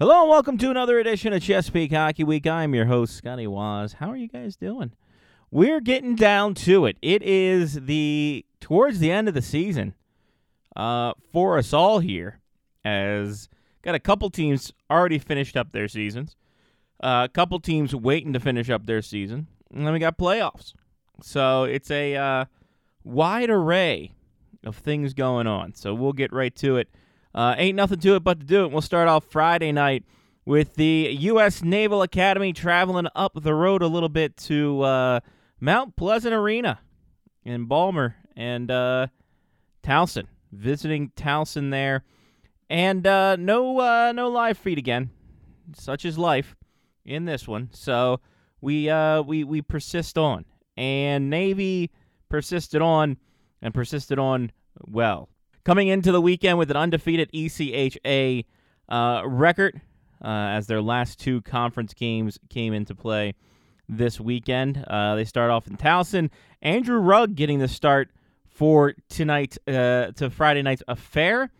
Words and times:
Hello 0.00 0.22
and 0.22 0.30
welcome 0.30 0.56
to 0.56 0.70
another 0.70 0.98
edition 0.98 1.34
of 1.34 1.42
Chesapeake 1.42 1.92
Hockey 1.92 2.24
Week. 2.24 2.46
I'm 2.46 2.74
your 2.74 2.86
host, 2.86 3.14
Scotty 3.14 3.46
Waz. 3.46 3.92
How 3.92 4.10
are 4.10 4.16
you 4.16 4.28
guys 4.28 4.56
doing? 4.56 4.92
We're 5.50 5.82
getting 5.82 6.14
down 6.14 6.54
to 6.54 6.86
it. 6.86 6.96
It 7.02 7.22
is 7.22 7.84
the 7.84 8.46
towards 8.60 9.00
the 9.00 9.10
end 9.10 9.28
of 9.28 9.34
the 9.34 9.42
season 9.42 9.92
uh, 10.74 11.12
for 11.30 11.58
us 11.58 11.74
all 11.74 11.98
here, 11.98 12.40
as 12.82 13.50
got 13.82 13.94
a 13.94 13.98
couple 13.98 14.30
teams 14.30 14.72
already 14.90 15.18
finished 15.18 15.54
up 15.54 15.72
their 15.72 15.86
seasons, 15.86 16.34
uh, 17.02 17.28
a 17.28 17.32
couple 17.34 17.60
teams 17.60 17.94
waiting 17.94 18.32
to 18.32 18.40
finish 18.40 18.70
up 18.70 18.86
their 18.86 19.02
season, 19.02 19.48
and 19.70 19.86
then 19.86 19.92
we 19.92 19.98
got 19.98 20.16
playoffs. 20.16 20.72
So 21.20 21.64
it's 21.64 21.90
a 21.90 22.16
uh, 22.16 22.44
wide 23.04 23.50
array 23.50 24.14
of 24.64 24.76
things 24.76 25.12
going 25.12 25.46
on. 25.46 25.74
So 25.74 25.92
we'll 25.92 26.14
get 26.14 26.32
right 26.32 26.56
to 26.56 26.78
it. 26.78 26.88
Uh, 27.34 27.54
ain't 27.56 27.76
nothing 27.76 28.00
to 28.00 28.16
it 28.16 28.24
but 28.24 28.40
to 28.40 28.46
do 28.46 28.64
it. 28.64 28.72
We'll 28.72 28.82
start 28.82 29.08
off 29.08 29.24
Friday 29.24 29.72
night 29.72 30.04
with 30.44 30.74
the 30.74 31.16
U.S. 31.20 31.62
Naval 31.62 32.02
Academy 32.02 32.52
traveling 32.52 33.06
up 33.14 33.32
the 33.40 33.54
road 33.54 33.82
a 33.82 33.86
little 33.86 34.08
bit 34.08 34.36
to 34.36 34.82
uh, 34.82 35.20
Mount 35.60 35.96
Pleasant 35.96 36.34
Arena 36.34 36.80
in 37.44 37.66
Balmer 37.66 38.16
and 38.36 38.70
uh, 38.70 39.06
Towson, 39.82 40.26
visiting 40.50 41.10
Towson 41.10 41.70
there. 41.70 42.04
And 42.68 43.06
uh, 43.06 43.36
no, 43.36 43.80
uh, 43.80 44.12
no 44.12 44.28
live 44.28 44.58
feed 44.58 44.78
again. 44.78 45.10
Such 45.76 46.04
is 46.04 46.18
life 46.18 46.56
in 47.04 47.24
this 47.24 47.46
one. 47.46 47.70
So 47.72 48.20
we 48.60 48.90
uh, 48.90 49.22
we 49.22 49.44
we 49.44 49.62
persist 49.62 50.18
on, 50.18 50.44
and 50.76 51.30
Navy 51.30 51.90
persisted 52.28 52.82
on 52.82 53.16
and 53.62 53.72
persisted 53.72 54.18
on 54.18 54.52
well 54.86 55.28
coming 55.64 55.88
into 55.88 56.12
the 56.12 56.20
weekend 56.20 56.58
with 56.58 56.70
an 56.70 56.76
undefeated 56.76 57.30
ECHA 57.32 58.44
uh, 58.88 59.22
record 59.24 59.80
uh, 60.22 60.28
as 60.28 60.66
their 60.66 60.82
last 60.82 61.18
two 61.18 61.40
conference 61.42 61.94
games 61.94 62.38
came 62.48 62.72
into 62.72 62.94
play 62.94 63.34
this 63.88 64.20
weekend. 64.20 64.84
Uh, 64.86 65.14
they 65.14 65.24
start 65.24 65.50
off 65.50 65.66
in 65.66 65.76
Towson. 65.76 66.30
Andrew 66.62 66.98
Rugg 66.98 67.34
getting 67.34 67.58
the 67.58 67.68
start 67.68 68.10
for 68.48 68.94
tonight 69.08 69.56
uh, 69.66 70.12
to 70.12 70.30
Friday 70.30 70.62
night's 70.62 70.82
affair. 70.86 71.50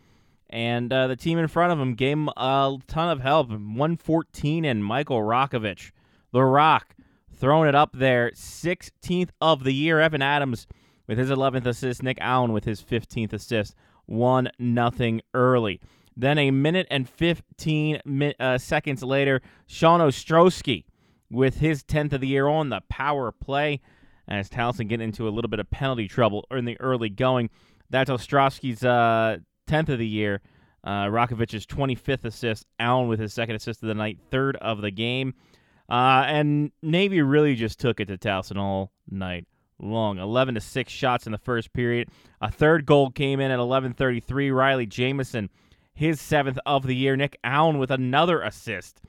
And 0.51 0.93
uh, 0.93 1.07
the 1.07 1.17
team 1.17 1.39
in 1.39 1.47
front 1.47 1.73
of 1.73 1.79
him 1.79 1.95
gave 1.95 2.15
him 2.17 2.29
a 2.37 2.77
ton 2.89 3.09
of 3.09 3.21
help. 3.21 3.51
114 3.51 4.65
and 4.65 4.85
Michael 4.85 5.21
Rakovich. 5.21 5.93
The 6.33 6.43
Rock 6.43 6.95
throwing 7.35 7.69
it 7.69 7.75
up 7.75 7.91
there. 7.95 8.33
16th 8.33 9.31
of 9.41 9.65
the 9.65 9.73
year. 9.73 10.01
Evan 10.01 10.23
Adams 10.23 10.67
with 11.07 11.19
his 11.19 11.31
11th 11.31 11.67
assist. 11.67 12.03
Nick 12.03 12.19
Allen 12.21 12.53
with 12.53 12.65
his 12.65 12.83
15th 12.83 13.33
assist 13.33 13.75
one 14.11 14.51
nothing 14.59 15.23
early. 15.35 15.81
Then 16.17 16.39
a 16.39 16.51
minute 16.51 16.87
and 16.91 17.09
15 17.09 18.01
mi- 18.05 18.35
uh, 18.39 18.59
seconds 18.59 19.03
later, 19.03 19.41
Sean 19.67 20.01
Ostrowski 20.01 20.85
with 21.31 21.59
his 21.59 21.85
10th 21.85 22.13
of 22.13 22.21
the 22.21 22.27
year 22.27 22.49
on 22.49 22.69
the 22.69 22.81
power 22.89 23.31
play 23.33 23.81
as 24.29 24.51
Towson 24.51 24.89
get 24.89 25.01
into 25.01 25.29
a 25.29 25.31
little 25.31 25.49
bit 25.49 25.61
of 25.61 25.71
penalty 25.71 26.09
trouble 26.09 26.47
in 26.51 26.65
the 26.65 26.79
early 26.81 27.09
going. 27.09 27.51
That's 27.89 28.11
Ostrowski's 28.11 28.85
uh, 28.85 29.39
10th 29.69 29.89
of 29.89 29.99
the 29.99 30.07
year. 30.07 30.41
Uh, 30.83 31.07
Rakovich's 31.07 31.67
25th 31.67 32.25
assist. 32.25 32.67
Allen 32.79 33.09
with 33.09 33.21
his 33.21 33.33
second 33.33 33.57
assist 33.57 33.83
of 33.83 33.89
the 33.89 33.95
night, 33.95 34.19
third 34.31 34.57
of 34.57 34.81
the 34.81 34.91
game. 34.91 35.35
Uh, 35.89 36.25
and 36.27 36.71
Navy 36.83 37.23
really 37.23 37.55
just 37.55 37.81
took 37.81 38.01
it 38.01 38.07
to 38.07 38.19
Towson 38.19 38.57
all 38.57 38.93
night 39.11 39.47
long. 39.83 40.19
11 40.19 40.55
to 40.55 40.61
6 40.61 40.93
shots 40.93 41.27
in 41.27 41.33
the 41.33 41.39
first 41.39 41.73
period. 41.73 42.09
A 42.41 42.51
third 42.51 42.87
goal 42.87 43.11
came 43.11 43.41
in 43.41 43.51
at 43.51 43.59
11:33. 43.59 44.51
Riley 44.51 44.87
Jamison, 44.87 45.51
his 45.93 46.21
seventh 46.21 46.59
of 46.65 46.87
the 46.87 46.97
year. 46.97 47.17
Nick 47.17 47.39
Allen 47.45 47.79
with 47.79 47.91
another 47.91 48.41
assist 48.43 49.01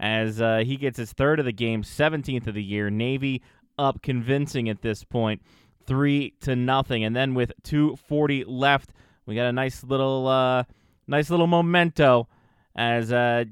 as 0.00 0.40
uh, 0.40 0.62
he 0.66 0.76
gets 0.76 0.98
his 0.98 1.12
third 1.12 1.38
of 1.38 1.44
the 1.44 1.52
game, 1.52 1.82
17th 1.82 2.48
of 2.48 2.54
the 2.54 2.62
year. 2.62 2.90
Navy 2.90 3.42
up 3.78 4.02
convincing 4.02 4.68
at 4.68 4.82
this 4.82 5.04
point, 5.04 5.40
three 5.86 6.34
to 6.40 6.56
nothing. 6.56 7.04
And 7.04 7.14
then 7.14 7.34
with 7.34 7.52
2:40 7.62 8.44
left, 8.46 8.90
we 9.26 9.34
got 9.34 9.46
a 9.46 9.52
nice 9.52 9.84
little, 9.84 10.26
uh, 10.26 10.64
nice 11.06 11.30
little 11.30 11.46
memento 11.46 12.28
as 12.74 13.12
uh, 13.12 13.44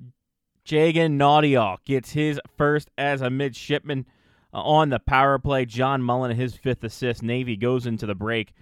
Jagan 0.64 1.12
Naudial 1.12 1.78
gets 1.84 2.12
his 2.12 2.40
first 2.56 2.90
as 2.98 3.22
a 3.22 3.30
midshipman 3.30 4.06
on 4.52 4.90
the 4.90 4.98
power 4.98 5.38
play. 5.38 5.64
John 5.64 6.02
Mullen, 6.02 6.36
his 6.36 6.54
fifth 6.54 6.84
assist. 6.84 7.22
Navy 7.22 7.56
goes 7.56 7.86
into 7.86 8.06
the 8.06 8.14
break 8.14 8.52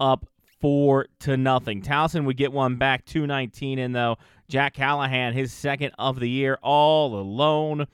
up 0.00 0.26
four 0.60 1.06
to 1.20 1.36
nothing. 1.36 1.82
Towson 1.82 2.24
would 2.24 2.36
get 2.36 2.52
one 2.52 2.76
back, 2.76 3.04
219 3.04 3.78
in 3.78 3.92
though. 3.92 4.16
Jack 4.48 4.74
Callahan, 4.74 5.32
his 5.32 5.52
second 5.52 5.92
of 5.98 6.20
the 6.20 6.28
year, 6.28 6.58
all 6.62 7.18
alone. 7.18 7.86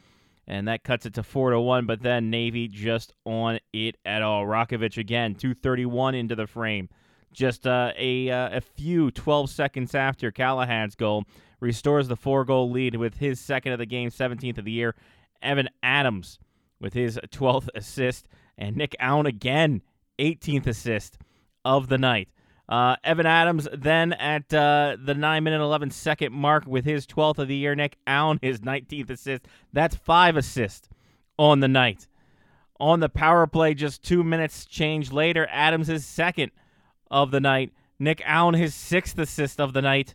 And 0.47 0.69
that 0.69 0.83
cuts 0.83 1.07
it 1.07 1.15
to 1.15 1.23
four 1.23 1.51
to 1.51 1.61
one, 1.61 1.87
but 1.87 2.03
then 2.03 2.29
Navy 2.29 2.67
just 2.69 3.13
on 3.25 3.61
it 3.73 3.97
at 4.05 4.23
all. 4.23 4.45
Rakovich 4.45 4.99
again, 4.99 5.35
231 5.35 6.15
into 6.15 6.35
the 6.35 6.47
frame. 6.47 6.89
Just 7.33 7.67
uh, 7.67 7.93
a 7.97 8.29
uh, 8.29 8.59
a 8.59 8.61
few 8.61 9.11
12 9.11 9.49
seconds 9.49 9.95
after 9.95 10.31
Callahan's 10.31 10.95
goal, 10.95 11.25
restores 11.61 12.09
the 12.09 12.17
four 12.17 12.45
goal 12.45 12.71
lead 12.71 12.97
with 12.97 13.17
his 13.17 13.41
second 13.41 13.73
of 13.73 13.79
the 13.79 13.87
game, 13.87 14.11
17th 14.11 14.59
of 14.59 14.65
the 14.65 14.73
year. 14.73 14.95
Evan 15.41 15.71
Adams 15.83 16.39
with 16.83 16.93
his 16.93 17.19
12th 17.31 17.69
assist, 17.75 18.29
and 18.59 18.77
Nick 18.77 18.95
Allen 18.99 19.27
again, 19.27 19.81
18th 20.19 20.67
assist 20.67 21.19
of 21.65 21.89
the 21.89 21.99
night. 21.99 22.29
Uh, 22.69 22.97
Evan 23.05 23.27
Adams 23.27 23.69
then 23.73 24.13
at 24.15 24.53
uh, 24.55 24.97
the 25.03 25.15
9 25.15 25.45
minute 25.45 25.61
11 25.61 25.91
second 25.91 26.33
mark 26.33 26.65
with 26.67 26.85
his 26.85 27.07
12th 27.07 27.39
of 27.39 27.49
the 27.49 27.57
year. 27.57 27.75
Nick 27.75 27.97
Allen, 28.07 28.39
his 28.41 28.61
19th 28.61 29.11
assist. 29.11 29.47
That's 29.73 29.97
five 29.97 30.37
assists 30.37 30.89
on 31.39 31.61
the 31.61 31.69
night. 31.69 32.07
On 32.81 33.01
the 33.01 33.09
power 33.09 33.47
play, 33.47 33.75
just 33.75 34.03
two 34.03 34.25
minutes 34.25 34.65
change 34.65 35.13
later, 35.13 35.47
Adams 35.51 35.89
is 35.89 36.05
second 36.05 36.51
of 37.11 37.31
the 37.31 37.41
night. 37.41 37.73
Nick 37.99 38.23
Allen, 38.25 38.55
his 38.55 38.75
sixth 38.75 39.19
assist 39.19 39.61
of 39.61 39.73
the 39.73 39.83
night. 39.83 40.15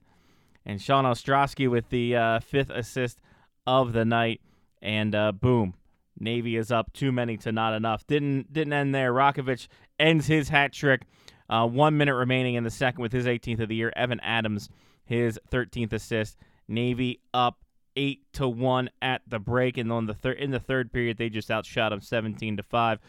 And 0.65 0.81
Sean 0.81 1.05
Ostrowski 1.05 1.69
with 1.69 1.89
the 1.89 2.15
uh, 2.15 2.39
fifth 2.39 2.69
assist 2.69 3.19
of 3.65 3.93
the 3.93 4.03
night. 4.03 4.41
And 4.81 5.15
uh, 5.15 5.31
boom, 5.31 5.75
Navy 6.19 6.55
is 6.55 6.71
up 6.71 6.91
too 6.93 7.11
many 7.11 7.37
to 7.37 7.51
not 7.51 7.73
enough. 7.73 8.05
Didn't 8.07 8.51
didn't 8.51 8.73
end 8.73 8.93
there. 8.93 9.13
Rakovich 9.13 9.67
ends 9.99 10.27
his 10.27 10.49
hat 10.49 10.73
trick. 10.73 11.01
Uh, 11.49 11.67
one 11.67 11.97
minute 11.97 12.15
remaining 12.15 12.55
in 12.55 12.63
the 12.63 12.69
second 12.69 13.01
with 13.01 13.13
his 13.13 13.25
18th 13.25 13.61
of 13.61 13.69
the 13.69 13.75
year. 13.75 13.93
Evan 13.95 14.19
Adams, 14.19 14.69
his 15.05 15.39
13th 15.49 15.93
assist. 15.93 16.37
Navy 16.67 17.21
up 17.33 17.63
eight 17.95 18.21
to 18.33 18.47
one 18.47 18.89
at 19.01 19.21
the 19.27 19.39
break, 19.39 19.77
and 19.77 19.91
on 19.91 20.05
the 20.05 20.13
third 20.13 20.37
in 20.37 20.51
the 20.51 20.59
third 20.59 20.91
period 20.91 21.17
they 21.17 21.29
just 21.29 21.49
outshot 21.49 21.91
them 21.91 22.01
17 22.01 22.57
to 22.57 22.63
five. 22.63 22.99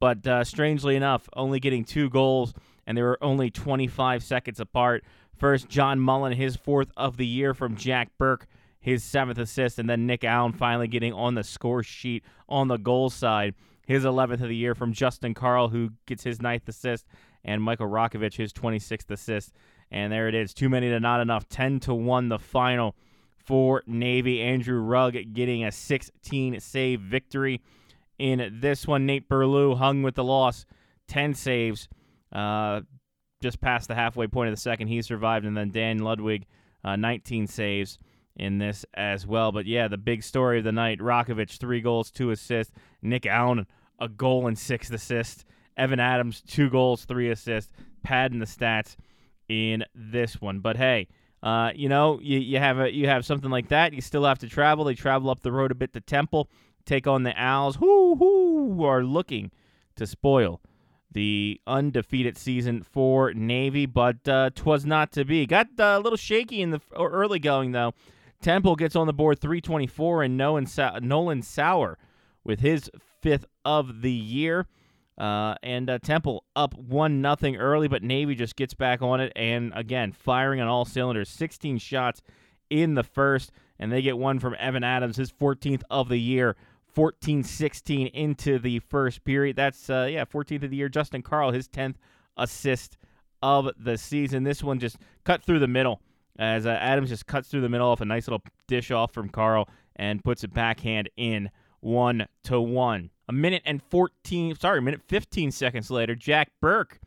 But 0.00 0.26
uh, 0.26 0.44
strangely 0.44 0.96
enough, 0.96 1.28
only 1.34 1.58
getting 1.58 1.84
two 1.84 2.08
goals, 2.08 2.54
and 2.86 2.96
they 2.96 3.02
were 3.02 3.18
only 3.22 3.50
25 3.50 4.22
seconds 4.22 4.60
apart. 4.60 5.04
First, 5.36 5.68
John 5.68 6.00
Mullen, 6.00 6.32
his 6.32 6.56
fourth 6.56 6.90
of 6.96 7.16
the 7.16 7.26
year 7.26 7.54
from 7.54 7.76
Jack 7.76 8.10
Burke 8.18 8.46
his 8.80 9.02
seventh 9.02 9.38
assist, 9.38 9.78
and 9.78 9.88
then 9.88 10.06
Nick 10.06 10.24
Allen 10.24 10.52
finally 10.52 10.88
getting 10.88 11.12
on 11.12 11.34
the 11.34 11.44
score 11.44 11.82
sheet 11.82 12.24
on 12.48 12.68
the 12.68 12.76
goal 12.76 13.10
side. 13.10 13.54
His 13.86 14.04
11th 14.04 14.42
of 14.42 14.48
the 14.48 14.56
year 14.56 14.74
from 14.74 14.92
Justin 14.92 15.34
Carl, 15.34 15.68
who 15.68 15.90
gets 16.06 16.22
his 16.22 16.42
ninth 16.42 16.68
assist, 16.68 17.06
and 17.44 17.62
Michael 17.62 17.88
Rakovich, 17.88 18.36
his 18.36 18.52
26th 18.52 19.10
assist. 19.10 19.52
And 19.90 20.12
there 20.12 20.28
it 20.28 20.34
is. 20.34 20.52
Too 20.52 20.68
many 20.68 20.90
to 20.90 21.00
not 21.00 21.20
enough. 21.20 21.48
10 21.48 21.80
to 21.80 21.94
1 21.94 22.28
the 22.28 22.38
final 22.38 22.94
for 23.44 23.82
Navy. 23.86 24.42
Andrew 24.42 24.80
Rugg 24.80 25.16
getting 25.32 25.64
a 25.64 25.72
16 25.72 26.60
save 26.60 27.00
victory 27.00 27.62
in 28.18 28.58
this 28.60 28.86
one. 28.86 29.06
Nate 29.06 29.28
Burlew 29.28 29.74
hung 29.74 30.02
with 30.02 30.14
the 30.14 30.24
loss. 30.24 30.66
10 31.08 31.32
saves. 31.32 31.88
Uh, 32.30 32.82
just 33.40 33.60
past 33.60 33.88
the 33.88 33.94
halfway 33.94 34.26
point 34.26 34.50
of 34.50 34.54
the 34.54 34.60
second, 34.60 34.88
he 34.88 35.00
survived. 35.00 35.46
And 35.46 35.56
then 35.56 35.70
Dan 35.70 36.00
Ludwig, 36.00 36.44
uh, 36.84 36.96
19 36.96 37.46
saves 37.46 37.98
in 38.38 38.58
this 38.58 38.84
as 38.94 39.26
well. 39.26 39.52
But 39.52 39.66
yeah, 39.66 39.88
the 39.88 39.98
big 39.98 40.22
story 40.22 40.58
of 40.58 40.64
the 40.64 40.72
night 40.72 41.00
Rakovich, 41.00 41.58
three 41.58 41.80
goals, 41.80 42.10
two 42.10 42.30
assists. 42.30 42.72
Nick 43.02 43.26
Allen, 43.26 43.66
a 43.98 44.08
goal 44.08 44.46
and 44.46 44.58
six 44.58 44.90
assists. 44.90 45.44
Evan 45.76 46.00
Adams, 46.00 46.42
two 46.42 46.70
goals, 46.70 47.04
three 47.04 47.30
assists. 47.30 47.70
Padding 48.02 48.38
the 48.38 48.46
stats 48.46 48.96
in 49.48 49.84
this 49.94 50.40
one. 50.40 50.60
But 50.60 50.76
hey, 50.76 51.08
uh, 51.42 51.72
you 51.74 51.88
know, 51.88 52.20
you, 52.22 52.38
you 52.38 52.58
have 52.58 52.78
a 52.78 52.92
you 52.92 53.08
have 53.08 53.24
something 53.26 53.50
like 53.50 53.68
that. 53.68 53.92
You 53.92 54.00
still 54.00 54.24
have 54.24 54.38
to 54.40 54.48
travel. 54.48 54.84
They 54.84 54.94
travel 54.94 55.30
up 55.30 55.42
the 55.42 55.52
road 55.52 55.70
a 55.70 55.74
bit 55.74 55.92
to 55.94 56.00
Temple, 56.00 56.48
take 56.84 57.06
on 57.06 57.24
the 57.24 57.34
Owls, 57.40 57.76
who 57.76 58.16
who 58.16 58.84
are 58.84 59.02
looking 59.02 59.50
to 59.96 60.06
spoil 60.06 60.60
the 61.10 61.60
undefeated 61.66 62.36
season 62.36 62.82
for 62.82 63.32
Navy, 63.32 63.86
but 63.86 64.28
uh, 64.28 64.50
twas 64.54 64.84
not 64.84 65.10
to 65.12 65.24
be. 65.24 65.46
Got 65.46 65.68
uh, 65.78 65.96
a 65.96 66.00
little 66.00 66.16
shaky 66.16 66.60
in 66.60 66.70
the 66.70 66.80
early 66.96 67.38
going 67.38 67.72
though. 67.72 67.94
Temple 68.40 68.76
gets 68.76 68.94
on 68.94 69.06
the 69.06 69.12
board 69.12 69.40
324, 69.40 70.22
and 70.22 70.36
Nolan 70.36 71.42
Sauer 71.42 71.98
with 72.44 72.60
his 72.60 72.90
fifth 73.20 73.44
of 73.64 74.02
the 74.02 74.12
year. 74.12 74.66
Uh, 75.18 75.56
and 75.64 75.90
uh, 75.90 75.98
Temple 75.98 76.44
up 76.54 76.74
one 76.78 77.20
nothing 77.20 77.56
early, 77.56 77.88
but 77.88 78.04
Navy 78.04 78.36
just 78.36 78.54
gets 78.54 78.72
back 78.72 79.02
on 79.02 79.20
it 79.20 79.32
and 79.34 79.72
again 79.74 80.12
firing 80.12 80.60
on 80.60 80.68
all 80.68 80.84
cylinders. 80.84 81.28
16 81.28 81.78
shots 81.78 82.22
in 82.70 82.94
the 82.94 83.02
first, 83.02 83.50
and 83.80 83.90
they 83.90 84.00
get 84.00 84.16
one 84.16 84.38
from 84.38 84.54
Evan 84.60 84.84
Adams, 84.84 85.16
his 85.16 85.32
14th 85.32 85.82
of 85.90 86.08
the 86.08 86.20
year. 86.20 86.56
14 86.94 87.42
16 87.42 88.06
into 88.08 88.58
the 88.58 88.78
first 88.78 89.24
period. 89.24 89.56
That's, 89.56 89.90
uh, 89.90 90.08
yeah, 90.10 90.24
14th 90.24 90.62
of 90.62 90.70
the 90.70 90.76
year. 90.76 90.88
Justin 90.88 91.22
Carl, 91.22 91.50
his 91.50 91.68
10th 91.68 91.96
assist 92.36 92.96
of 93.42 93.70
the 93.76 93.98
season. 93.98 94.44
This 94.44 94.62
one 94.62 94.78
just 94.78 94.96
cut 95.24 95.42
through 95.42 95.58
the 95.58 95.68
middle 95.68 96.00
as 96.38 96.66
uh, 96.66 96.70
Adams 96.70 97.08
just 97.08 97.26
cuts 97.26 97.48
through 97.48 97.62
the 97.62 97.68
middle 97.68 97.88
off 97.88 98.00
a 98.00 98.04
nice 98.04 98.28
little 98.28 98.42
dish 98.66 98.90
off 98.90 99.12
from 99.12 99.28
Carl 99.28 99.68
and 99.96 100.22
puts 100.22 100.44
it 100.44 100.54
backhand 100.54 101.08
in 101.16 101.50
one 101.80 102.26
to 102.44 102.60
one. 102.60 103.10
A 103.28 103.32
minute 103.32 103.62
and 103.66 103.82
14, 103.82 104.56
sorry, 104.56 104.78
a 104.78 104.82
minute 104.82 105.02
15 105.06 105.50
seconds 105.50 105.90
later, 105.90 106.14
Jack 106.14 106.50
Burke 106.60 107.00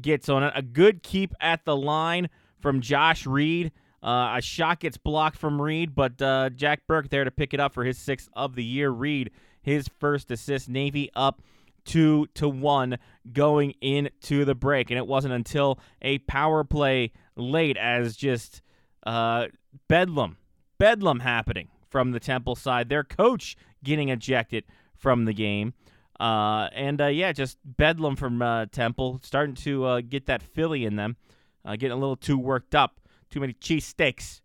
gets 0.00 0.28
on 0.28 0.42
it. 0.42 0.52
A 0.54 0.62
good 0.62 1.02
keep 1.02 1.34
at 1.40 1.64
the 1.64 1.76
line 1.76 2.28
from 2.60 2.80
Josh 2.80 3.26
Reed. 3.26 3.72
Uh, 4.02 4.36
a 4.36 4.40
shot 4.40 4.80
gets 4.80 4.96
blocked 4.96 5.36
from 5.36 5.60
Reed, 5.60 5.94
but 5.94 6.22
uh, 6.22 6.50
Jack 6.50 6.86
Burke 6.86 7.10
there 7.10 7.24
to 7.24 7.30
pick 7.30 7.52
it 7.52 7.60
up 7.60 7.74
for 7.74 7.84
his 7.84 7.98
sixth 7.98 8.28
of 8.34 8.54
the 8.54 8.64
year. 8.64 8.90
Reed, 8.90 9.30
his 9.60 9.88
first 9.98 10.30
assist. 10.30 10.68
Navy 10.68 11.10
up 11.16 11.42
two 11.84 12.26
to 12.34 12.48
one 12.48 12.98
going 13.32 13.74
into 13.80 14.44
the 14.44 14.54
break, 14.54 14.90
and 14.90 14.98
it 14.98 15.06
wasn't 15.06 15.34
until 15.34 15.80
a 16.00 16.18
power 16.18 16.62
play 16.62 17.10
late 17.36 17.76
as 17.76 18.16
just 18.16 18.62
uh, 19.04 19.46
bedlam, 19.88 20.36
bedlam 20.78 21.20
happening 21.20 21.68
from 21.88 22.12
the 22.12 22.20
Temple 22.20 22.56
side. 22.56 22.88
Their 22.88 23.04
coach 23.04 23.56
getting 23.82 24.08
ejected 24.08 24.64
from 24.96 25.24
the 25.24 25.32
game. 25.32 25.74
Uh, 26.18 26.68
and 26.72 27.00
uh, 27.00 27.06
yeah, 27.06 27.32
just 27.32 27.58
bedlam 27.64 28.16
from 28.16 28.42
uh, 28.42 28.66
Temple, 28.66 29.20
starting 29.22 29.54
to 29.54 29.84
uh, 29.84 30.00
get 30.00 30.26
that 30.26 30.42
Philly 30.42 30.84
in 30.84 30.96
them, 30.96 31.16
uh, 31.64 31.76
getting 31.76 31.92
a 31.92 31.96
little 31.96 32.16
too 32.16 32.38
worked 32.38 32.74
up, 32.74 33.00
too 33.30 33.40
many 33.40 33.52
cheesesteaks. 33.52 34.40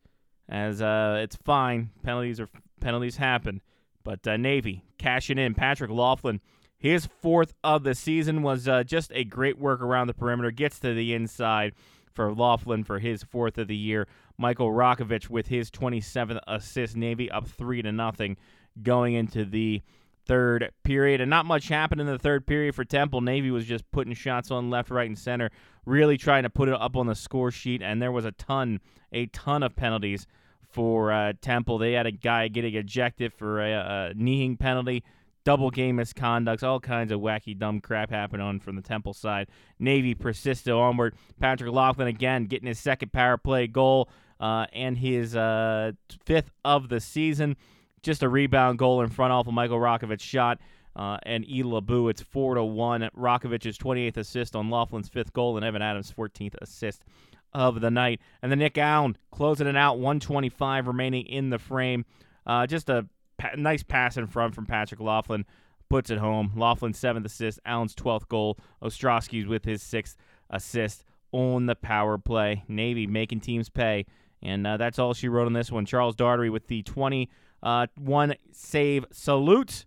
As 0.50 0.82
uh, 0.82 1.22
it's 1.24 1.38
fine, 1.38 1.90
penalties 2.04 2.40
are 2.40 2.50
penalties 2.80 3.16
happen, 3.18 3.62
but 4.04 4.26
Navy 4.40 4.84
cashing 4.98 5.38
in. 5.40 5.56
Patrick 5.56 5.90
Laughlin, 5.90 6.42
his 6.78 7.08
fourth 7.08 7.54
of 7.64 7.84
the 7.84 7.96
season 7.96 8.44
was 8.44 8.68
just 8.86 9.12
a 9.16 9.24
great 9.24 9.58
work 9.58 9.82
around 9.82 10.08
the 10.08 10.14
perimeter, 10.14 10.52
gets 10.52 10.80
to 10.80 10.94
the 10.94 11.14
inside 11.14 11.74
for 12.14 12.34
Laughlin 12.34 12.84
for 12.84 13.00
his 13.00 13.24
fourth 13.24 13.58
of 13.58 13.68
the 13.68 13.76
year. 13.76 14.08
Michael 14.38 14.72
Rakovich 14.72 15.30
with 15.30 15.48
his 15.48 15.70
27th 15.70 16.40
assist. 16.48 16.96
Navy 16.96 17.30
up 17.30 17.48
three 17.48 17.82
to 17.82 17.92
nothing 17.92 18.38
going 18.82 19.14
into 19.14 19.46
the 19.46 19.82
third 20.26 20.72
period. 20.84 21.22
And 21.22 21.30
not 21.30 21.46
much 21.46 21.68
happened 21.68 22.02
in 22.02 22.08
the 22.08 22.20
third 22.20 22.46
period 22.46 22.76
for 22.76 22.86
Temple. 22.86 23.22
Navy 23.22 23.52
was 23.52 23.66
just 23.66 23.90
putting 23.92 24.14
shots 24.14 24.52
on 24.52 24.70
left, 24.70 24.90
right, 24.90 25.08
and 25.08 25.18
center, 25.18 25.50
really 25.86 26.18
trying 26.18 26.44
to 26.44 26.50
put 26.50 26.70
it 26.70 26.76
up 26.76 26.96
on 26.96 27.08
the 27.08 27.16
score 27.16 27.52
sheet. 27.52 27.82
And 27.82 28.02
there 28.02 28.12
was 28.12 28.26
a 28.26 28.32
ton, 28.32 28.80
a 29.12 29.28
ton 29.28 29.64
of 29.64 29.76
penalties 29.76 30.26
for 30.70 31.12
uh, 31.12 31.34
Temple. 31.42 31.78
They 31.78 31.94
had 31.94 32.08
a 32.08 32.12
guy 32.12 32.48
getting 32.48 32.74
ejected 32.76 33.34
for 33.34 33.62
a, 33.62 33.72
a 33.72 34.14
kneeing 34.16 34.58
penalty 34.58 35.04
double 35.44 35.70
game 35.70 35.98
misconducts, 35.98 36.64
all 36.64 36.80
kinds 36.80 37.12
of 37.12 37.20
wacky, 37.20 37.58
dumb 37.58 37.82
crap 37.82 38.10
happening 38.10 38.46
on 38.46 38.60
from 38.60 38.76
the 38.76 38.82
Temple 38.82 39.14
side. 39.14 39.48
Navy 39.80 40.16
persisted 40.16 40.74
onward. 40.74 41.16
Patrick 41.40 41.72
Laughlin 41.72 42.08
again 42.08 42.46
getting 42.46 42.68
his 42.68 42.80
second 42.80 43.12
power 43.12 43.38
play 43.38 43.68
goal 43.68 44.10
uh, 44.40 44.66
and 44.74 44.98
his 44.98 45.36
uh, 45.36 45.92
fifth 46.26 46.52
of 46.64 46.90
the 46.90 47.00
season. 47.00 47.56
Just 48.02 48.24
a 48.24 48.30
rebound 48.30 48.80
goal 48.80 49.02
in 49.02 49.10
front 49.10 49.32
off 49.32 49.48
of 49.48 49.54
Michael 49.54 49.80
Rakovich 49.80 50.22
shot. 50.22 50.60
Uh, 50.96 51.18
and 51.24 51.44
E. 51.50 51.64
It's 51.66 52.22
4 52.22 52.56
to 52.56 52.64
1. 52.64 53.10
Rakovich's 53.18 53.80
28th 53.80 54.18
assist 54.18 54.56
on 54.56 54.70
Laughlin's 54.70 55.10
fifth 55.10 55.34
goal, 55.34 55.58
and 55.58 55.66
Evan 55.66 55.82
Adams' 55.82 56.12
14th 56.12 56.54
assist 56.62 57.04
of 57.52 57.82
the 57.82 57.90
night. 57.90 58.22
And 58.44 58.52
the 58.52 58.56
Nick 58.56 58.78
Allen 58.78 59.18
closing 59.32 59.66
it 59.66 59.76
out, 59.76 59.98
125 59.98 60.88
remaining 60.88 61.26
in 61.26 61.50
the 61.50 61.58
frame. 61.58 62.06
Uh, 62.46 62.68
just 62.68 62.90
a 62.90 63.08
pa- 63.38 63.52
nice 63.58 63.84
pass 63.84 64.18
in 64.18 64.28
front 64.28 64.56
from 64.56 64.66
Patrick 64.66 65.00
Laughlin. 65.00 65.46
Puts 65.90 66.10
it 66.10 66.18
home. 66.18 66.54
Laughlin's 66.56 66.98
seventh 66.98 67.26
assist, 67.26 67.60
Allen's 67.66 67.94
12th 67.94 68.28
goal. 68.28 68.58
Ostrowski's 68.82 69.46
with 69.46 69.66
his 69.66 69.82
sixth 69.82 70.18
assist 70.50 71.04
on 71.32 71.66
the 71.66 71.76
power 71.76 72.18
play. 72.18 72.64
Navy 72.68 73.06
making 73.06 73.42
teams 73.42 73.70
pay. 73.70 74.06
And 74.42 74.66
uh, 74.66 74.78
that's 74.78 75.00
all 75.00 75.14
she 75.14 75.28
wrote 75.30 75.46
on 75.46 75.54
this 75.54 75.72
one. 75.72 75.86
Charles 75.86 76.16
Daugherty 76.16 76.50
with 76.50 76.68
the 76.68 76.84
21 76.84 77.28
uh, 77.64 78.36
save 78.52 79.06
salute 79.12 79.86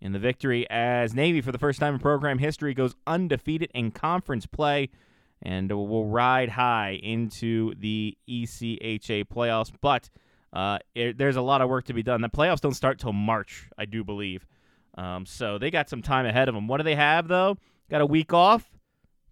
in 0.00 0.12
the 0.12 0.18
victory 0.18 0.66
as 0.70 1.14
Navy, 1.14 1.40
for 1.40 1.52
the 1.52 1.58
first 1.58 1.80
time 1.80 1.94
in 1.94 2.00
program 2.00 2.38
history, 2.38 2.72
goes 2.72 2.94
undefeated 3.06 3.70
in 3.74 3.90
conference 3.90 4.46
play 4.46 4.90
and 5.42 5.70
will 5.70 6.06
ride 6.06 6.50
high 6.50 6.98
into 7.02 7.74
the 7.74 8.16
ECHA 8.28 9.24
playoffs. 9.24 9.72
But 9.80 10.10
uh, 10.52 10.78
it, 10.94 11.18
there's 11.18 11.36
a 11.36 11.42
lot 11.42 11.60
of 11.60 11.68
work 11.68 11.86
to 11.86 11.92
be 11.92 12.02
done. 12.02 12.20
The 12.20 12.28
playoffs 12.28 12.60
don't 12.60 12.74
start 12.74 12.98
till 12.98 13.12
March, 13.12 13.68
I 13.78 13.84
do 13.84 14.02
believe. 14.04 14.46
Um, 14.96 15.24
so 15.24 15.58
they 15.58 15.70
got 15.70 15.88
some 15.88 16.02
time 16.02 16.26
ahead 16.26 16.48
of 16.48 16.54
them. 16.54 16.66
What 16.66 16.78
do 16.78 16.82
they 16.82 16.96
have 16.96 17.28
though? 17.28 17.56
Got 17.90 18.00
a 18.00 18.06
week 18.06 18.32
off. 18.32 18.68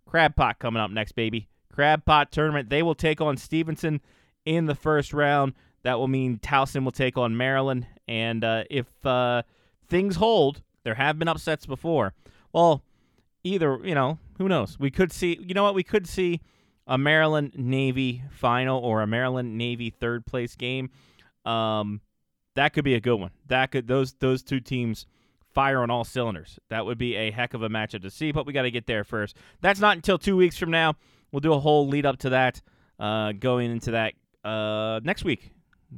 Crab 0.06 0.36
Pot 0.36 0.58
coming 0.58 0.80
up 0.80 0.90
next, 0.90 1.12
baby. 1.12 1.48
Crab 1.72 2.04
Pot 2.04 2.32
tournament. 2.32 2.70
They 2.70 2.82
will 2.82 2.94
take 2.94 3.20
on 3.20 3.36
Stevenson 3.36 4.00
in 4.44 4.66
the 4.66 4.74
first 4.74 5.12
round. 5.12 5.54
That 5.82 5.98
will 5.98 6.08
mean 6.08 6.38
Towson 6.38 6.84
will 6.84 6.92
take 6.92 7.18
on 7.18 7.36
Maryland. 7.36 7.86
And 8.06 8.42
uh, 8.42 8.64
if 8.70 8.86
uh, 9.04 9.42
things 9.88 10.16
hold, 10.16 10.62
there 10.84 10.94
have 10.94 11.18
been 11.18 11.28
upsets 11.28 11.66
before. 11.66 12.14
Well, 12.52 12.82
either 13.44 13.78
you 13.84 13.94
know, 13.94 14.18
who 14.38 14.48
knows? 14.48 14.78
We 14.78 14.90
could 14.90 15.12
see. 15.12 15.38
You 15.40 15.54
know 15.54 15.64
what? 15.64 15.74
We 15.74 15.84
could 15.84 16.06
see 16.08 16.40
a 16.86 16.96
Maryland 16.96 17.52
Navy 17.56 18.22
final 18.30 18.80
or 18.80 19.02
a 19.02 19.06
Maryland 19.06 19.58
Navy 19.58 19.90
third 19.90 20.26
place 20.26 20.56
game. 20.56 20.90
Um, 21.48 22.00
that 22.54 22.72
could 22.72 22.84
be 22.84 22.94
a 22.94 23.00
good 23.00 23.16
one. 23.16 23.30
That 23.46 23.70
could 23.70 23.86
those 23.86 24.14
those 24.14 24.42
two 24.42 24.60
teams 24.60 25.06
fire 25.54 25.80
on 25.80 25.90
all 25.90 26.04
cylinders. 26.04 26.58
That 26.70 26.86
would 26.86 26.98
be 26.98 27.16
a 27.16 27.30
heck 27.30 27.54
of 27.54 27.62
a 27.62 27.68
matchup 27.68 28.02
to 28.02 28.10
see, 28.10 28.32
but 28.32 28.46
we 28.46 28.52
got 28.52 28.62
to 28.62 28.70
get 28.70 28.86
there 28.86 29.04
first. 29.04 29.36
That's 29.60 29.80
not 29.80 29.96
until 29.96 30.18
two 30.18 30.36
weeks 30.36 30.58
from 30.58 30.70
now. 30.70 30.94
We'll 31.32 31.40
do 31.40 31.52
a 31.52 31.58
whole 31.58 31.88
lead 31.88 32.06
up 32.06 32.18
to 32.20 32.30
that, 32.30 32.62
uh, 32.98 33.32
going 33.32 33.70
into 33.70 33.92
that 33.92 34.14
uh, 34.44 35.00
next 35.02 35.24
week, 35.24 35.50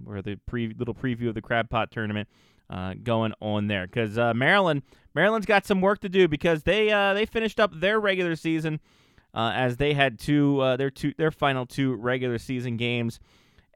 where 0.05 0.23
the 0.23 0.37
pre- 0.47 0.75
little 0.76 0.94
preview 0.94 1.29
of 1.29 1.35
the 1.35 1.43
Crab 1.43 1.70
Pot 1.70 1.91
tournament 1.91 2.29
uh, 2.69 2.94
going 3.03 3.32
on 3.41 3.67
there. 3.67 3.87
Because 3.87 4.19
uh, 4.19 4.35
Maryland, 4.35 4.82
Maryland's 5.14 5.46
got 5.46 5.67
some 5.67 5.81
work 5.81 6.00
to 6.00 6.08
do 6.08 6.29
because 6.29 6.62
they 6.62 6.91
uh, 6.91 7.14
they 7.14 7.26
finished 7.26 7.61
up 7.61 7.73
their 7.75 8.00
regular 8.00 8.37
season 8.37 8.81
uh, 9.35 9.53
as 9.55 9.76
they 9.76 9.94
had 9.94 10.19
two 10.19 10.58
their 10.79 10.91
two 10.91 11.12
their 11.17 11.31
final 11.31 11.67
two 11.67 11.94
regular 11.94 12.38
season 12.38 12.76
games, 12.76 13.20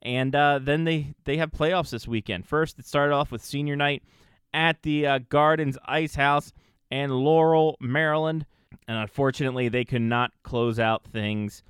and 0.05 0.35
uh, 0.35 0.59
then 0.61 0.85
they 0.85 1.15
they 1.25 1.37
have 1.39 1.51
playoffs 1.51 1.91
this 1.91 2.07
weekend. 2.07 2.47
First, 2.47 2.79
it 2.79 2.87
started 2.87 3.15
off 3.15 3.31
with 3.31 3.43
senior 3.43 3.77
night 3.77 4.03
at 4.53 4.83
the 4.83 5.07
uh, 5.07 5.19
Gardens 5.29 5.79
Ice 5.87 6.15
House 6.15 6.53
and 6.91 7.13
Laurel, 7.13 7.77
Maryland, 7.81 8.47
and 8.87 8.99
unfortunately, 8.99 9.69
they 9.69 9.85
could 9.85 10.03
not 10.03 10.33
close 10.43 10.79
out 10.79 11.05
things 11.05 11.63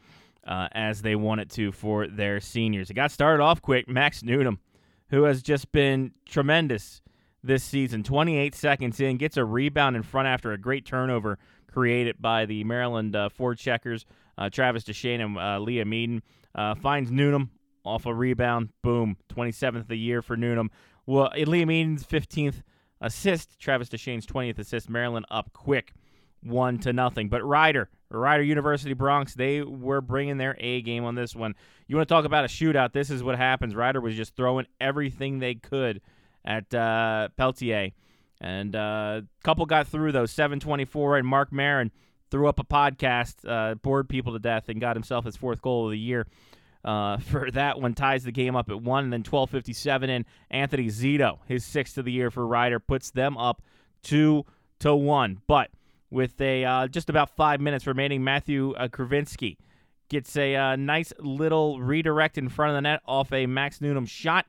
uh, 0.47 0.69
as 0.73 1.03
they 1.03 1.17
wanted 1.17 1.51
to 1.51 1.73
for 1.73 2.07
their 2.07 2.41
seniors. 2.41 2.91
It 2.91 2.95
got 2.95 3.11
started 3.11 3.43
off 3.43 3.63
quick. 3.63 3.89
Max 3.89 4.23
Newnham, 4.23 4.59
who 5.11 5.25
has 5.25 5.43
just 5.43 5.71
been 5.73 6.13
tremendous 6.27 7.01
this 7.43 7.63
season, 7.63 8.03
28 8.03 8.55
seconds 8.55 9.01
in, 9.01 9.17
gets 9.17 9.37
a 9.37 9.45
rebound 9.45 9.97
in 9.97 10.03
front 10.03 10.29
after 10.29 10.53
a 10.53 10.59
great 10.59 10.85
turnover 10.85 11.39
created 11.71 12.17
by 12.21 12.47
the 12.47 12.65
Maryland 12.65 13.17
uh, 13.17 13.29
checkers, 13.57 14.07
uh, 14.39 14.49
Travis 14.49 14.85
Deshane 14.85 15.21
and 15.21 15.37
uh, 15.37 15.59
Liam 15.59 15.93
Eden. 15.95 16.23
Uh, 16.55 16.75
finds 16.77 17.11
Newnham 17.11 17.51
off 17.85 18.07
a 18.07 18.15
rebound. 18.15 18.71
Boom. 18.83 19.17
27th 19.33 19.81
of 19.81 19.89
the 19.89 19.99
year 19.99 20.23
for 20.23 20.37
Newnham. 20.37 20.71
Well, 21.07 21.31
Liam 21.37 21.73
Eden's 21.73 22.05
15th 22.05 22.63
assist, 23.01 23.59
Travis 23.61 23.89
Deshane's 23.89 24.27
20th 24.27 24.59
assist. 24.59 24.89
Maryland 24.89 25.27
up 25.31 25.53
quick, 25.53 25.93
one 26.43 26.79
to 26.79 26.93
nothing. 26.93 27.29
But 27.29 27.45
Rider, 27.45 27.91
Rider 28.11 28.43
University 28.43 28.95
Broncs, 28.95 29.35
they 29.35 29.63
were 29.63 30.01
bringing 30.01 30.39
their 30.39 30.57
A 30.59 30.81
game 30.83 31.05
on 31.05 31.15
this 31.15 31.35
one. 31.35 31.55
You 31.87 31.97
want 31.97 32.09
to 32.09 32.15
talk 32.15 32.25
about 32.25 32.45
a 32.45 32.49
shootout? 32.49 32.93
This 32.93 33.11
is 33.11 33.23
what 33.23 33.37
happens. 33.37 33.75
Rider 33.75 34.01
was 34.01 34.17
just 34.17 34.35
throwing 34.35 34.67
everything 34.81 35.39
they 35.39 35.55
could 35.55 36.01
at 36.45 36.73
uh, 36.75 37.29
Peltier. 37.37 37.91
And 38.41 38.75
a 38.75 38.79
uh, 38.79 39.21
couple 39.43 39.65
got 39.67 39.87
through 39.87 40.13
those 40.13 40.31
724, 40.33 41.19
and 41.19 41.27
Mark 41.27 41.53
Marin 41.53 41.91
threw 42.31 42.49
up 42.49 42.59
a 42.59 42.65
podcast, 42.65 43.37
uh, 43.49 43.75
bored 43.77 44.09
people 44.09 44.33
to 44.33 44.39
death, 44.39 44.69
and 44.69 44.81
got 44.81 44.97
himself 44.97 45.25
his 45.25 45.37
fourth 45.37 45.63
goal 45.63 45.87
of 45.87 45.93
the 45.93 45.99
year. 45.99 46.27
Uh, 46.85 47.17
for 47.19 47.51
that 47.51 47.81
one, 47.81 47.95
ties 47.95 48.25
the 48.25 48.33
game 48.33 48.57
up 48.57 48.71
at 48.71 48.81
one, 48.81 49.05
and 49.05 49.13
then 49.13 49.23
12:57 49.23 50.09
in. 50.09 50.25
Anthony 50.51 50.87
Zito, 50.87 51.39
his 51.47 51.65
sixth 51.65 51.99
of 51.99 52.05
the 52.05 52.13
year 52.13 52.31
for 52.31 52.47
Rider, 52.47 52.79
puts 52.79 53.11
them 53.11 53.37
up 53.37 53.63
two 54.03 54.45
to 54.81 54.95
one. 54.95 55.41
But 55.47 55.71
with 56.11 56.41
a 56.41 56.65
uh, 56.65 56.89
just 56.89 57.09
about 57.09 57.31
five 57.31 57.61
minutes 57.61 57.87
remaining, 57.87 58.23
Matthew 58.23 58.75
uh, 58.75 58.89
Kravinsky 58.89 59.57
gets 60.09 60.37
a 60.37 60.55
uh, 60.55 60.77
nice 60.77 61.13
little 61.19 61.81
redirect 61.81 62.39
in 62.39 62.49
front 62.49 62.71
of 62.71 62.77
the 62.77 62.83
net 62.83 63.01
off 63.07 63.33
a 63.33 63.47
Max 63.47 63.81
Newnham 63.81 64.07
shot. 64.07 64.47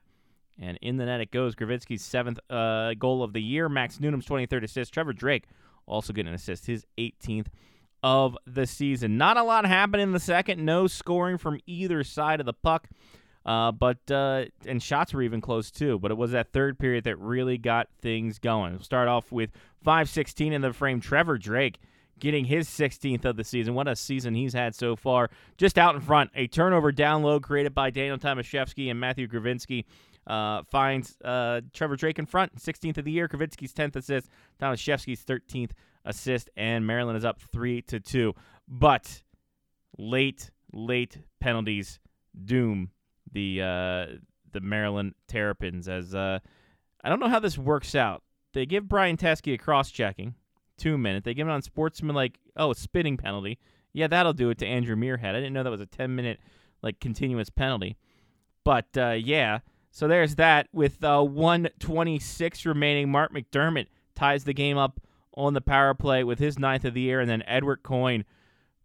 And 0.58 0.78
in 0.82 0.96
the 0.98 1.06
net 1.06 1.20
it 1.20 1.32
goes. 1.32 1.54
Gravinsky's 1.54 2.02
seventh 2.02 2.40
uh, 2.50 2.94
goal 2.94 3.24
of 3.24 3.34
the 3.34 3.42
year. 3.42 3.68
Max 3.68 4.00
Newnham's 4.00 4.26
23rd 4.26 4.64
assist. 4.64 4.94
Trevor 4.94 5.12
Drake 5.12 5.44
also 5.86 6.14
getting 6.14 6.30
an 6.30 6.36
assist, 6.36 6.66
his 6.66 6.86
18th 6.98 7.48
of 8.04 8.38
the 8.46 8.68
season. 8.68 9.18
Not 9.18 9.38
a 9.38 9.44
lot 9.44 9.66
happened 9.66 10.02
in 10.02 10.12
the 10.12 10.20
second. 10.20 10.64
No 10.64 10.88
scoring 10.88 11.38
from 11.38 11.60
either 11.66 12.04
side 12.04 12.40
of 12.40 12.46
the 12.46 12.54
puck. 12.54 12.88
Uh, 13.46 13.72
but 13.72 14.00
uh, 14.10 14.46
and 14.66 14.82
shots 14.82 15.14
were 15.14 15.22
even 15.22 15.40
close 15.40 15.70
too. 15.70 16.00
But 16.00 16.12
it 16.12 16.16
was 16.18 16.32
that 16.32 16.52
third 16.52 16.80
period 16.80 17.04
that 17.04 17.18
really 17.20 17.58
got 17.58 17.88
things 18.02 18.40
going. 18.40 18.74
We'll 18.74 18.82
start 18.82 19.08
off 19.08 19.32
with 19.32 19.52
5:16 19.86 20.52
in 20.52 20.62
the 20.62 20.74
frame. 20.74 21.00
Trevor 21.00 21.38
Drake 21.38 21.80
getting 22.18 22.46
his 22.46 22.68
16th 22.70 23.26
of 23.26 23.36
the 23.36 23.44
season. 23.44 23.74
What 23.74 23.88
a 23.88 23.96
season 23.96 24.36
he's 24.36 24.54
had 24.54 24.74
so 24.74 24.96
far. 24.96 25.30
Just 25.58 25.78
out 25.78 25.96
in 25.96 26.02
front, 26.02 26.32
a 26.34 26.48
turnover 26.48 26.92
down 26.92 27.24
low 27.24 27.40
created 27.40 27.76
by 27.76 27.90
Daniel 27.90 28.18
Tomaszewski 28.18 28.90
and 28.90 29.00
Matthew 29.00 29.28
Gravinsky. 29.28 29.86
Uh, 30.26 30.64
finds 30.64 31.18
uh, 31.24 31.62
Trevor 31.72 31.96
Drake 31.96 32.18
in 32.18 32.26
front, 32.26 32.56
16th 32.56 32.98
of 32.98 33.06
the 33.06 33.12
year. 33.12 33.28
Gravinsky's 33.28 33.74
10th 33.74 33.96
assist, 33.96 34.28
Tomaszewski's 34.60 35.24
13th 35.24 35.72
assist, 36.06 36.50
and 36.56 36.86
Maryland 36.88 37.18
is 37.18 37.26
up 37.26 37.42
three 37.42 37.82
to 37.84 38.00
two. 38.00 38.34
But 38.68 39.24
late, 39.98 40.52
late 40.72 41.20
penalties 41.40 42.00
doom 42.44 42.92
the 43.32 43.62
uh, 43.62 44.18
the 44.52 44.62
Maryland 44.62 45.16
Terrapins. 45.28 45.88
As 45.88 46.16
uh, 46.16 46.40
I 47.04 47.10
don't 47.10 47.20
know 47.20 47.30
how 47.30 47.40
this 47.40 47.58
works 47.58 47.96
out. 47.96 48.24
They 48.54 48.66
give 48.66 48.88
Brian 48.88 49.18
Teske 49.18 49.54
a 49.54 49.58
cross 49.58 49.92
checking 49.92 50.36
two 50.78 50.98
minute. 50.98 51.24
They 51.24 51.34
give 51.34 51.48
it 51.48 51.52
on 51.52 51.62
sportsman 51.62 52.16
like 52.16 52.40
oh 52.56 52.72
a 52.72 52.76
spitting 52.76 53.18
penalty. 53.18 53.60
Yeah, 53.94 54.08
that'll 54.08 54.34
do 54.34 54.50
it 54.50 54.58
to 54.60 54.66
Andrew 54.66 54.96
Muirhead. 54.96 55.30
I 55.30 55.34
didn't 55.34 55.54
know 55.54 55.64
that 55.64 55.70
was 55.70 55.82
a 55.82 55.86
ten 55.86 56.16
minute 56.16 56.40
like 56.82 57.00
continuous 57.00 57.50
penalty. 57.50 57.98
But 58.64 58.98
uh, 58.98 59.12
yeah, 59.12 59.60
so 59.92 60.08
there's 60.08 60.36
that. 60.36 60.68
With 60.74 61.04
uh, 61.04 61.22
126 61.22 62.66
remaining, 62.66 63.12
Mark 63.12 63.32
McDermott 63.34 63.88
ties 64.16 64.44
the 64.44 64.54
game 64.54 64.78
up 64.78 65.00
on 65.36 65.54
the 65.54 65.62
power 65.62 65.94
play 65.94 66.24
with 66.24 66.40
his 66.40 66.58
ninth 66.60 66.86
of 66.86 66.94
the 66.94 67.02
year, 67.02 67.20
and 67.20 67.30
then 67.30 67.44
Edward 67.48 67.84
Coyne 67.84 68.26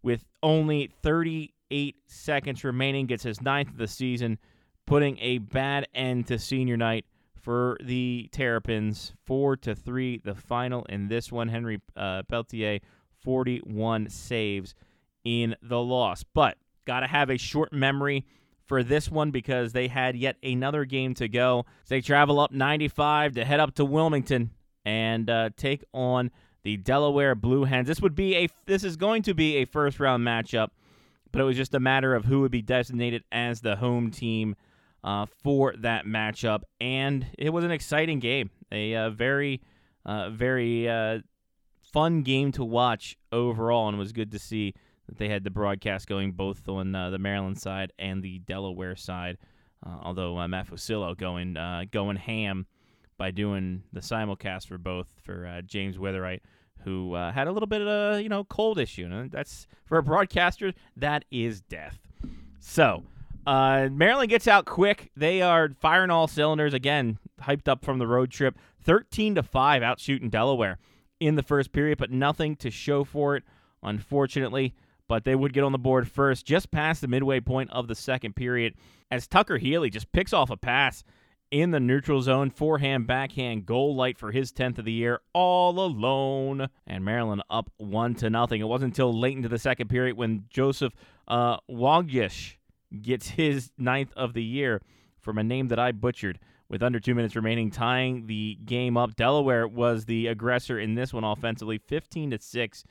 with 0.03 0.25
only 0.43 0.91
38 1.01 1.95
seconds 2.07 2.63
remaining 2.63 3.05
gets 3.05 3.23
his 3.23 3.41
ninth 3.41 3.69
of 3.69 3.77
the 3.77 3.87
season, 3.87 4.37
putting 4.85 5.17
a 5.19 5.37
bad 5.39 5.87
end 5.93 6.27
to 6.27 6.39
senior 6.39 6.77
night 6.77 7.05
for 7.41 7.77
the 7.83 8.29
Terrapins. 8.31 9.13
Four 9.25 9.57
to 9.57 9.75
three, 9.75 10.21
the 10.23 10.35
final 10.35 10.85
in 10.85 11.07
this 11.07 11.31
one. 11.31 11.49
Henry 11.49 11.81
uh, 11.95 12.23
Peltier, 12.23 12.79
41 13.23 14.09
saves 14.09 14.75
in 15.23 15.55
the 15.61 15.79
loss. 15.79 16.23
But 16.23 16.57
got 16.85 17.01
to 17.01 17.07
have 17.07 17.29
a 17.29 17.37
short 17.37 17.73
memory 17.73 18.25
for 18.65 18.83
this 18.83 19.09
one 19.09 19.31
because 19.31 19.73
they 19.73 19.87
had 19.87 20.15
yet 20.15 20.37
another 20.43 20.85
game 20.85 21.13
to 21.15 21.27
go. 21.27 21.65
So 21.83 21.95
they 21.95 22.01
travel 22.01 22.39
up 22.39 22.51
95 22.51 23.33
to 23.33 23.45
head 23.45 23.59
up 23.59 23.75
to 23.75 23.85
Wilmington 23.85 24.51
and 24.85 25.29
uh, 25.29 25.49
take 25.55 25.83
on 25.93 26.31
the 26.63 26.77
Delaware 26.77 27.35
Blue 27.35 27.63
Hens. 27.63 27.87
This 27.87 28.01
would 28.01 28.15
be 28.15 28.35
a 28.35 28.49
this 28.65 28.83
is 28.83 28.97
going 28.97 29.23
to 29.23 29.33
be 29.33 29.57
a 29.57 29.65
first 29.65 29.99
round 29.99 30.25
matchup, 30.25 30.69
but 31.31 31.41
it 31.41 31.45
was 31.45 31.57
just 31.57 31.73
a 31.73 31.79
matter 31.79 32.15
of 32.15 32.25
who 32.25 32.41
would 32.41 32.51
be 32.51 32.61
designated 32.61 33.23
as 33.31 33.61
the 33.61 33.75
home 33.77 34.11
team 34.11 34.55
uh, 35.03 35.25
for 35.43 35.73
that 35.77 36.05
matchup, 36.05 36.61
and 36.79 37.25
it 37.37 37.49
was 37.49 37.63
an 37.63 37.71
exciting 37.71 38.19
game, 38.19 38.51
a 38.71 38.95
uh, 38.95 39.09
very, 39.09 39.61
uh, 40.05 40.29
very 40.29 40.87
uh, 40.87 41.19
fun 41.91 42.21
game 42.21 42.51
to 42.51 42.63
watch 42.63 43.17
overall, 43.31 43.87
and 43.87 43.95
it 43.95 43.99
was 43.99 44.11
good 44.11 44.31
to 44.31 44.39
see 44.39 44.73
that 45.07 45.17
they 45.17 45.27
had 45.27 45.43
the 45.43 45.49
broadcast 45.49 46.07
going 46.07 46.31
both 46.31 46.69
on 46.69 46.93
uh, 46.93 47.09
the 47.09 47.17
Maryland 47.17 47.59
side 47.59 47.91
and 47.97 48.21
the 48.21 48.39
Delaware 48.39 48.95
side. 48.95 49.37
Although 49.83 50.47
Matt 50.47 50.67
Fusillo 50.67 51.17
going 51.17 51.57
going 51.91 52.15
ham 52.15 52.67
by 53.21 53.29
doing 53.29 53.83
the 53.93 53.99
simulcast 53.99 54.65
for 54.65 54.79
both 54.79 55.05
for 55.21 55.61
James 55.67 55.95
Witherite, 55.95 56.39
who 56.83 57.13
had 57.13 57.47
a 57.47 57.51
little 57.51 57.67
bit 57.67 57.79
of 57.79 57.87
a 57.87 58.19
you 58.19 58.29
know 58.29 58.43
cold 58.45 58.79
issue, 58.79 59.05
and 59.05 59.29
that's 59.29 59.67
for 59.85 59.99
a 59.99 60.03
broadcaster 60.03 60.73
that 60.97 61.23
is 61.29 61.61
death. 61.61 61.99
So. 62.59 63.03
Uh, 63.45 63.89
Maryland 63.91 64.29
gets 64.29 64.47
out 64.47 64.65
quick. 64.65 65.09
They 65.15 65.41
are 65.41 65.69
firing 65.79 66.11
all 66.11 66.27
cylinders 66.27 66.75
again. 66.75 67.17
Hyped 67.41 67.67
up 67.67 67.83
from 67.83 67.97
the 67.97 68.05
road 68.05 68.29
trip, 68.29 68.55
thirteen 68.83 69.33
to 69.35 69.43
five, 69.43 69.81
out 69.81 69.99
shooting 69.99 70.29
Delaware 70.29 70.77
in 71.19 71.35
the 71.35 71.43
first 71.43 71.71
period, 71.71 71.97
but 71.97 72.11
nothing 72.11 72.55
to 72.57 72.69
show 72.69 73.03
for 73.03 73.35
it, 73.35 73.43
unfortunately. 73.81 74.73
But 75.07 75.25
they 75.25 75.35
would 75.35 75.53
get 75.53 75.63
on 75.63 75.71
the 75.71 75.79
board 75.79 76.07
first, 76.07 76.45
just 76.45 76.69
past 76.69 77.01
the 77.01 77.07
midway 77.07 77.39
point 77.39 77.71
of 77.71 77.87
the 77.87 77.95
second 77.95 78.35
period, 78.35 78.75
as 79.09 79.27
Tucker 79.27 79.57
Healy 79.57 79.89
just 79.89 80.11
picks 80.11 80.33
off 80.33 80.49
a 80.49 80.57
pass 80.57 81.03
in 81.51 81.71
the 81.71 81.79
neutral 81.79 82.21
zone, 82.21 82.49
forehand, 82.49 83.05
backhand, 83.05 83.65
goal 83.65 83.95
light 83.95 84.17
for 84.17 84.31
his 84.31 84.53
10th 84.53 84.77
of 84.79 84.85
the 84.85 84.91
year, 84.91 85.19
all 85.33 85.79
alone. 85.79 86.69
And 86.87 87.03
Maryland 87.03 87.43
up 87.49 87.69
one 87.77 88.15
to 88.15 88.29
nothing. 88.29 88.61
It 88.61 88.67
wasn't 88.67 88.93
until 88.93 89.17
late 89.17 89.35
into 89.35 89.49
the 89.49 89.59
second 89.59 89.89
period 89.89 90.15
when 90.15 90.45
Joseph 90.49 90.93
uh, 91.27 91.57
gets 93.01 93.27
his 93.27 93.71
ninth 93.77 94.13
of 94.15 94.33
the 94.33 94.43
year 94.43 94.81
from 95.19 95.37
a 95.37 95.43
name 95.43 95.67
that 95.67 95.79
I 95.79 95.91
butchered 95.91 96.39
with 96.69 96.81
under 96.81 97.01
two 97.01 97.13
minutes 97.13 97.35
remaining, 97.35 97.69
tying 97.69 98.27
the 98.27 98.57
game 98.63 98.95
up. 98.95 99.17
Delaware 99.17 99.67
was 99.67 100.05
the 100.05 100.27
aggressor 100.27 100.79
in 100.79 100.95
this 100.95 101.11
one 101.11 101.25
offensively, 101.25 101.77
15 101.77 102.31
to 102.31 102.39
6 102.39 102.83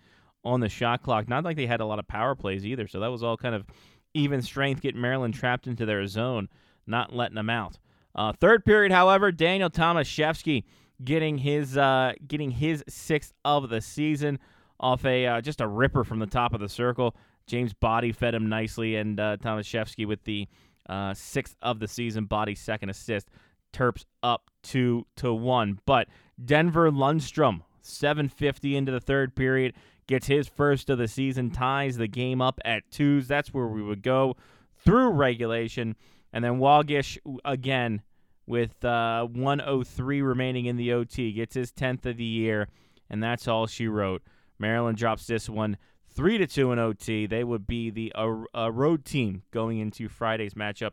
on 0.44 0.60
the 0.60 0.68
shot 0.68 1.02
clock. 1.02 1.28
Not 1.28 1.44
like 1.44 1.56
they 1.56 1.66
had 1.66 1.80
a 1.80 1.86
lot 1.86 1.98
of 1.98 2.06
power 2.06 2.34
plays 2.34 2.66
either, 2.66 2.86
so 2.86 3.00
that 3.00 3.10
was 3.10 3.22
all 3.22 3.38
kind 3.38 3.54
of 3.54 3.64
even 4.12 4.42
strength, 4.42 4.82
getting 4.82 5.00
Maryland 5.00 5.32
trapped 5.32 5.66
into 5.66 5.86
their 5.86 6.06
zone, 6.06 6.48
not 6.86 7.14
letting 7.14 7.36
them 7.36 7.48
out. 7.48 7.78
Uh, 8.14 8.32
third 8.32 8.64
period, 8.64 8.92
however, 8.92 9.30
Daniel 9.30 9.70
Tomaszewski 9.70 10.64
getting 11.02 11.38
his 11.38 11.76
uh, 11.76 12.12
getting 12.26 12.50
his 12.50 12.84
sixth 12.88 13.32
of 13.44 13.68
the 13.68 13.80
season 13.80 14.38
off 14.78 15.04
a 15.04 15.26
uh, 15.26 15.40
just 15.40 15.60
a 15.60 15.66
ripper 15.66 16.04
from 16.04 16.18
the 16.18 16.26
top 16.26 16.52
of 16.54 16.60
the 16.60 16.68
circle. 16.68 17.14
James 17.46 17.72
Body 17.72 18.12
fed 18.12 18.34
him 18.34 18.48
nicely, 18.48 18.96
and 18.96 19.18
uh, 19.18 19.36
Tomaszewski 19.38 20.06
with 20.06 20.22
the 20.24 20.46
uh, 20.88 21.14
sixth 21.14 21.56
of 21.62 21.80
the 21.80 21.88
season, 21.88 22.24
Body 22.24 22.54
second 22.54 22.90
assist. 22.90 23.28
Terps 23.72 24.04
up 24.22 24.50
two 24.62 25.06
to 25.16 25.32
one. 25.32 25.78
But 25.86 26.08
Denver 26.44 26.90
Lundstrom, 26.90 27.62
750 27.82 28.76
into 28.76 28.90
the 28.90 29.00
third 29.00 29.36
period, 29.36 29.74
gets 30.08 30.26
his 30.26 30.48
first 30.48 30.90
of 30.90 30.98
the 30.98 31.06
season, 31.06 31.50
ties 31.50 31.96
the 31.96 32.08
game 32.08 32.42
up 32.42 32.58
at 32.64 32.90
twos. 32.90 33.28
That's 33.28 33.54
where 33.54 33.68
we 33.68 33.82
would 33.82 34.02
go 34.02 34.36
through 34.84 35.10
regulation. 35.10 35.94
And 36.32 36.44
then 36.44 36.58
Wagish 36.58 37.18
again 37.44 38.02
with 38.46 38.84
uh, 38.84 39.26
103 39.26 40.22
remaining 40.22 40.66
in 40.66 40.76
the 40.76 40.92
OT 40.92 41.32
gets 41.32 41.54
his 41.54 41.72
10th 41.72 42.06
of 42.06 42.16
the 42.16 42.24
year, 42.24 42.68
and 43.08 43.22
that's 43.22 43.48
all 43.48 43.66
she 43.66 43.86
wrote. 43.86 44.22
Maryland 44.58 44.98
drops 44.98 45.26
this 45.26 45.48
one 45.48 45.76
three 46.12 46.38
to 46.38 46.46
two 46.46 46.72
in 46.72 46.78
OT. 46.78 47.26
They 47.26 47.44
would 47.44 47.66
be 47.66 47.90
the 47.90 48.12
uh, 48.14 48.34
uh, 48.54 48.70
road 48.72 49.04
team 49.04 49.42
going 49.50 49.78
into 49.78 50.08
Friday's 50.08 50.54
matchup 50.54 50.92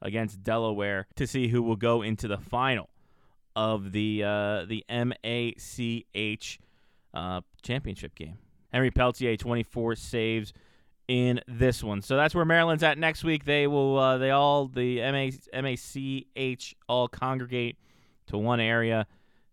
against 0.00 0.42
Delaware 0.42 1.06
to 1.16 1.26
see 1.26 1.48
who 1.48 1.62
will 1.62 1.76
go 1.76 2.02
into 2.02 2.28
the 2.28 2.38
final 2.38 2.90
of 3.56 3.92
the 3.92 4.22
uh, 4.22 4.64
the 4.66 4.84
MACH 4.88 6.60
uh, 7.14 7.40
championship 7.62 8.14
game. 8.14 8.38
Henry 8.72 8.90
Peltier, 8.90 9.36
24 9.36 9.96
saves 9.96 10.52
in 11.08 11.40
this 11.48 11.82
one. 11.82 12.02
So 12.02 12.16
that's 12.16 12.34
where 12.34 12.44
Maryland's 12.44 12.82
at 12.82 12.98
next 12.98 13.24
week. 13.24 13.44
They 13.44 13.66
will 13.66 13.98
uh, 13.98 14.18
they 14.18 14.30
all 14.30 14.68
the 14.68 15.00
MACH 15.00 16.76
all 16.88 17.08
congregate 17.08 17.78
to 18.26 18.38
one 18.38 18.60
area, 18.60 19.06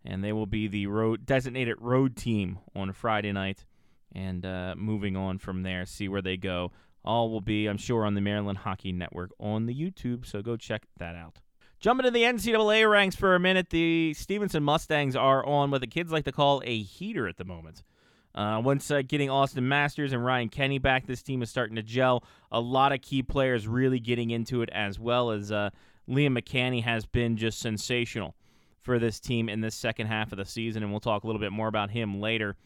and 0.04 0.24
they 0.24 0.34
will 0.34 0.46
be 0.46 0.68
the 0.68 0.88
road 0.88 1.26
designated 1.26 1.78
road 1.80 2.16
team 2.16 2.60
on 2.76 2.92
Friday 2.92 3.32
night 3.32 3.66
and 4.16 4.46
uh, 4.46 4.74
moving 4.78 5.16
on 5.16 5.38
from 5.38 5.64
there, 5.64 5.86
see 5.86 6.08
where 6.08 6.22
they 6.22 6.38
go. 6.38 6.72
All 7.04 7.30
will 7.30 7.42
be, 7.42 7.68
I'm 7.68 7.78
sure, 7.78 8.06
on 8.06 8.16
the 8.16 8.22
Maryland 8.22 8.60
Hockey 8.60 8.92
Network 8.92 9.32
on 9.40 9.68
the 9.68 9.76
YouTube, 9.76 10.26
so 10.26 10.42
go 10.42 10.58
check 10.58 10.86
that 10.98 11.16
out. 11.16 11.40
Jumping 11.80 12.06
to 12.06 12.12
the 12.12 12.24
NCAA 12.24 12.90
ranks 12.90 13.16
for 13.16 13.36
a 13.36 13.40
minute, 13.40 13.70
the 13.70 14.14
Stevenson 14.16 14.64
Mustangs 14.64 15.16
are 15.16 15.46
on 15.46 15.70
what 15.70 15.82
the 15.82 15.88
kids 15.88 16.12
like 16.12 16.26
to 16.26 16.32
call 16.32 16.64
a 16.66 16.82
heater 16.82 17.28
at 17.28 17.38
the 17.38 17.46
moment. 17.46 17.84
Uh, 18.36 18.62
once 18.64 18.92
uh, 18.92 19.02
getting 19.02 19.30
Austin 19.30 19.68
Masters 19.68 20.12
and 20.12 20.24
Ryan 20.24 20.50
Kenny 20.50 20.78
back, 20.78 21.08
this 21.08 21.24
team 21.24 21.42
is 21.42 21.50
starting 21.50 21.78
to 21.78 21.82
gel. 21.82 22.24
A 22.52 22.60
lot 22.60 22.92
of 22.92 23.02
key 23.02 23.24
players 23.24 23.66
really 23.66 24.00
getting 24.00 24.30
into 24.32 24.62
it, 24.62 24.70
as 24.74 25.00
well 25.00 25.32
as 25.32 25.54
uh, 25.54 25.70
Liam 26.10 26.38
McCanny 26.38 26.84
has 26.84 27.06
been 27.06 27.38
just 27.38 27.60
sensational 27.60 28.36
for 28.82 29.00
this 29.00 29.20
team 29.22 29.48
in 29.48 29.62
this 29.62 29.74
second 29.74 30.08
half 30.08 30.34
of 30.34 30.38
the 30.38 30.46
season, 30.46 30.84
and 30.84 30.92
we'll 30.92 31.00
talk 31.00 31.24
a 31.24 31.28
little 31.28 31.40
bit 31.40 31.54
more 31.54 31.70
about 31.70 31.90
him 31.90 32.20
later. 32.20 32.58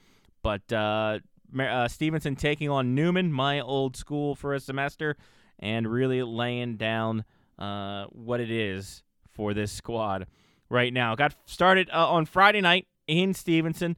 But 0.42 0.74
uh, 0.74 1.20
uh, 1.58 1.88
Stevenson 1.88 2.36
taking 2.36 2.70
on 2.70 2.96
Neumann, 2.96 3.32
my 3.32 3.60
old 3.60 3.96
school 3.96 4.34
for 4.34 4.56
a 4.56 4.60
semester, 4.60 5.18
and 5.60 5.88
really 5.88 6.24
laying 6.24 6.78
down 6.78 7.26
uh, 7.60 8.06
what 8.06 8.40
it 8.40 8.50
is 8.50 9.04
for 9.34 9.54
this 9.54 9.72
squad 9.72 10.26
right 10.70 10.92
now. 10.92 11.16
Got 11.16 11.36
started 11.46 11.90
on 11.92 12.26
Friday 12.26 12.62
night 12.62 12.88
in 13.08 13.34
Stevenson. 13.34 13.96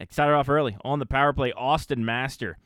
It 0.00 0.12
started 0.12 0.34
off 0.34 0.48
early 0.48 0.76
on 0.84 0.98
the 0.98 1.06
power 1.06 1.32
play. 1.32 1.52
Austin 1.52 2.04
Master 2.04 2.56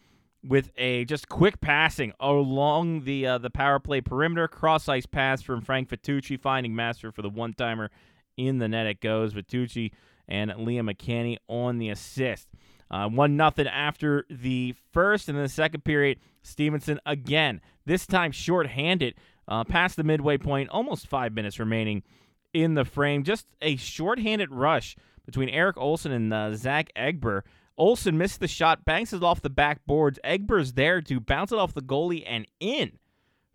with 0.45 0.71
a 0.77 1.05
just 1.05 1.29
quick 1.29 1.61
passing 1.61 2.12
along 2.21 3.05
the 3.05 3.27
uh, 3.27 3.39
the 3.39 3.51
power 3.51 3.79
play 3.79 4.01
perimeter, 4.01 4.49
cross 4.49 4.89
ice 4.89 5.07
pass 5.07 5.41
from 5.43 5.61
Frank 5.61 5.89
Vitucci, 5.89 6.39
finding 6.39 6.75
Master 6.75 7.12
for 7.12 7.23
the 7.23 7.31
one 7.31 7.55
timer 7.55 7.91
in 8.37 8.59
the 8.59 8.69
net. 8.69 8.87
It 8.87 9.01
goes 9.01 9.33
Vitucci 9.33 9.93
and 10.29 10.51
Liam 10.53 10.91
McCanny 10.91 11.37
on 11.49 11.79
the 11.79 11.89
assist. 11.91 12.49
Uh, 12.91 13.09
one 13.09 13.37
nothing 13.37 13.67
after 13.67 14.27
the 14.29 14.75
first 14.93 15.29
and 15.29 15.37
then 15.37 15.45
the 15.45 15.49
second 15.49 15.85
period. 15.85 16.19
Stevenson 16.43 17.01
again, 17.07 17.61
this 17.87 18.07
time 18.07 18.33
short-handed, 18.33 19.15
uh, 19.49 19.65
past 19.65 19.97
the 19.97 20.05
midway 20.05 20.37
point, 20.37 20.69
almost 20.71 21.07
five 21.07 21.33
minutes 21.33 21.59
remaining 21.59 22.03
in 22.53 22.75
the 22.75 22.85
frame. 22.85 23.23
Just 23.23 23.47
a 23.62 23.77
shorthanded 23.77 24.51
rush 24.51 24.97
between 25.25 25.49
Eric 25.49 25.76
Olson 25.76 26.12
and 26.12 26.33
uh, 26.33 26.55
Zach 26.55 26.91
Egber. 26.97 27.45
Olson 27.79 28.19
missed 28.19 28.41
the 28.41 28.49
shot, 28.49 28.85
banks 28.85 29.12
it 29.12 29.23
off 29.23 29.41
the 29.41 29.50
backboards. 29.50 30.19
Egber's 30.25 30.75
there 30.75 31.00
to 31.02 31.21
bounce 31.21 31.52
it 31.52 31.59
off 31.59 31.75
the 31.75 31.81
goalie 31.81 32.25
and 32.26 32.47
in 32.61 32.99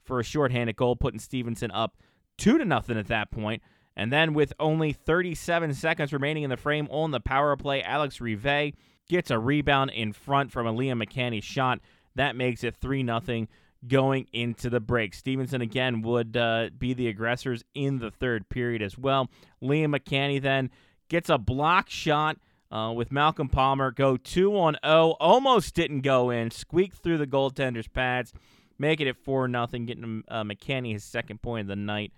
for 0.03 0.19
a 0.19 0.23
shorthanded 0.23 0.75
goal, 0.75 0.95
putting 0.95 1.19
Stevenson 1.19 1.71
up 1.71 1.97
two 2.37 2.57
to 2.57 2.65
nothing 2.65 2.97
at 2.97 3.07
that 3.07 3.31
point. 3.31 3.61
And 3.95 4.11
then 4.11 4.33
with 4.33 4.53
only 4.59 4.93
37 4.93 5.73
seconds 5.73 6.13
remaining 6.13 6.43
in 6.43 6.49
the 6.49 6.57
frame 6.57 6.87
on 6.91 7.11
the 7.11 7.19
power 7.19 7.55
play, 7.57 7.81
Alex 7.81 8.21
Rive 8.21 8.73
gets 9.09 9.31
a 9.31 9.39
rebound 9.39 9.91
in 9.91 10.13
front 10.13 10.51
from 10.51 10.67
a 10.67 10.73
Liam 10.73 11.03
McCanny 11.03 11.41
shot. 11.41 11.79
That 12.15 12.35
makes 12.35 12.63
it 12.63 12.75
3 12.75 13.05
0 13.05 13.47
going 13.87 14.27
into 14.33 14.69
the 14.69 14.79
break. 14.79 15.13
Stevenson 15.13 15.61
again 15.61 16.01
would 16.01 16.35
uh, 16.37 16.69
be 16.77 16.93
the 16.93 17.07
aggressors 17.07 17.63
in 17.73 17.99
the 17.99 18.11
third 18.11 18.49
period 18.49 18.81
as 18.81 18.97
well. 18.97 19.29
Liam 19.61 19.95
McCanny 19.95 20.41
then 20.41 20.69
gets 21.09 21.29
a 21.29 21.37
block 21.37 21.89
shot 21.89 22.37
uh, 22.71 22.91
with 22.95 23.11
Malcolm 23.11 23.49
Palmer, 23.49 23.91
go 23.91 24.17
2 24.17 24.57
on 24.57 24.77
0. 24.85 25.15
Almost 25.19 25.73
didn't 25.73 26.01
go 26.01 26.29
in, 26.29 26.51
squeaked 26.51 26.97
through 26.97 27.17
the 27.17 27.27
goaltender's 27.27 27.87
pads, 27.87 28.33
making 28.77 29.07
it 29.07 29.17
4 29.17 29.49
0, 29.49 29.67
getting 29.67 30.23
uh, 30.27 30.43
McCanny 30.43 30.93
his 30.93 31.03
second 31.03 31.41
point 31.41 31.61
of 31.61 31.67
the 31.67 31.75
night. 31.75 32.11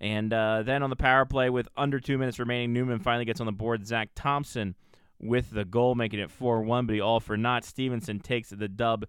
And 0.00 0.32
uh, 0.32 0.62
then 0.62 0.82
on 0.82 0.90
the 0.90 0.96
power 0.96 1.24
play 1.24 1.50
with 1.50 1.68
under 1.76 1.98
two 1.98 2.18
minutes 2.18 2.38
remaining, 2.38 2.72
Neumann 2.72 3.00
finally 3.00 3.24
gets 3.24 3.40
on 3.40 3.46
the 3.46 3.52
board. 3.52 3.86
Zach 3.86 4.10
Thompson 4.14 4.76
with 5.20 5.50
the 5.50 5.64
goal, 5.64 5.96
making 5.96 6.20
it 6.20 6.30
4 6.30 6.62
1, 6.62 6.86
but 6.86 6.94
he 6.94 7.00
all 7.00 7.20
for 7.20 7.36
naught. 7.36 7.64
Stevenson 7.64 8.20
takes 8.20 8.50
the 8.50 8.68
dub 8.68 9.06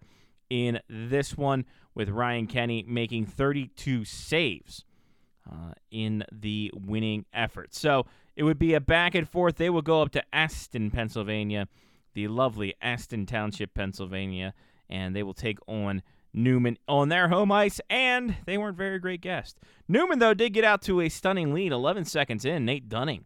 in 0.49 0.79
this 0.89 1.37
one 1.37 1.65
with 1.93 2.09
Ryan 2.09 2.47
Kenny 2.47 2.83
making 2.87 3.27
32 3.27 4.03
saves 4.05 4.83
uh, 5.49 5.73
in 5.91 6.23
the 6.31 6.71
winning 6.73 7.25
effort. 7.33 7.73
So 7.73 8.05
it 8.39 8.43
would 8.43 8.57
be 8.57 8.73
a 8.73 8.79
back 8.79 9.15
and 9.15 9.27
forth. 9.27 9.57
They 9.57 9.69
will 9.69 9.81
go 9.81 10.01
up 10.01 10.11
to 10.11 10.23
Aston, 10.33 10.91
Pennsylvania, 10.91 11.67
the 12.13 12.29
lovely 12.29 12.73
Aston 12.81 13.25
Township, 13.25 13.73
Pennsylvania, 13.73 14.53
and 14.89 15.13
they 15.13 15.23
will 15.23 15.33
take 15.33 15.57
on 15.67 16.01
Neumann 16.33 16.77
on 16.87 17.09
their 17.09 17.27
home 17.27 17.51
ice, 17.51 17.81
and 17.89 18.37
they 18.45 18.57
weren't 18.57 18.77
very 18.77 18.97
great 18.97 19.19
guests. 19.19 19.59
Neumann, 19.89 20.19
though, 20.19 20.33
did 20.33 20.53
get 20.53 20.63
out 20.63 20.81
to 20.83 21.01
a 21.01 21.09
stunning 21.09 21.53
lead 21.53 21.73
11 21.73 22.05
seconds 22.05 22.45
in. 22.45 22.63
Nate 22.63 22.87
Dunning 22.87 23.25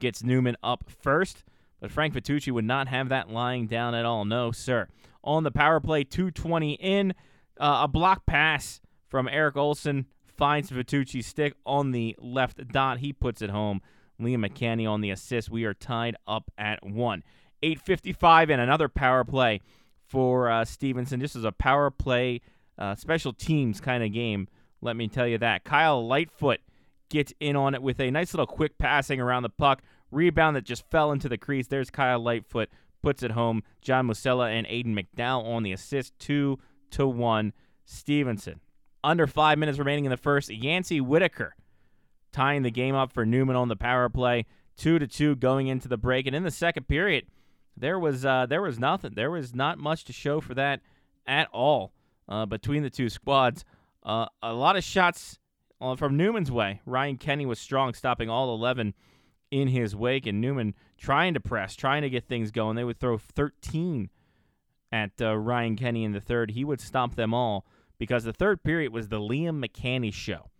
gets 0.00 0.22
Neumann 0.22 0.58
up 0.62 0.84
first, 0.86 1.44
but 1.80 1.90
Frank 1.90 2.12
Vitucci 2.12 2.52
would 2.52 2.66
not 2.66 2.88
have 2.88 3.08
that 3.08 3.30
lying 3.30 3.66
down 3.66 3.94
at 3.94 4.04
all. 4.04 4.26
No, 4.26 4.52
sir. 4.52 4.86
On 5.24 5.44
the 5.44 5.50
power 5.50 5.80
play, 5.80 6.04
220 6.04 6.74
in, 6.74 7.14
uh, 7.58 7.84
a 7.84 7.88
block 7.88 8.26
pass 8.26 8.82
from 9.08 9.28
Eric 9.28 9.56
Olson 9.56 10.04
finds 10.26 10.70
Vitucci's 10.70 11.24
stick 11.24 11.54
on 11.64 11.92
the 11.92 12.14
left 12.18 12.68
dot. 12.68 12.98
He 12.98 13.14
puts 13.14 13.40
it 13.40 13.48
home. 13.48 13.80
Liam 14.22 14.46
McCanny 14.46 14.88
on 14.88 15.00
the 15.00 15.10
assist. 15.10 15.50
We 15.50 15.64
are 15.64 15.74
tied 15.74 16.16
up 16.26 16.50
at 16.56 16.84
one. 16.84 17.22
8.55 17.62 18.50
and 18.50 18.60
another 18.60 18.88
power 18.88 19.24
play 19.24 19.60
for 20.08 20.50
uh, 20.50 20.64
Stevenson. 20.64 21.20
This 21.20 21.36
is 21.36 21.44
a 21.44 21.52
power 21.52 21.90
play, 21.90 22.40
uh, 22.78 22.94
special 22.94 23.32
teams 23.32 23.80
kind 23.80 24.02
of 24.02 24.12
game. 24.12 24.48
Let 24.80 24.96
me 24.96 25.08
tell 25.08 25.26
you 25.26 25.38
that. 25.38 25.64
Kyle 25.64 26.06
Lightfoot 26.06 26.60
gets 27.08 27.32
in 27.40 27.56
on 27.56 27.74
it 27.74 27.82
with 27.82 28.00
a 28.00 28.10
nice 28.10 28.34
little 28.34 28.46
quick 28.46 28.78
passing 28.78 29.20
around 29.20 29.44
the 29.44 29.48
puck. 29.48 29.82
Rebound 30.10 30.56
that 30.56 30.64
just 30.64 30.90
fell 30.90 31.12
into 31.12 31.28
the 31.28 31.38
crease. 31.38 31.68
There's 31.68 31.90
Kyle 31.90 32.20
Lightfoot 32.20 32.68
puts 33.02 33.22
it 33.22 33.32
home. 33.32 33.62
John 33.80 34.08
Musella 34.08 34.50
and 34.50 34.66
Aiden 34.66 34.98
McDowell 34.98 35.44
on 35.44 35.62
the 35.62 35.72
assist. 35.72 36.18
Two 36.18 36.58
to 36.90 37.06
one. 37.06 37.52
Stevenson. 37.84 38.60
Under 39.04 39.26
five 39.26 39.58
minutes 39.58 39.78
remaining 39.78 40.04
in 40.04 40.10
the 40.10 40.16
first. 40.16 40.50
Yancey 40.50 41.00
Whitaker 41.00 41.54
tying 42.32 42.62
the 42.62 42.70
game 42.70 42.94
up 42.94 43.12
for 43.12 43.24
Neumann 43.24 43.56
on 43.56 43.68
the 43.68 43.76
power 43.76 44.08
play. 44.08 44.46
Two 44.76 44.98
to 44.98 45.06
two 45.06 45.36
going 45.36 45.66
into 45.66 45.88
the 45.88 45.98
break. 45.98 46.26
And 46.26 46.34
in 46.34 46.44
the 46.44 46.50
second 46.50 46.88
period, 46.88 47.26
there 47.76 47.98
was 47.98 48.24
uh, 48.24 48.46
there 48.46 48.62
was 48.62 48.78
nothing. 48.78 49.12
There 49.14 49.30
was 49.30 49.54
not 49.54 49.78
much 49.78 50.04
to 50.04 50.12
show 50.12 50.40
for 50.40 50.54
that 50.54 50.80
at 51.26 51.48
all 51.52 51.92
uh, 52.28 52.46
between 52.46 52.82
the 52.82 52.90
two 52.90 53.08
squads. 53.08 53.64
Uh, 54.02 54.26
a 54.42 54.52
lot 54.52 54.76
of 54.76 54.82
shots 54.82 55.38
uh, 55.80 55.96
from 55.96 56.16
Neumann's 56.16 56.50
way. 56.50 56.80
Ryan 56.86 57.16
Kenny 57.16 57.46
was 57.46 57.58
strong, 57.58 57.94
stopping 57.94 58.28
all 58.28 58.54
11 58.54 58.94
in 59.50 59.68
his 59.68 59.94
wake, 59.94 60.26
and 60.26 60.40
Neumann 60.40 60.74
trying 60.96 61.34
to 61.34 61.40
press, 61.40 61.76
trying 61.76 62.02
to 62.02 62.10
get 62.10 62.26
things 62.26 62.50
going. 62.50 62.76
They 62.76 62.84
would 62.84 62.98
throw 62.98 63.18
13 63.18 64.08
at 64.90 65.10
uh, 65.20 65.36
Ryan 65.36 65.76
Kenny 65.76 66.04
in 66.04 66.12
the 66.12 66.20
third. 66.20 66.52
He 66.52 66.64
would 66.64 66.80
stop 66.80 67.14
them 67.14 67.34
all 67.34 67.66
because 67.98 68.24
the 68.24 68.32
third 68.32 68.62
period 68.62 68.92
was 68.92 69.08
the 69.08 69.20
Liam 69.20 69.64
McCanny 69.64 70.12
show. 70.12 70.50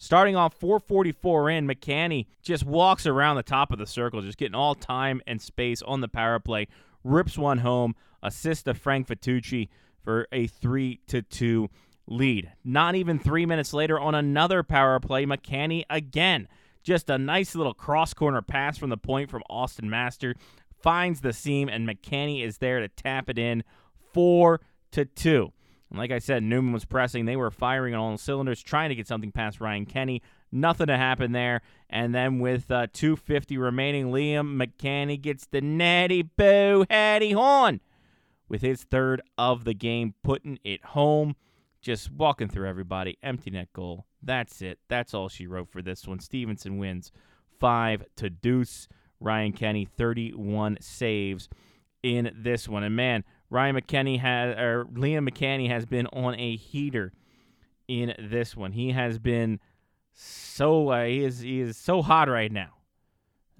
Starting 0.00 0.36
off 0.36 0.54
444 0.54 1.50
in, 1.50 1.66
McCanny 1.66 2.26
just 2.40 2.64
walks 2.64 3.04
around 3.04 3.34
the 3.34 3.42
top 3.42 3.72
of 3.72 3.80
the 3.80 3.86
circle, 3.86 4.22
just 4.22 4.38
getting 4.38 4.54
all 4.54 4.76
time 4.76 5.20
and 5.26 5.42
space 5.42 5.82
on 5.82 6.00
the 6.00 6.08
power 6.08 6.38
play. 6.38 6.68
Rips 7.02 7.36
one 7.36 7.58
home, 7.58 7.96
assist 8.22 8.66
to 8.66 8.74
Frank 8.74 9.08
Vitucci 9.08 9.68
for 10.04 10.28
a 10.30 10.46
3 10.46 11.00
to 11.08 11.22
2 11.22 11.68
lead. 12.06 12.52
Not 12.64 12.94
even 12.94 13.18
three 13.18 13.44
minutes 13.44 13.74
later, 13.74 13.98
on 13.98 14.14
another 14.14 14.62
power 14.62 15.00
play, 15.00 15.26
McCanny 15.26 15.82
again. 15.90 16.46
Just 16.84 17.10
a 17.10 17.18
nice 17.18 17.56
little 17.56 17.74
cross 17.74 18.14
corner 18.14 18.40
pass 18.40 18.78
from 18.78 18.90
the 18.90 18.96
point 18.96 19.28
from 19.28 19.42
Austin 19.50 19.90
Master. 19.90 20.36
Finds 20.80 21.22
the 21.22 21.32
seam, 21.32 21.68
and 21.68 21.88
McCanny 21.88 22.44
is 22.44 22.58
there 22.58 22.78
to 22.78 22.88
tap 22.88 23.28
it 23.28 23.36
in 23.36 23.64
4 24.12 24.60
to 24.92 25.04
2. 25.04 25.52
And 25.90 25.98
like 25.98 26.10
I 26.10 26.18
said, 26.18 26.42
Neumann 26.42 26.72
was 26.72 26.84
pressing. 26.84 27.24
They 27.24 27.36
were 27.36 27.50
firing 27.50 27.94
on 27.94 28.00
all 28.00 28.18
cylinders, 28.18 28.62
trying 28.62 28.90
to 28.90 28.94
get 28.94 29.06
something 29.06 29.32
past 29.32 29.60
Ryan 29.60 29.86
Kenny. 29.86 30.22
Nothing 30.52 30.86
to 30.86 30.96
happen 30.96 31.32
there. 31.32 31.62
And 31.88 32.14
then 32.14 32.38
with 32.38 32.70
uh, 32.70 32.88
250 32.92 33.58
remaining, 33.58 34.06
Liam 34.10 34.60
McCanny 34.60 35.20
gets 35.20 35.46
the 35.46 35.60
natty 35.60 36.22
boo 36.22 36.84
hattie 36.90 37.32
horn 37.32 37.80
with 38.48 38.62
his 38.62 38.82
third 38.82 39.22
of 39.36 39.64
the 39.64 39.74
game, 39.74 40.14
putting 40.22 40.58
it 40.64 40.84
home. 40.86 41.36
Just 41.80 42.10
walking 42.10 42.48
through 42.48 42.68
everybody. 42.68 43.18
Empty 43.22 43.50
net 43.50 43.68
goal. 43.72 44.04
That's 44.22 44.60
it. 44.62 44.80
That's 44.88 45.14
all 45.14 45.28
she 45.28 45.46
wrote 45.46 45.68
for 45.68 45.80
this 45.80 46.06
one. 46.08 46.18
Stevenson 46.18 46.76
wins 46.76 47.12
5 47.60 48.04
to 48.16 48.28
deuce. 48.28 48.88
Ryan 49.20 49.52
Kenny, 49.52 49.84
31 49.84 50.78
saves 50.80 51.48
in 52.02 52.32
this 52.34 52.68
one. 52.68 52.82
And 52.82 52.96
man, 52.96 53.24
Ryan 53.50 53.76
McKenney 53.76 54.20
has 54.20 54.56
or 54.56 54.84
Liam 54.92 55.28
McCanny 55.28 55.68
has 55.68 55.86
been 55.86 56.06
on 56.08 56.34
a 56.38 56.56
heater 56.56 57.12
in 57.86 58.14
this 58.18 58.56
one. 58.56 58.72
He 58.72 58.92
has 58.92 59.18
been 59.18 59.60
so 60.12 60.90
uh, 60.90 61.04
he 61.04 61.24
is 61.24 61.40
he 61.40 61.60
is 61.60 61.76
so 61.76 62.02
hot 62.02 62.28
right 62.28 62.52
now, 62.52 62.74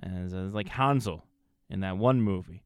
as, 0.03 0.35
as 0.35 0.53
like 0.53 0.69
Hansel 0.69 1.25
in 1.71 1.81
that 1.81 1.97
one 1.97 2.21
movie. 2.21 2.63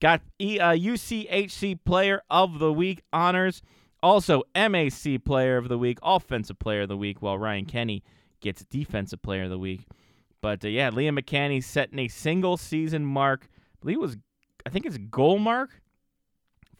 Got 0.00 0.22
e, 0.40 0.58
uh, 0.58 0.72
UCHC 0.72 1.78
Player 1.84 2.22
of 2.30 2.58
the 2.58 2.72
Week 2.72 3.02
honors. 3.12 3.62
Also, 4.02 4.42
MAC 4.54 5.22
Player 5.26 5.58
of 5.58 5.68
the 5.68 5.76
Week, 5.76 5.98
Offensive 6.02 6.58
Player 6.58 6.82
of 6.82 6.88
the 6.88 6.96
Week, 6.96 7.20
while 7.20 7.36
Ryan 7.36 7.66
Kenny 7.66 8.02
gets 8.40 8.64
Defensive 8.64 9.20
Player 9.20 9.44
of 9.44 9.50
the 9.50 9.58
Week. 9.58 9.86
But 10.40 10.64
uh, 10.64 10.68
yeah, 10.68 10.90
Liam 10.90 11.18
McCanny 11.18 11.62
setting 11.62 11.98
a 11.98 12.08
single 12.08 12.56
season 12.56 13.04
mark. 13.04 13.48
I 13.52 13.76
believe 13.82 13.96
it 13.98 14.00
was, 14.00 14.16
I 14.64 14.70
think 14.70 14.86
it's 14.86 14.96
goal 14.96 15.38
mark 15.38 15.82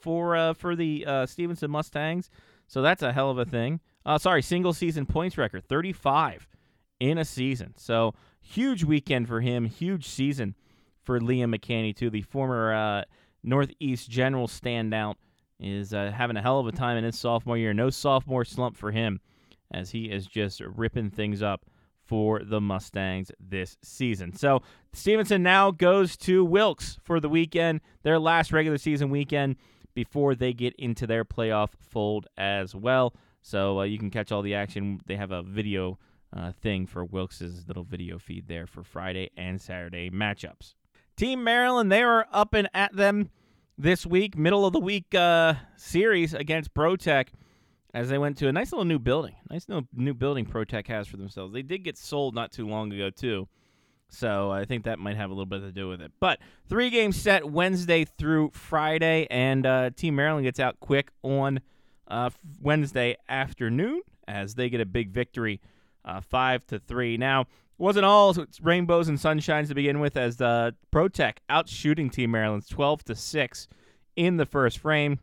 for 0.00 0.36
uh, 0.36 0.54
for 0.54 0.76
the 0.76 1.04
uh, 1.06 1.26
Stevenson 1.26 1.70
Mustangs. 1.70 2.30
So 2.66 2.82
that's 2.82 3.02
a 3.02 3.12
hell 3.12 3.30
of 3.30 3.38
a 3.38 3.44
thing. 3.44 3.80
Uh, 4.06 4.18
sorry, 4.18 4.42
single 4.42 4.72
season 4.72 5.06
points 5.06 5.36
record, 5.36 5.64
35 5.68 6.48
in 7.00 7.18
a 7.18 7.24
season. 7.24 7.74
So 7.76 8.14
huge 8.40 8.84
weekend 8.84 9.28
for 9.28 9.40
him, 9.40 9.64
huge 9.64 10.06
season 10.06 10.54
for 11.02 11.20
Liam 11.20 11.54
McCanny 11.54 11.94
too. 11.94 12.10
The 12.10 12.22
former 12.22 12.72
uh, 12.72 13.02
Northeast 13.42 14.08
General 14.08 14.46
standout 14.46 15.14
is 15.58 15.92
uh, 15.92 16.12
having 16.14 16.36
a 16.36 16.42
hell 16.42 16.58
of 16.58 16.66
a 16.66 16.72
time 16.72 16.96
in 16.96 17.04
his 17.04 17.18
sophomore 17.18 17.58
year. 17.58 17.74
No 17.74 17.90
sophomore 17.90 18.44
slump 18.44 18.76
for 18.76 18.90
him, 18.90 19.20
as 19.70 19.90
he 19.90 20.04
is 20.04 20.26
just 20.26 20.60
ripping 20.60 21.10
things 21.10 21.42
up 21.42 21.64
for 22.06 22.42
the 22.42 22.60
Mustangs 22.60 23.30
this 23.38 23.76
season. 23.82 24.34
So 24.34 24.62
Stevenson 24.92 25.42
now 25.42 25.70
goes 25.70 26.16
to 26.18 26.44
Wilkes 26.44 26.98
for 27.04 27.20
the 27.20 27.28
weekend, 27.28 27.80
their 28.02 28.18
last 28.18 28.52
regular 28.52 28.78
season 28.78 29.10
weekend 29.10 29.56
before 29.94 30.34
they 30.34 30.52
get 30.52 30.74
into 30.76 31.06
their 31.06 31.24
playoff 31.24 31.70
fold 31.78 32.26
as 32.36 32.74
well. 32.74 33.14
So 33.42 33.80
uh, 33.80 33.84
you 33.84 33.98
can 33.98 34.10
catch 34.10 34.32
all 34.32 34.42
the 34.42 34.54
action. 34.54 35.00
They 35.06 35.16
have 35.16 35.30
a 35.30 35.42
video 35.42 35.98
uh, 36.36 36.52
thing 36.52 36.86
for 36.86 37.04
Wilkes's 37.04 37.66
little 37.66 37.84
video 37.84 38.18
feed 38.18 38.46
there 38.48 38.66
for 38.66 38.82
Friday 38.82 39.30
and 39.36 39.60
Saturday 39.60 40.10
matchups. 40.10 40.74
Team 41.16 41.44
Maryland, 41.44 41.90
they 41.90 42.02
are 42.02 42.26
up 42.32 42.54
and 42.54 42.68
at 42.72 42.94
them 42.94 43.30
this 43.76 44.06
week, 44.06 44.36
middle 44.36 44.66
of 44.66 44.72
the 44.72 44.80
week 44.80 45.14
uh, 45.14 45.54
series 45.76 46.34
against 46.34 46.74
ProTech 46.74 47.28
as 47.94 48.08
they 48.08 48.18
went 48.18 48.36
to 48.38 48.48
a 48.48 48.52
nice 48.52 48.72
little 48.72 48.84
new 48.84 48.98
building. 48.98 49.34
Nice 49.50 49.68
little 49.68 49.88
new 49.94 50.14
building 50.14 50.46
ProTech 50.46 50.86
has 50.86 51.08
for 51.08 51.16
themselves. 51.16 51.52
They 51.52 51.62
did 51.62 51.82
get 51.82 51.98
sold 51.98 52.34
not 52.34 52.52
too 52.52 52.66
long 52.68 52.92
ago, 52.92 53.10
too. 53.10 53.48
So 54.10 54.50
I 54.50 54.64
think 54.64 54.84
that 54.84 54.98
might 54.98 55.16
have 55.16 55.30
a 55.30 55.32
little 55.32 55.46
bit 55.46 55.60
to 55.60 55.72
do 55.72 55.88
with 55.88 56.00
it. 56.02 56.12
But 56.20 56.40
three 56.68 56.90
games 56.90 57.16
set 57.16 57.48
Wednesday 57.48 58.04
through 58.04 58.50
Friday, 58.52 59.26
and 59.30 59.64
uh, 59.64 59.90
Team 59.90 60.16
Maryland 60.16 60.44
gets 60.44 60.58
out 60.58 60.80
quick 60.80 61.10
on 61.22 61.60
uh, 62.08 62.30
Wednesday 62.60 63.16
afternoon 63.28 64.02
as 64.26 64.54
they 64.56 64.68
get 64.68 64.80
a 64.80 64.86
big 64.86 65.10
victory, 65.10 65.60
uh, 66.04 66.20
five 66.20 66.66
to 66.66 66.80
three. 66.80 67.16
Now, 67.16 67.46
wasn't 67.78 68.04
all 68.04 68.34
rainbows 68.60 69.08
and 69.08 69.16
sunshines 69.16 69.68
to 69.68 69.74
begin 69.74 70.00
with, 70.00 70.16
as 70.16 70.36
the 70.36 70.74
ProTech 70.92 71.38
out 71.48 71.68
shooting 71.68 72.10
Team 72.10 72.32
Maryland's 72.32 72.68
twelve 72.68 73.04
to 73.04 73.14
six 73.14 73.68
in 74.16 74.36
the 74.36 74.46
first 74.46 74.78
frame. 74.78 75.20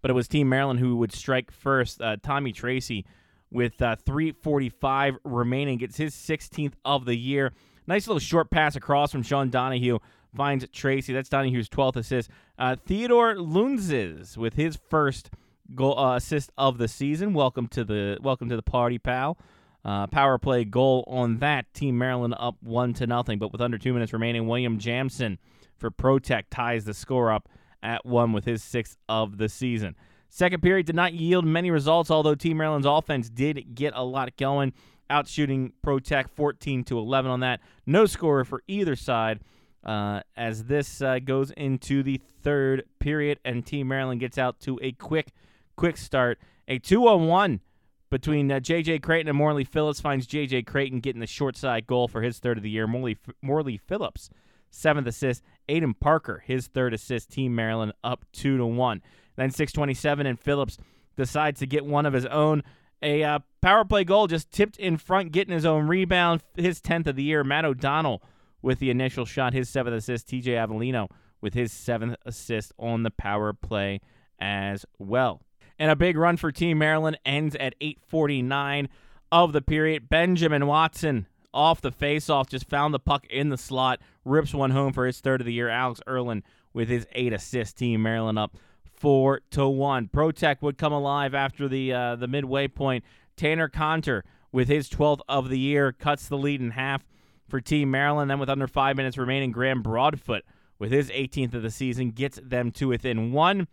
But 0.00 0.10
it 0.10 0.14
was 0.14 0.26
Team 0.26 0.48
Maryland 0.48 0.80
who 0.80 0.96
would 0.96 1.12
strike 1.12 1.50
first. 1.50 2.00
Uh, 2.00 2.16
Tommy 2.22 2.52
Tracy 2.52 3.04
with 3.52 3.80
uh, 3.82 3.96
3:45 4.06 5.16
remaining 5.24 5.78
gets 5.78 5.96
his 5.96 6.14
16th 6.14 6.74
of 6.84 7.04
the 7.04 7.16
year. 7.16 7.52
Nice 7.86 8.06
little 8.06 8.20
short 8.20 8.50
pass 8.50 8.76
across 8.76 9.12
from 9.12 9.22
Sean 9.22 9.50
Donahue 9.50 9.98
finds 10.34 10.66
Tracy. 10.68 11.12
That's 11.12 11.28
Donahue's 11.28 11.68
12th 11.68 11.96
assist. 11.96 12.30
Uh, 12.58 12.76
Theodore 12.86 13.34
Lunzes 13.34 14.36
with 14.36 14.54
his 14.54 14.78
first 14.88 15.30
goal 15.74 15.98
uh, 15.98 16.16
assist 16.16 16.50
of 16.56 16.78
the 16.78 16.88
season. 16.88 17.34
Welcome 17.34 17.68
to 17.68 17.84
the 17.84 18.18
welcome 18.20 18.48
to 18.48 18.56
the 18.56 18.62
party, 18.62 18.98
pal. 18.98 19.38
Uh, 19.84 20.06
power 20.06 20.38
play 20.38 20.64
goal 20.64 21.04
on 21.08 21.38
that. 21.38 21.72
Team 21.74 21.98
Maryland 21.98 22.34
up 22.38 22.56
one 22.60 22.94
to 22.94 23.06
nothing, 23.06 23.38
but 23.38 23.50
with 23.50 23.60
under 23.60 23.78
two 23.78 23.92
minutes 23.92 24.12
remaining, 24.12 24.46
William 24.46 24.78
Jamson 24.78 25.38
for 25.76 25.90
ProTech 25.90 26.44
ties 26.50 26.84
the 26.84 26.94
score 26.94 27.32
up 27.32 27.48
at 27.82 28.06
one 28.06 28.32
with 28.32 28.44
his 28.44 28.62
sixth 28.62 28.96
of 29.08 29.38
the 29.38 29.48
season. 29.48 29.96
Second 30.34 30.62
period 30.62 30.86
did 30.86 30.96
not 30.96 31.12
yield 31.12 31.44
many 31.44 31.70
results, 31.70 32.10
although 32.10 32.34
Team 32.34 32.56
Maryland's 32.56 32.86
offense 32.86 33.28
did 33.28 33.74
get 33.74 33.92
a 33.94 34.02
lot 34.02 34.34
going, 34.38 34.72
outshooting 35.10 35.72
ProTech 35.84 36.30
14 36.30 36.84
to 36.84 36.98
11 36.98 37.30
on 37.30 37.40
that. 37.40 37.60
No 37.84 38.06
score 38.06 38.42
for 38.46 38.62
either 38.66 38.96
side. 38.96 39.40
Uh, 39.84 40.20
as 40.34 40.64
this 40.64 41.02
uh, 41.02 41.18
goes 41.18 41.50
into 41.50 42.02
the 42.02 42.18
third 42.42 42.84
period, 42.98 43.40
and 43.44 43.66
Team 43.66 43.88
Maryland 43.88 44.20
gets 44.20 44.38
out 44.38 44.58
to 44.60 44.78
a 44.80 44.92
quick, 44.92 45.32
quick 45.76 45.98
start. 45.98 46.38
A 46.66 46.78
two 46.78 47.06
on 47.06 47.26
one 47.26 47.60
between 48.08 48.50
uh, 48.50 48.58
J.J. 48.58 49.00
Creighton 49.00 49.28
and 49.28 49.36
Morley 49.36 49.64
Phillips 49.64 50.00
finds 50.00 50.26
J.J. 50.26 50.62
Creighton 50.62 51.00
getting 51.00 51.20
the 51.20 51.26
short 51.26 51.58
side 51.58 51.86
goal 51.86 52.08
for 52.08 52.22
his 52.22 52.38
third 52.38 52.56
of 52.56 52.62
the 52.62 52.70
year. 52.70 52.86
Morley, 52.86 53.18
Morley 53.42 53.76
Phillips, 53.76 54.30
seventh 54.70 55.06
assist. 55.06 55.42
Aiden 55.68 55.92
Parker, 56.00 56.42
his 56.46 56.68
third 56.68 56.94
assist. 56.94 57.30
Team 57.30 57.54
Maryland 57.54 57.92
up 58.02 58.24
two 58.32 58.56
to 58.56 58.64
one. 58.64 59.02
Then 59.36 59.50
627, 59.50 60.26
and 60.26 60.38
Phillips 60.38 60.78
decides 61.16 61.60
to 61.60 61.66
get 61.66 61.84
one 61.84 62.06
of 62.06 62.12
his 62.12 62.26
own. 62.26 62.62
A 63.02 63.24
uh, 63.24 63.38
power 63.60 63.84
play 63.84 64.04
goal 64.04 64.26
just 64.26 64.50
tipped 64.52 64.76
in 64.76 64.96
front, 64.96 65.32
getting 65.32 65.54
his 65.54 65.66
own 65.66 65.88
rebound. 65.88 66.42
His 66.56 66.80
10th 66.80 67.08
of 67.08 67.16
the 67.16 67.22
year. 67.22 67.42
Matt 67.42 67.64
O'Donnell 67.64 68.22
with 68.60 68.78
the 68.78 68.90
initial 68.90 69.24
shot, 69.24 69.52
his 69.52 69.68
seventh 69.68 69.96
assist. 69.96 70.28
TJ 70.28 70.44
Avellino 70.44 71.08
with 71.40 71.54
his 71.54 71.72
seventh 71.72 72.16
assist 72.24 72.72
on 72.78 73.02
the 73.02 73.10
power 73.10 73.52
play 73.52 74.00
as 74.38 74.86
well. 74.98 75.42
And 75.78 75.90
a 75.90 75.96
big 75.96 76.16
run 76.16 76.36
for 76.36 76.52
Team 76.52 76.78
Maryland 76.78 77.18
ends 77.26 77.56
at 77.56 77.74
8:49 77.80 78.88
of 79.32 79.52
the 79.52 79.62
period. 79.62 80.08
Benjamin 80.08 80.66
Watson 80.66 81.26
off 81.52 81.80
the 81.80 81.90
faceoff 81.90 82.48
just 82.48 82.68
found 82.68 82.94
the 82.94 83.00
puck 83.00 83.26
in 83.26 83.48
the 83.48 83.58
slot, 83.58 84.00
rips 84.24 84.54
one 84.54 84.70
home 84.70 84.92
for 84.92 85.06
his 85.06 85.20
third 85.20 85.40
of 85.40 85.46
the 85.46 85.52
year. 85.52 85.68
Alex 85.68 86.00
Erlin 86.08 86.42
with 86.72 86.88
his 86.88 87.06
eight 87.12 87.32
assists. 87.32 87.74
Team 87.74 88.02
Maryland 88.02 88.38
up 88.38 88.56
four 89.02 89.40
to 89.50 89.66
one. 89.66 90.08
ProTech 90.08 90.62
would 90.62 90.78
come 90.78 90.92
alive 90.92 91.34
after 91.34 91.66
the 91.66 91.92
uh, 91.92 92.16
the 92.16 92.28
midway 92.28 92.68
point. 92.68 93.04
Tanner 93.36 93.68
Conter 93.68 94.24
with 94.52 94.68
his 94.68 94.88
12th 94.88 95.20
of 95.28 95.48
the 95.48 95.58
year 95.58 95.90
cuts 95.90 96.28
the 96.28 96.38
lead 96.38 96.60
in 96.60 96.70
half 96.70 97.04
for 97.48 97.60
Team 97.60 97.90
Maryland. 97.90 98.30
Then 98.30 98.38
with 98.38 98.48
under 98.48 98.68
five 98.68 98.96
minutes 98.96 99.18
remaining, 99.18 99.50
Graham 99.50 99.82
Broadfoot 99.82 100.44
with 100.78 100.92
his 100.92 101.10
18th 101.10 101.54
of 101.54 101.62
the 101.62 101.70
season 101.70 102.12
gets 102.12 102.38
them 102.40 102.70
to 102.72 102.88
within 102.88 103.32
one. 103.32 103.66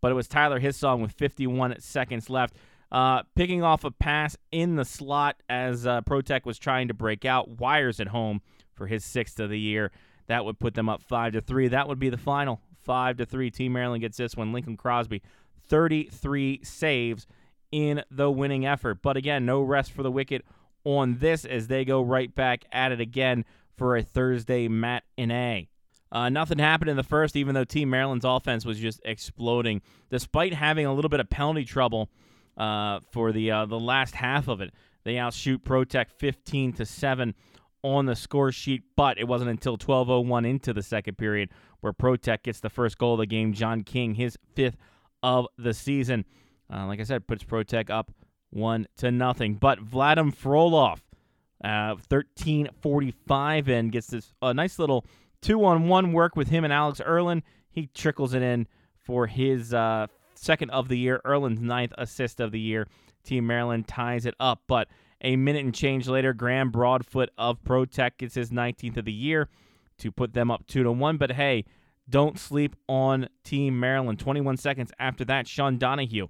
But 0.00 0.10
it 0.10 0.14
was 0.14 0.26
Tyler 0.26 0.60
Hissong 0.60 1.00
with 1.00 1.12
51 1.12 1.80
seconds 1.80 2.28
left. 2.28 2.56
Uh, 2.90 3.22
picking 3.36 3.62
off 3.62 3.84
a 3.84 3.90
pass 3.92 4.36
in 4.50 4.74
the 4.74 4.84
slot 4.84 5.36
as 5.48 5.86
uh, 5.86 6.00
ProTech 6.02 6.44
was 6.44 6.58
trying 6.58 6.88
to 6.88 6.94
break 6.94 7.24
out. 7.24 7.48
Wires 7.48 8.00
at 8.00 8.08
home 8.08 8.42
for 8.72 8.88
his 8.88 9.04
sixth 9.04 9.38
of 9.38 9.50
the 9.50 9.58
year. 9.58 9.92
That 10.26 10.44
would 10.44 10.58
put 10.58 10.74
them 10.74 10.88
up 10.88 11.02
five 11.02 11.34
to 11.34 11.40
three. 11.40 11.68
That 11.68 11.86
would 11.86 12.00
be 12.00 12.08
the 12.08 12.18
final 12.18 12.60
five 12.84 13.16
to 13.18 13.26
three. 13.26 13.50
Team 13.50 13.72
Maryland 13.72 14.02
gets 14.02 14.16
this 14.16 14.36
one. 14.36 14.52
Lincoln 14.52 14.76
Crosby, 14.76 15.22
33 15.68 16.60
saves 16.62 17.26
in 17.72 18.02
the 18.10 18.30
winning 18.30 18.66
effort. 18.66 19.02
But 19.02 19.16
again, 19.16 19.46
no 19.46 19.62
rest 19.62 19.92
for 19.92 20.02
the 20.02 20.10
Wicket 20.10 20.44
on 20.84 21.18
this 21.18 21.44
as 21.44 21.66
they 21.66 21.84
go 21.84 22.02
right 22.02 22.32
back 22.34 22.64
at 22.70 22.92
it 22.92 23.00
again 23.00 23.44
for 23.76 23.96
a 23.96 24.02
Thursday 24.02 24.68
matinee. 24.68 25.68
Uh, 26.12 26.28
nothing 26.28 26.58
happened 26.58 26.90
in 26.90 26.96
the 26.96 27.02
first, 27.02 27.34
even 27.34 27.54
though 27.54 27.64
Team 27.64 27.90
Maryland's 27.90 28.24
offense 28.24 28.64
was 28.64 28.78
just 28.78 29.00
exploding, 29.04 29.82
despite 30.10 30.54
having 30.54 30.86
a 30.86 30.94
little 30.94 31.08
bit 31.08 31.18
of 31.18 31.28
penalty 31.28 31.64
trouble 31.64 32.08
uh, 32.56 33.00
for 33.10 33.32
the 33.32 33.50
uh, 33.50 33.66
the 33.66 33.80
last 33.80 34.14
half 34.14 34.46
of 34.46 34.60
it. 34.60 34.72
They 35.02 35.18
outshoot 35.18 35.64
ProTech 35.64 36.10
15 36.10 36.74
to 36.74 36.86
seven 36.86 37.34
on 37.82 38.06
the 38.06 38.14
score 38.16 38.52
sheet, 38.52 38.82
but 38.96 39.18
it 39.18 39.26
wasn't 39.26 39.50
until 39.50 39.76
12:01 39.76 40.48
into 40.48 40.72
the 40.72 40.82
second 40.82 41.18
period 41.18 41.50
where 41.84 41.92
ProTech 41.92 42.44
gets 42.44 42.60
the 42.60 42.70
first 42.70 42.96
goal 42.96 43.12
of 43.12 43.18
the 43.18 43.26
game. 43.26 43.52
John 43.52 43.82
King, 43.82 44.14
his 44.14 44.38
fifth 44.54 44.78
of 45.22 45.46
the 45.58 45.74
season. 45.74 46.24
Uh, 46.72 46.86
like 46.86 46.98
I 46.98 47.02
said, 47.02 47.26
puts 47.26 47.44
ProTech 47.44 47.90
up 47.90 48.10
one 48.48 48.88
to 48.96 49.10
nothing. 49.10 49.56
But 49.56 49.84
Vladim 49.84 50.34
Frolov, 50.34 51.00
uh, 51.62 51.96
13:45 51.96 53.68
and 53.68 53.92
gets 53.92 54.06
this 54.06 54.32
a 54.40 54.54
nice 54.54 54.78
little 54.78 55.04
two-on-one 55.42 56.14
work 56.14 56.36
with 56.36 56.48
him 56.48 56.64
and 56.64 56.72
Alex 56.72 57.02
Erlin. 57.06 57.42
He 57.68 57.88
trickles 57.88 58.32
it 58.32 58.40
in 58.40 58.66
for 58.96 59.26
his 59.26 59.74
uh, 59.74 60.06
second 60.34 60.70
of 60.70 60.88
the 60.88 60.96
year, 60.96 61.20
Erlin's 61.26 61.60
ninth 61.60 61.92
assist 61.98 62.40
of 62.40 62.50
the 62.50 62.60
year. 62.60 62.88
Team 63.24 63.46
Maryland 63.46 63.86
ties 63.86 64.24
it 64.24 64.34
up, 64.40 64.62
but 64.68 64.88
a 65.20 65.36
minute 65.36 65.66
and 65.66 65.74
change 65.74 66.08
later, 66.08 66.32
Graham 66.32 66.70
Broadfoot 66.70 67.28
of 67.36 67.62
ProTech 67.62 68.12
gets 68.16 68.34
his 68.34 68.50
19th 68.50 68.96
of 68.96 69.04
the 69.04 69.12
year 69.12 69.50
to 69.98 70.10
put 70.12 70.32
them 70.32 70.50
up 70.50 70.66
2 70.66 70.82
to 70.82 70.92
1. 70.92 71.16
But 71.16 71.32
hey, 71.32 71.64
don't 72.08 72.38
sleep 72.38 72.76
on 72.88 73.28
Team 73.44 73.78
Maryland. 73.78 74.18
21 74.18 74.56
seconds 74.56 74.92
after 74.98 75.24
that, 75.24 75.46
Sean 75.46 75.78
Donahue 75.78 76.28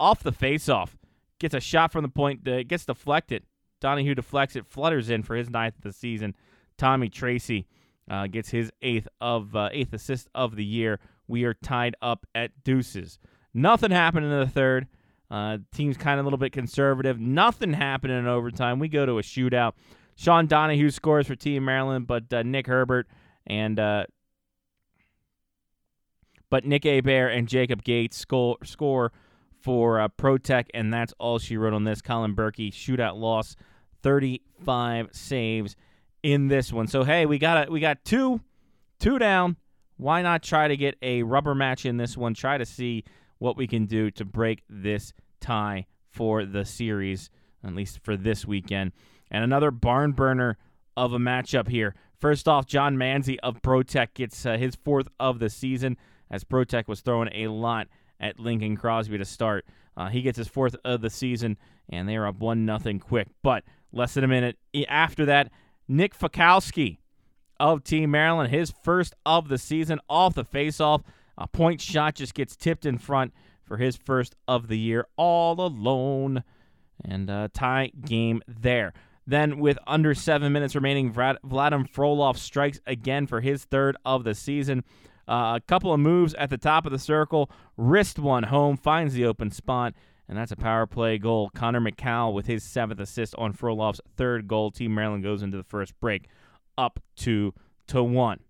off 0.00 0.22
the 0.22 0.32
faceoff 0.32 0.96
gets 1.38 1.54
a 1.54 1.60
shot 1.60 1.92
from 1.92 2.02
the 2.02 2.08
point, 2.08 2.48
uh, 2.48 2.62
gets 2.64 2.86
deflected. 2.86 3.44
Donahue 3.80 4.14
deflects 4.14 4.56
it, 4.56 4.66
flutters 4.66 5.10
in 5.10 5.22
for 5.22 5.36
his 5.36 5.50
ninth 5.50 5.76
of 5.76 5.82
the 5.82 5.92
season. 5.92 6.34
Tommy 6.76 7.08
Tracy 7.08 7.66
uh, 8.10 8.26
gets 8.26 8.48
his 8.48 8.72
eighth 8.82 9.06
of 9.20 9.54
uh, 9.54 9.68
eighth 9.72 9.92
assist 9.92 10.28
of 10.34 10.56
the 10.56 10.64
year. 10.64 10.98
We 11.28 11.44
are 11.44 11.54
tied 11.54 11.94
up 12.02 12.26
at 12.34 12.64
deuces. 12.64 13.18
Nothing 13.54 13.90
happened 13.90 14.26
in 14.26 14.40
the 14.40 14.48
third. 14.48 14.88
Uh, 15.30 15.58
team's 15.72 15.96
kind 15.96 16.18
of 16.18 16.24
a 16.24 16.26
little 16.26 16.38
bit 16.38 16.52
conservative. 16.52 17.20
Nothing 17.20 17.72
happened 17.72 18.12
in 18.12 18.26
overtime. 18.26 18.78
We 18.78 18.88
go 18.88 19.06
to 19.06 19.18
a 19.18 19.22
shootout. 19.22 19.74
Sean 20.20 20.46
Donahue 20.46 20.90
scores 20.90 21.26
for 21.26 21.34
Team 21.34 21.64
Maryland, 21.64 22.06
but 22.06 22.30
uh, 22.30 22.42
Nick 22.42 22.66
Herbert 22.66 23.06
and 23.46 23.80
uh, 23.80 24.04
but 26.50 26.66
Nick 26.66 26.82
Abair 26.82 27.34
and 27.34 27.48
Jacob 27.48 27.82
Gates 27.82 28.18
score 28.18 28.58
score 28.62 29.12
for 29.62 29.98
uh, 29.98 30.08
ProTech, 30.08 30.66
and 30.74 30.92
that's 30.92 31.14
all 31.18 31.38
she 31.38 31.56
wrote 31.56 31.72
on 31.72 31.84
this. 31.84 32.02
Colin 32.02 32.36
Berkey 32.36 32.70
shootout 32.70 33.16
loss, 33.16 33.56
35 34.02 35.08
saves 35.10 35.74
in 36.22 36.48
this 36.48 36.70
one. 36.70 36.86
So 36.86 37.02
hey, 37.02 37.24
we 37.24 37.38
got 37.38 37.68
a, 37.68 37.70
we 37.70 37.80
got 37.80 38.04
two 38.04 38.42
two 38.98 39.18
down. 39.18 39.56
Why 39.96 40.20
not 40.20 40.42
try 40.42 40.68
to 40.68 40.76
get 40.76 40.98
a 41.00 41.22
rubber 41.22 41.54
match 41.54 41.86
in 41.86 41.96
this 41.96 42.14
one? 42.14 42.34
Try 42.34 42.58
to 42.58 42.66
see 42.66 43.04
what 43.38 43.56
we 43.56 43.66
can 43.66 43.86
do 43.86 44.10
to 44.10 44.26
break 44.26 44.64
this 44.68 45.14
tie 45.40 45.86
for 46.10 46.44
the 46.44 46.66
series, 46.66 47.30
at 47.64 47.74
least 47.74 48.00
for 48.02 48.18
this 48.18 48.44
weekend. 48.44 48.92
And 49.30 49.44
another 49.44 49.70
barn 49.70 50.12
burner 50.12 50.58
of 50.96 51.12
a 51.12 51.18
matchup 51.18 51.68
here. 51.68 51.94
First 52.18 52.48
off, 52.48 52.66
John 52.66 52.96
Manzi 52.96 53.38
of 53.42 53.62
ProTech 53.62 54.14
gets 54.14 54.44
uh, 54.44 54.56
his 54.56 54.74
fourth 54.74 55.08
of 55.18 55.38
the 55.38 55.48
season, 55.48 55.96
as 56.30 56.44
ProTech 56.44 56.88
was 56.88 57.00
throwing 57.00 57.30
a 57.32 57.48
lot 57.48 57.88
at 58.20 58.38
Lincoln 58.38 58.76
Crosby 58.76 59.16
to 59.18 59.24
start. 59.24 59.64
Uh, 59.96 60.08
he 60.08 60.22
gets 60.22 60.36
his 60.36 60.48
fourth 60.48 60.76
of 60.84 61.00
the 61.00 61.10
season, 61.10 61.56
and 61.88 62.08
they 62.08 62.16
are 62.16 62.26
up 62.26 62.38
one 62.38 62.66
nothing 62.66 62.98
quick. 62.98 63.28
But 63.42 63.64
less 63.92 64.14
than 64.14 64.24
a 64.24 64.28
minute 64.28 64.58
after 64.88 65.24
that, 65.26 65.50
Nick 65.88 66.16
Fakowski 66.16 66.98
of 67.58 67.84
Team 67.84 68.10
Maryland, 68.10 68.50
his 68.50 68.72
first 68.82 69.14
of 69.26 69.48
the 69.48 69.58
season 69.58 70.00
off 70.08 70.34
the 70.34 70.44
faceoff. 70.44 71.02
A 71.36 71.46
point 71.46 71.80
shot 71.80 72.16
just 72.16 72.34
gets 72.34 72.54
tipped 72.54 72.84
in 72.84 72.98
front 72.98 73.32
for 73.64 73.76
his 73.76 73.96
first 73.96 74.36
of 74.46 74.68
the 74.68 74.78
year, 74.78 75.06
all 75.16 75.60
alone. 75.60 76.44
And 77.02 77.30
uh, 77.30 77.48
tie 77.54 77.92
game 78.04 78.42
there. 78.46 78.92
Then, 79.26 79.58
with 79.58 79.78
under 79.86 80.14
seven 80.14 80.52
minutes 80.52 80.74
remaining, 80.74 81.12
Vlad- 81.12 81.38
Vladim 81.46 81.88
Frolov 81.90 82.36
strikes 82.36 82.80
again 82.86 83.26
for 83.26 83.40
his 83.40 83.64
third 83.64 83.96
of 84.04 84.24
the 84.24 84.34
season. 84.34 84.82
Uh, 85.28 85.54
a 85.56 85.60
couple 85.66 85.92
of 85.92 86.00
moves 86.00 86.34
at 86.34 86.50
the 86.50 86.58
top 86.58 86.86
of 86.86 86.92
the 86.92 86.98
circle, 86.98 87.50
wrist 87.76 88.18
one 88.18 88.44
home, 88.44 88.76
finds 88.76 89.14
the 89.14 89.24
open 89.24 89.50
spot, 89.50 89.94
and 90.28 90.36
that's 90.36 90.50
a 90.50 90.56
power 90.56 90.86
play 90.86 91.18
goal. 91.18 91.50
Connor 91.54 91.80
McCall 91.80 92.32
with 92.32 92.46
his 92.46 92.64
seventh 92.64 92.98
assist 92.98 93.34
on 93.36 93.52
Frolov's 93.52 94.00
third 94.16 94.48
goal. 94.48 94.72
Team 94.72 94.94
Maryland 94.94 95.22
goes 95.22 95.42
into 95.42 95.56
the 95.56 95.62
first 95.62 95.98
break, 96.00 96.28
up 96.76 96.98
two 97.14 97.54
to 97.88 98.02
one. 98.02 98.40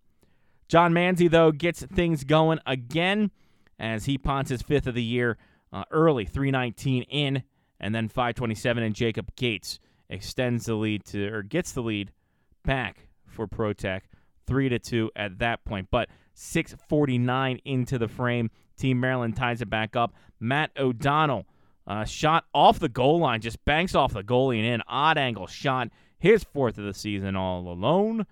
John 0.69 0.93
Manzi, 0.93 1.29
though, 1.29 1.51
gets 1.51 1.83
things 1.85 2.25
going 2.25 2.61
again 2.65 3.33
as 3.79 4.05
he 4.05 4.17
ponts 4.17 4.51
his 4.51 4.63
fifth 4.63 4.87
of 4.87 4.95
the 4.95 5.03
year 5.03 5.37
uh, 5.73 5.85
early, 5.91 6.25
319 6.25 7.03
in, 7.05 7.43
And 7.81 7.95
then 7.95 8.09
527 8.09 8.83
and 8.83 8.95
Jacob 8.95 9.35
Gates 9.37 9.81
extends 10.11 10.67
the 10.67 10.75
lead 10.75 11.05
to 11.07 11.33
or 11.33 11.43
gets 11.43 11.73
the 11.73 11.83
lead 11.83 12.13
back 12.65 13.07
for 13.27 13.47
ProTech 13.47 14.03
3 14.47 14.69
to 14.69 14.79
2 14.79 15.11
at 15.17 15.39
that 15.39 15.65
point. 15.65 15.89
But 15.91 16.11
649 16.35 17.61
into 17.65 17.99
the 17.99 18.09
frame, 18.09 18.51
Team 18.77 19.01
Maryland 19.01 19.37
ties 19.37 19.63
it 19.63 19.71
back 19.71 19.97
up. 19.97 20.13
Matt 20.39 20.73
O'Donnell 20.79 21.47
uh, 21.87 22.05
shot 22.05 22.45
off 22.53 22.79
the 22.79 22.89
goal 22.89 23.21
line, 23.21 23.41
just 23.41 23.65
banks 23.65 23.95
off 23.95 24.13
the 24.13 24.23
goalie 24.23 24.59
and 24.59 24.67
in. 24.67 24.83
Odd 24.89 25.19
angle 25.19 25.47
shot, 25.47 25.89
his 26.19 26.45
fourth 26.45 26.79
of 26.79 26.85
the 26.85 26.95
season 26.95 27.37
all 27.37 27.69
alone. 27.69 28.27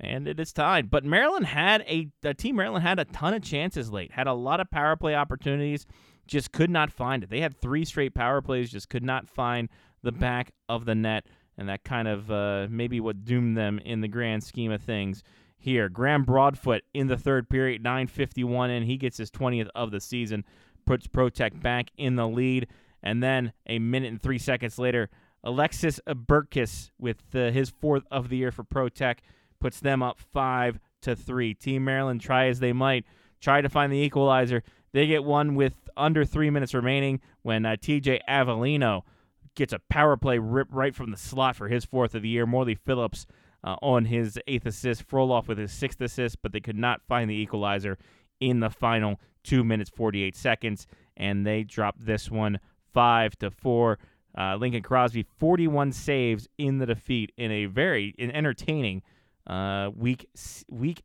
And 0.00 0.26
it 0.26 0.40
is 0.40 0.52
tied. 0.52 0.90
But 0.90 1.04
Maryland 1.04 1.46
had 1.46 1.82
a, 1.82 2.08
the 2.20 2.34
team 2.34 2.56
Maryland 2.56 2.84
had 2.84 2.98
a 2.98 3.04
ton 3.04 3.32
of 3.32 3.42
chances 3.42 3.90
late, 3.90 4.12
had 4.12 4.26
a 4.26 4.34
lot 4.34 4.60
of 4.60 4.70
power 4.70 4.96
play 4.96 5.14
opportunities, 5.14 5.86
just 6.26 6.52
could 6.52 6.70
not 6.70 6.90
find 6.90 7.22
it. 7.22 7.30
They 7.30 7.40
had 7.40 7.60
three 7.60 7.84
straight 7.84 8.14
power 8.14 8.42
plays, 8.42 8.70
just 8.70 8.88
could 8.88 9.04
not 9.04 9.28
find 9.28 9.68
the 10.04 10.12
back 10.12 10.52
of 10.68 10.84
the 10.84 10.94
net. 10.94 11.26
And 11.56 11.68
that 11.68 11.84
kind 11.84 12.08
of 12.08 12.30
uh, 12.30 12.66
maybe 12.68 13.00
what 13.00 13.24
doomed 13.24 13.56
them 13.56 13.78
in 13.78 14.00
the 14.00 14.08
grand 14.08 14.42
scheme 14.42 14.72
of 14.72 14.82
things 14.82 15.22
here. 15.56 15.88
Graham 15.88 16.24
Broadfoot 16.24 16.82
in 16.92 17.06
the 17.06 17.16
third 17.16 17.48
period, 17.48 17.82
9:51 17.82 18.70
and 18.70 18.86
He 18.86 18.96
gets 18.96 19.16
his 19.16 19.30
20th 19.30 19.68
of 19.74 19.90
the 19.90 20.00
season, 20.00 20.44
puts 20.84 21.06
ProTech 21.06 21.60
back 21.62 21.90
in 21.96 22.16
the 22.16 22.28
lead, 22.28 22.68
and 23.02 23.22
then 23.22 23.52
a 23.66 23.78
minute 23.78 24.10
and 24.10 24.22
three 24.22 24.38
seconds 24.38 24.78
later, 24.78 25.10
Alexis 25.42 26.00
Burkis 26.08 26.90
with 26.98 27.22
uh, 27.34 27.50
his 27.50 27.70
fourth 27.70 28.04
of 28.10 28.28
the 28.28 28.36
year 28.36 28.50
for 28.50 28.64
ProTech 28.64 29.18
puts 29.60 29.80
them 29.80 30.02
up 30.02 30.18
five 30.32 30.78
to 31.02 31.14
three. 31.14 31.54
Team 31.54 31.84
Maryland 31.84 32.20
try 32.20 32.46
as 32.48 32.60
they 32.60 32.72
might, 32.72 33.04
try 33.40 33.60
to 33.60 33.68
find 33.68 33.92
the 33.92 33.98
equalizer. 33.98 34.62
They 34.92 35.06
get 35.06 35.24
one 35.24 35.54
with 35.54 35.74
under 35.96 36.24
three 36.24 36.50
minutes 36.50 36.74
remaining 36.74 37.20
when 37.42 37.66
uh, 37.66 37.76
T.J. 37.80 38.22
Avellino 38.28 39.02
gets 39.54 39.72
a 39.72 39.80
power 39.88 40.16
play 40.16 40.38
rip 40.38 40.68
right 40.70 40.94
from 40.94 41.10
the 41.10 41.16
slot 41.16 41.56
for 41.56 41.68
his 41.68 41.84
fourth 41.84 42.14
of 42.14 42.22
the 42.22 42.28
year. 42.28 42.46
Morley 42.46 42.74
Phillips 42.74 43.26
uh, 43.62 43.76
on 43.82 44.06
his 44.06 44.38
eighth 44.46 44.66
assist, 44.66 45.08
Frolov 45.08 45.48
with 45.48 45.58
his 45.58 45.72
sixth 45.72 46.00
assist, 46.00 46.42
but 46.42 46.52
they 46.52 46.60
could 46.60 46.76
not 46.76 47.00
find 47.08 47.30
the 47.30 47.34
equalizer 47.34 47.98
in 48.40 48.60
the 48.60 48.70
final 48.70 49.20
two 49.42 49.64
minutes 49.64 49.90
48 49.90 50.36
seconds, 50.36 50.86
and 51.16 51.46
they 51.46 51.62
dropped 51.62 52.04
this 52.04 52.30
one 52.30 52.60
five 52.92 53.36
to 53.38 53.50
four. 53.50 53.98
Uh, 54.36 54.56
Lincoln 54.56 54.82
Crosby 54.82 55.24
41 55.38 55.92
saves 55.92 56.48
in 56.58 56.78
the 56.78 56.86
defeat 56.86 57.30
in 57.36 57.52
a 57.52 57.66
very 57.66 58.14
entertaining 58.18 59.02
uh, 59.46 59.90
week 59.94 60.26
week 60.68 61.02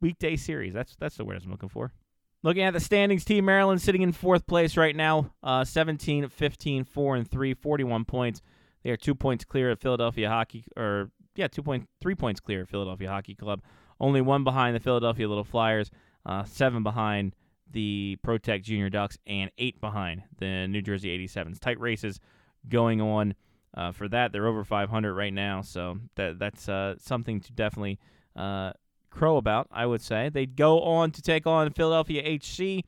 weekday 0.00 0.36
series. 0.36 0.72
That's 0.72 0.96
that's 0.96 1.16
the 1.16 1.24
word 1.24 1.40
I'm 1.44 1.50
looking 1.50 1.68
for. 1.68 1.92
Looking 2.42 2.62
at 2.62 2.72
the 2.72 2.80
standings, 2.80 3.24
Team 3.24 3.44
Maryland 3.44 3.82
sitting 3.82 4.00
in 4.00 4.12
fourth 4.12 4.46
place 4.46 4.76
right 4.76 4.96
now, 4.96 5.32
uh, 5.42 5.64
17, 5.64 6.28
15, 6.28 6.84
4, 6.84 7.16
and 7.16 7.30
3, 7.30 7.54
41 7.54 8.04
points. 8.06 8.40
They 8.82 8.90
are 8.90 8.96
two 8.96 9.14
points 9.14 9.44
clear 9.44 9.70
of 9.70 9.78
Philadelphia 9.78 10.30
Hockey, 10.30 10.64
or 10.74 11.10
yeah, 11.34 11.48
two 11.48 11.62
point 11.62 11.88
three 12.00 12.14
points 12.14 12.40
clear 12.40 12.62
of 12.62 12.68
Philadelphia 12.70 13.08
Hockey 13.08 13.34
Club. 13.34 13.62
Only 14.00 14.22
one 14.22 14.42
behind 14.42 14.74
the 14.74 14.80
Philadelphia 14.80 15.28
Little 15.28 15.44
Flyers, 15.44 15.90
uh, 16.24 16.44
seven 16.44 16.82
behind 16.82 17.34
the 17.70 18.16
ProTech 18.24 18.62
Junior 18.62 18.88
Ducks, 18.88 19.18
and 19.26 19.50
eight 19.58 19.80
behind 19.80 20.22
the 20.38 20.66
New 20.66 20.80
Jersey 20.80 21.16
87s. 21.26 21.60
Tight 21.60 21.78
races 21.78 22.20
going 22.68 23.02
on 23.02 23.34
uh, 23.74 23.92
for 23.92 24.08
that. 24.08 24.32
They're 24.32 24.46
over 24.46 24.64
500 24.64 25.14
right 25.14 25.32
now, 25.32 25.60
so 25.60 25.98
that 26.16 26.38
that's 26.38 26.68
uh, 26.70 26.94
something 26.98 27.40
to 27.40 27.52
definitely 27.52 27.98
uh, 28.34 28.72
crow 29.10 29.36
about. 29.36 29.68
I 29.70 29.86
would 29.86 30.00
say 30.00 30.28
They'd 30.28 30.56
go 30.56 30.80
on 30.82 31.10
to 31.12 31.22
take 31.22 31.46
on 31.46 31.70
Philadelphia 31.72 32.22
HC 32.22 32.84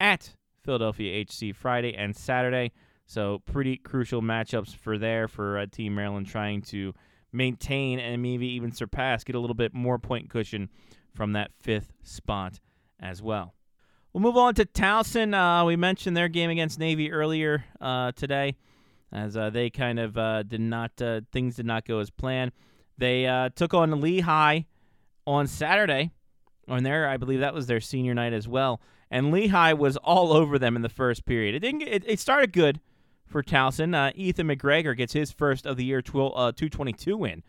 at 0.00 0.34
Philadelphia 0.64 1.24
HC 1.24 1.54
Friday 1.54 1.94
and 1.96 2.14
Saturday. 2.14 2.72
So 3.06 3.40
pretty 3.46 3.76
crucial 3.76 4.20
matchups 4.20 4.74
for 4.76 4.98
there 4.98 5.28
for 5.28 5.58
uh, 5.58 5.66
Team 5.66 5.94
Maryland 5.94 6.26
trying 6.26 6.62
to 6.62 6.92
maintain 7.32 7.98
and 8.00 8.20
maybe 8.22 8.46
even 8.48 8.72
surpass, 8.72 9.24
get 9.24 9.36
a 9.36 9.40
little 9.40 9.54
bit 9.54 9.72
more 9.74 9.98
point 9.98 10.28
cushion 10.28 10.68
from 11.14 11.32
that 11.32 11.52
fifth 11.60 11.92
spot 12.02 12.58
as 12.98 13.22
well. 13.22 13.54
We'll 14.12 14.22
move 14.22 14.36
on 14.36 14.54
to 14.54 14.64
Towson. 14.64 15.34
Uh, 15.34 15.64
we 15.64 15.76
mentioned 15.76 16.16
their 16.16 16.28
game 16.28 16.50
against 16.50 16.78
Navy 16.78 17.12
earlier 17.12 17.64
uh, 17.80 18.12
today, 18.12 18.56
as 19.12 19.36
uh, 19.36 19.50
they 19.50 19.70
kind 19.70 19.98
of 19.98 20.16
uh, 20.16 20.42
did 20.42 20.60
not 20.60 20.90
uh, 21.00 21.20
things 21.32 21.56
did 21.56 21.66
not 21.66 21.84
go 21.84 21.98
as 21.98 22.10
planned. 22.10 22.52
They 22.98 23.50
took 23.54 23.74
on 23.74 24.00
Lehigh 24.00 24.62
on 25.26 25.46
Saturday. 25.46 26.10
On 26.68 26.82
there, 26.82 27.08
I 27.08 27.16
believe 27.16 27.40
that 27.40 27.54
was 27.54 27.68
their 27.68 27.80
senior 27.80 28.12
night 28.12 28.32
as 28.32 28.48
well. 28.48 28.80
And 29.10 29.30
Lehigh 29.30 29.72
was 29.72 29.96
all 29.98 30.32
over 30.32 30.58
them 30.58 30.74
in 30.74 30.82
the 30.82 30.88
first 30.88 31.24
period. 31.24 31.54
It 31.54 31.60
didn't. 31.60 31.82
It, 31.82 32.02
it 32.06 32.18
started 32.18 32.52
good 32.52 32.80
for 33.24 33.42
Towson. 33.42 33.94
Uh, 33.94 34.12
Ethan 34.16 34.48
McGregor 34.48 34.96
gets 34.96 35.12
his 35.12 35.30
first 35.30 35.64
of 35.64 35.76
the 35.76 35.84
year 35.84 36.02
12, 36.02 36.32
uh, 36.32 36.52
222 36.52 37.16
win 37.16 37.42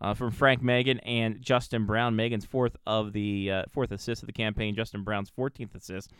uh, 0.00 0.14
from 0.14 0.30
Frank 0.30 0.62
Megan 0.62 0.98
and 1.00 1.40
Justin 1.40 1.86
Brown. 1.86 2.16
Megan's 2.16 2.44
fourth 2.44 2.76
of 2.86 3.12
the 3.12 3.50
uh, 3.50 3.62
fourth 3.70 3.92
assist 3.92 4.22
of 4.22 4.26
the 4.26 4.32
campaign. 4.32 4.74
Justin 4.74 5.04
Brown's 5.04 5.30
14th 5.30 5.74
assist. 5.74 6.10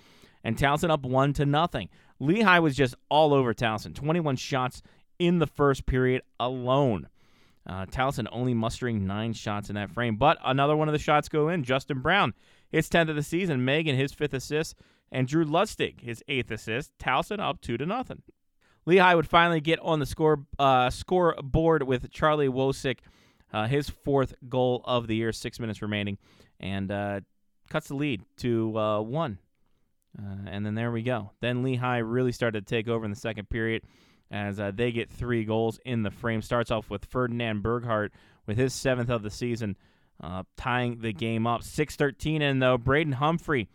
And 0.45 0.57
Towson 0.57 0.91
up 0.91 1.05
one 1.05 1.33
to 1.35 1.47
nothing. 1.47 1.89
Lehigh 2.19 2.59
was 2.59 2.77
just 2.77 2.95
all 3.09 3.35
over 3.35 3.53
Towson. 3.53 3.95
21 3.95 4.37
shots 4.37 4.83
in 5.19 5.39
the 5.39 5.47
first 5.47 5.87
period 5.87 6.23
alone. 6.39 7.09
Uh, 7.67 7.87
Towson 7.87 8.27
only 8.33 8.55
mustering 8.55 9.07
nine 9.07 9.33
shots 9.33 9.69
in 9.69 9.77
that 9.77 9.91
frame, 9.91 10.17
but 10.17 10.39
another 10.45 10.77
one 10.77 10.89
of 10.89 10.93
the 10.93 10.99
shots 10.99 11.29
go 11.29 11.49
in. 11.49 11.63
Justin 11.63 12.01
Brown, 12.01 12.35
his 12.71 12.89
10th 12.89 13.11
of 13.11 13.17
the 13.17 13.23
season. 13.23 13.65
Megan, 13.65 13.97
his 13.97 14.13
fifth 14.13 14.35
assist, 14.35 14.75
and 15.13 15.29
Drew 15.29 15.45
Lustig, 15.45 16.01
his 16.01 16.23
eighth 16.27 16.51
assist. 16.51 16.93
Towson 16.99 17.39
up 17.39 17.61
two 17.61 17.77
to 17.77 17.87
nothing. 17.87 18.23
Lehigh 18.85 19.15
would 19.15 19.29
finally 19.29 19.61
get 19.61 19.79
on 19.81 20.01
the 20.01 20.07
score 20.07 20.45
uh, 20.59 20.91
scoreboard 20.91 21.85
with 21.85 22.11
Charlie 22.11 22.49
Wosick, 22.49 22.99
uh, 23.53 23.67
his 23.67 23.89
fourth 23.89 24.35
goal 24.49 24.83
of 24.85 25.07
the 25.07 25.15
year, 25.15 25.33
six 25.33 25.61
minutes 25.61 25.83
remaining, 25.83 26.19
and 26.59 26.91
uh, 26.91 27.21
cuts 27.71 27.89
the 27.89 27.95
lead 27.95 28.23
to 28.39 28.77
uh, 28.77 29.01
one. 29.01 29.39
Uh, 30.19 30.49
and 30.49 30.67
then 30.67 30.75
there 30.75 30.91
we 30.91 31.03
go. 31.03 31.31
Then 31.41 31.63
Lehigh 31.63 31.99
really 31.99 32.33
started 32.33 32.67
to 32.67 32.75
take 32.75 32.89
over 32.89 33.05
in 33.05 33.11
the 33.11 33.17
second 33.17 33.49
period 33.49 33.83
as 34.33 34.59
uh, 34.59 34.73
they 34.75 34.91
get 34.91 35.11
three 35.11 35.45
goals 35.45 35.79
in 35.85 36.03
the 36.03 36.11
frame. 36.11 36.43
Starts 36.43 36.71
off 36.73 36.91
with 36.91 37.05
Ferdinand 37.05 37.63
Berghardt 37.63 38.13
with 38.47 38.57
his 38.57 38.73
seventh 38.73 39.11
of 39.11 39.23
the 39.23 39.31
season, 39.31 39.77
tying 40.57 41.01
the 41.01 41.13
game 41.13 41.47
up. 41.47 41.61
6-13 41.63 42.41
in, 42.41 42.59
though. 42.59 42.79
Braden 42.79 43.13
Humphrey 43.13 43.69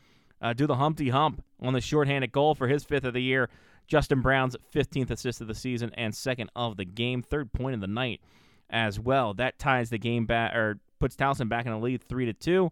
do 0.55 0.67
the 0.67 0.75
Humpty 0.75 1.09
Hump 1.09 1.43
on 1.61 1.73
the 1.73 1.79
shorthanded 1.79 2.31
goal 2.31 2.55
for 2.55 2.67
his 2.67 2.83
fifth 2.83 3.05
of 3.05 3.13
the 3.13 3.21
year. 3.21 3.49
Justin 3.87 4.21
Brown's 4.21 4.57
15th 4.73 5.11
assist 5.11 5.39
of 5.39 5.47
the 5.47 5.55
season 5.55 5.91
and 5.93 6.13
second 6.13 6.49
of 6.55 6.75
the 6.75 6.85
game, 6.85 7.21
third 7.21 7.53
point 7.53 7.75
of 7.75 7.81
the 7.81 7.87
night 7.87 8.19
as 8.69 8.99
well. 8.99 9.33
That 9.33 9.59
ties 9.59 9.89
the 9.89 9.97
game 9.97 10.25
back 10.25 10.53
or 10.55 10.79
puts 10.99 11.15
Towson 11.15 11.47
back 11.47 11.65
in 11.65 11.71
the 11.71 11.77
lead 11.77 12.03
3 12.03 12.25
to 12.25 12.33
2. 12.33 12.71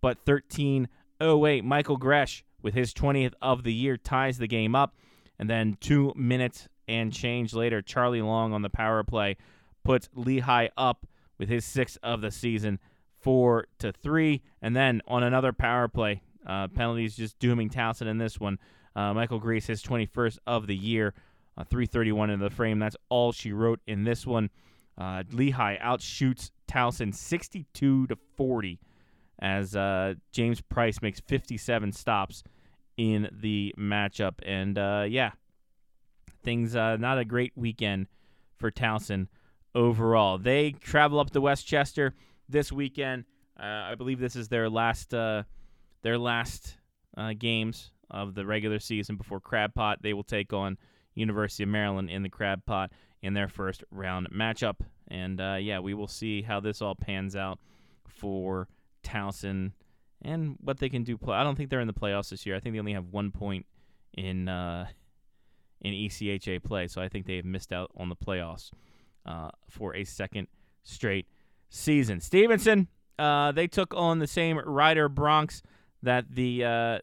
But 0.00 0.24
13:08 0.24 1.64
Michael 1.64 1.96
Gresh 1.96 2.44
with 2.62 2.74
his 2.74 2.94
20th 2.94 3.34
of 3.42 3.62
the 3.62 3.74
year 3.74 3.96
ties 3.96 4.38
the 4.38 4.46
game 4.46 4.74
up. 4.74 4.94
And 5.38 5.50
then 5.50 5.76
2 5.80 6.14
minutes 6.16 6.68
and 6.88 7.12
change 7.12 7.54
later 7.54 7.82
Charlie 7.82 8.22
Long 8.22 8.52
on 8.52 8.62
the 8.62 8.70
power 8.70 9.02
play 9.02 9.36
puts 9.84 10.08
Lehigh 10.14 10.68
up 10.76 11.06
with 11.38 11.48
his 11.48 11.64
6th 11.64 11.98
of 12.02 12.20
the 12.20 12.30
season 12.30 12.78
4 13.20 13.66
to 13.78 13.92
3 13.92 14.42
and 14.62 14.74
then 14.76 15.00
on 15.06 15.22
another 15.22 15.52
power 15.52 15.88
play 15.88 16.22
uh, 16.46 16.68
penalties 16.68 17.16
just 17.16 17.38
dooming 17.38 17.70
Towson 17.70 18.06
in 18.06 18.18
this 18.18 18.38
one. 18.38 18.58
Uh, 18.96 19.12
Michael 19.12 19.38
Grace, 19.38 19.66
his 19.66 19.82
21st 19.82 20.38
of 20.46 20.66
the 20.66 20.76
year, 20.76 21.14
uh, 21.56 21.64
331 21.64 22.30
in 22.30 22.40
the 22.40 22.50
frame. 22.50 22.78
That's 22.78 22.96
all 23.08 23.32
she 23.32 23.52
wrote 23.52 23.80
in 23.86 24.04
this 24.04 24.26
one. 24.26 24.50
Uh, 24.96 25.24
Lehigh 25.32 25.78
outshoots 25.78 26.50
Towson 26.68 27.14
62 27.14 28.06
to 28.06 28.16
40 28.36 28.78
as 29.40 29.74
uh, 29.74 30.14
James 30.30 30.60
Price 30.60 31.02
makes 31.02 31.20
57 31.20 31.92
stops 31.92 32.44
in 32.96 33.28
the 33.32 33.74
matchup. 33.76 34.34
And 34.44 34.78
uh, 34.78 35.06
yeah, 35.08 35.32
things 36.42 36.76
uh, 36.76 36.96
not 36.96 37.18
a 37.18 37.24
great 37.24 37.52
weekend 37.56 38.06
for 38.56 38.70
Towson 38.70 39.28
overall. 39.74 40.38
They 40.38 40.72
travel 40.72 41.18
up 41.20 41.30
to 41.30 41.40
West 41.40 41.66
Chester 41.66 42.14
this 42.48 42.70
weekend. 42.72 43.24
Uh, 43.58 43.90
I 43.90 43.94
believe 43.94 44.18
this 44.18 44.36
is 44.36 44.48
their 44.48 44.68
last 44.68 45.10
their 45.10 46.18
last 46.18 46.76
games 47.38 47.90
of 48.10 48.34
the 48.34 48.44
regular 48.44 48.78
season 48.78 49.16
before 49.16 49.40
Crab 49.40 49.74
Pot. 49.74 49.98
They 50.02 50.12
will 50.12 50.24
take 50.24 50.52
on 50.52 50.78
University 51.14 51.62
of 51.62 51.68
Maryland 51.68 52.10
in 52.10 52.22
the 52.22 52.28
Crab 52.28 52.64
Pot 52.66 52.92
in 53.22 53.34
their 53.34 53.48
first 53.48 53.82
round 53.90 54.28
matchup. 54.30 54.76
And 55.08 55.40
uh, 55.40 55.56
yeah, 55.60 55.80
we 55.80 55.94
will 55.94 56.08
see 56.08 56.42
how 56.42 56.60
this 56.60 56.82
all 56.82 56.94
pans 56.94 57.36
out 57.36 57.58
for 58.06 58.68
Towson 59.02 59.72
and 60.22 60.56
what 60.60 60.78
they 60.78 60.88
can 60.88 61.04
do. 61.04 61.18
I 61.28 61.42
don't 61.42 61.56
think 61.56 61.70
they're 61.70 61.80
in 61.80 61.86
the 61.86 61.92
playoffs 61.92 62.30
this 62.30 62.46
year. 62.46 62.56
I 62.56 62.60
think 62.60 62.74
they 62.74 62.78
only 62.78 62.94
have 62.94 63.08
one 63.08 63.30
point 63.30 63.66
in 64.16 64.48
uh, 64.48 64.86
in 65.84 65.92
ECHA 65.92 66.64
play, 66.64 66.88
so 66.88 67.00
I 67.00 67.08
think 67.08 67.26
they 67.26 67.36
have 67.36 67.44
missed 67.44 67.72
out 67.72 67.90
on 67.96 68.08
the 68.08 68.16
playoffs 68.16 68.70
uh, 69.26 69.50
for 69.68 69.94
a 69.94 70.04
second 70.04 70.48
straight 70.82 71.26
season. 71.68 72.20
Stevenson, 72.20 72.88
uh, 73.18 73.52
they 73.52 73.66
took 73.66 73.94
on 73.94 74.18
the 74.18 74.26
same 74.26 74.58
Rider 74.58 75.08
Broncs 75.08 75.60
that 76.02 76.24
the 76.30 76.64
uh, 76.64 76.98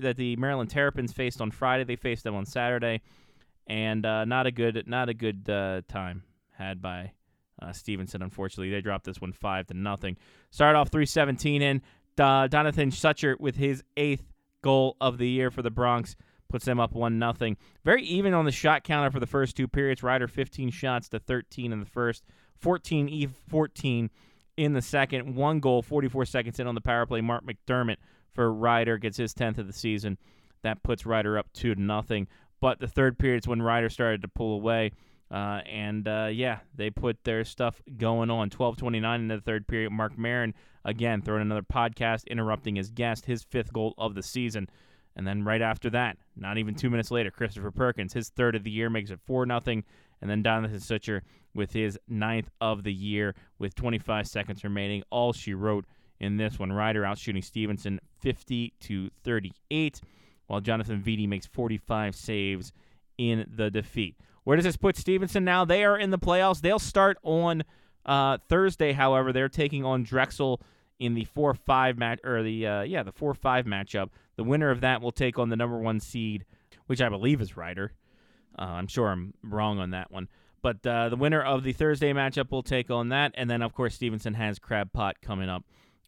that 0.00 0.16
the 0.16 0.36
Maryland 0.36 0.70
Terrapins 0.70 1.12
faced 1.12 1.40
on 1.40 1.50
Friday. 1.50 1.84
They 1.84 1.96
faced 1.96 2.24
them 2.24 2.34
on 2.34 2.44
Saturday, 2.44 3.02
and 3.66 4.04
uh, 4.04 4.24
not 4.24 4.46
a 4.46 4.50
good 4.50 4.84
not 4.86 5.08
a 5.08 5.14
good 5.14 5.48
uh, 5.48 5.82
time 5.88 6.24
had 6.50 6.82
by 6.82 7.12
uh, 7.62 7.72
Stevenson. 7.72 8.20
Unfortunately, 8.20 8.70
they 8.70 8.80
dropped 8.80 9.04
this 9.04 9.20
one 9.20 9.32
five 9.32 9.68
to 9.68 9.74
nothing. 9.74 10.16
Started 10.50 10.78
off 10.78 10.90
three 10.90 11.06
seventeen 11.06 11.62
in. 11.62 11.82
Donathan 12.16 12.92
Sucher 12.92 13.34
with 13.40 13.56
his 13.56 13.82
eighth 13.96 14.22
goal 14.62 14.96
of 15.00 15.18
the 15.18 15.28
year 15.28 15.50
for 15.50 15.62
the 15.62 15.70
Broncs 15.70 16.14
puts 16.48 16.64
them 16.64 16.80
up 16.80 16.92
one 16.92 17.18
nothing. 17.18 17.56
Very 17.84 18.02
even 18.04 18.34
on 18.34 18.44
the 18.44 18.52
shot 18.52 18.84
counter 18.84 19.10
for 19.10 19.20
the 19.20 19.26
first 19.26 19.56
two 19.56 19.68
periods. 19.68 20.02
Rider 20.02 20.28
15 20.28 20.70
shots 20.70 21.08
to 21.10 21.18
13 21.18 21.72
in 21.72 21.80
the 21.80 21.86
first, 21.86 22.24
14 22.60 23.08
e 23.08 23.26
14 23.48 24.10
in 24.56 24.72
the 24.72 24.82
second. 24.82 25.34
One 25.34 25.60
goal, 25.60 25.82
44 25.82 26.24
seconds 26.24 26.58
in 26.60 26.66
on 26.66 26.74
the 26.74 26.80
power 26.80 27.06
play. 27.06 27.20
Mark 27.20 27.44
McDermott 27.44 27.96
for 28.32 28.52
Rider 28.52 28.98
gets 28.98 29.16
his 29.16 29.34
10th 29.34 29.58
of 29.58 29.66
the 29.66 29.72
season. 29.72 30.18
That 30.62 30.82
puts 30.82 31.06
Rider 31.06 31.38
up 31.38 31.52
two 31.52 31.74
to 31.74 31.80
nothing. 31.80 32.28
But 32.60 32.80
the 32.80 32.88
third 32.88 33.18
period 33.18 33.44
is 33.44 33.48
when 33.48 33.60
Rider 33.60 33.90
started 33.90 34.22
to 34.22 34.28
pull 34.28 34.54
away. 34.54 34.92
Uh, 35.30 35.60
and 35.66 36.06
uh, 36.06 36.28
yeah, 36.32 36.60
they 36.74 36.90
put 36.90 37.24
their 37.24 37.44
stuff 37.44 37.82
going 37.96 38.30
on. 38.30 38.50
12:29 38.50 39.14
in 39.16 39.28
the 39.28 39.40
third 39.40 39.66
period. 39.66 39.90
Mark 39.90 40.16
Marin 40.16 40.54
again 40.84 41.22
throwing 41.22 41.42
another 41.42 41.62
podcast, 41.62 42.26
interrupting 42.28 42.76
his 42.76 42.90
guest, 42.90 43.26
his 43.26 43.42
fifth 43.42 43.72
goal 43.72 43.94
of 43.98 44.14
the 44.14 44.22
season. 44.22 44.68
And 45.16 45.26
then 45.26 45.44
right 45.44 45.62
after 45.62 45.90
that, 45.90 46.16
not 46.36 46.58
even 46.58 46.74
two 46.74 46.90
minutes 46.90 47.10
later, 47.10 47.30
Christopher 47.30 47.70
Perkins, 47.70 48.12
his 48.12 48.30
third 48.30 48.56
of 48.56 48.64
the 48.64 48.70
year, 48.70 48.90
makes 48.90 49.10
it 49.10 49.20
four 49.26 49.46
nothing. 49.46 49.84
And 50.20 50.28
then 50.28 50.42
Donathan 50.42 50.80
Sucher 50.80 51.20
with 51.54 51.72
his 51.72 51.98
ninth 52.08 52.50
of 52.60 52.82
the 52.82 52.92
year 52.92 53.34
with 53.58 53.74
25 53.74 54.26
seconds 54.26 54.64
remaining. 54.64 55.04
All 55.10 55.32
she 55.32 55.54
wrote 55.54 55.84
in 56.18 56.36
this 56.36 56.58
one. 56.58 56.72
Rider 56.72 57.04
out 57.04 57.18
shooting 57.18 57.42
Stevenson 57.42 58.00
50 58.20 58.72
to 58.80 59.10
38, 59.22 60.00
while 60.46 60.60
Jonathan 60.60 61.02
Vitti 61.02 61.28
makes 61.28 61.46
45 61.46 62.16
saves 62.16 62.72
in 63.18 63.46
the 63.48 63.70
defeat. 63.70 64.16
Where 64.44 64.56
does 64.56 64.64
this 64.64 64.76
put 64.76 64.96
Stevenson 64.96 65.44
now? 65.44 65.64
They 65.64 65.84
are 65.84 65.96
in 65.96 66.10
the 66.10 66.18
playoffs. 66.18 66.60
They'll 66.60 66.78
start 66.78 67.18
on 67.22 67.64
uh, 68.04 68.38
Thursday. 68.48 68.92
However, 68.92 69.32
they're 69.32 69.48
taking 69.48 69.84
on 69.84 70.02
Drexel 70.02 70.60
in 70.98 71.14
the 71.14 71.24
four 71.24 71.54
five 71.54 71.98
match 71.98 72.20
or 72.24 72.42
the 72.42 72.66
uh, 72.66 72.82
yeah 72.82 73.02
the 73.02 73.12
four 73.12 73.34
five 73.34 73.64
matchup. 73.66 74.10
The 74.36 74.44
winner 74.44 74.70
of 74.70 74.80
that 74.80 75.00
will 75.00 75.12
take 75.12 75.38
on 75.38 75.48
the 75.48 75.56
number 75.56 75.78
one 75.78 76.00
seed, 76.00 76.44
which 76.86 77.00
I 77.00 77.08
believe 77.08 77.40
is 77.40 77.56
Rider. 77.56 77.92
Uh, 78.58 78.62
I'm 78.62 78.86
sure 78.86 79.08
I'm 79.08 79.34
wrong 79.42 79.78
on 79.78 79.90
that 79.90 80.10
one. 80.10 80.28
But 80.62 80.86
uh, 80.86 81.10
the 81.10 81.16
winner 81.16 81.42
of 81.42 81.62
the 81.62 81.72
Thursday 81.72 82.12
matchup 82.12 82.50
will 82.50 82.62
take 82.62 82.90
on 82.90 83.10
that. 83.10 83.32
And 83.34 83.50
then, 83.50 83.60
of 83.60 83.74
course, 83.74 83.94
Stevenson 83.94 84.32
has 84.32 84.58
Crab 84.58 84.92
Pot 84.92 85.16
coming 85.20 85.50
up 85.50 85.64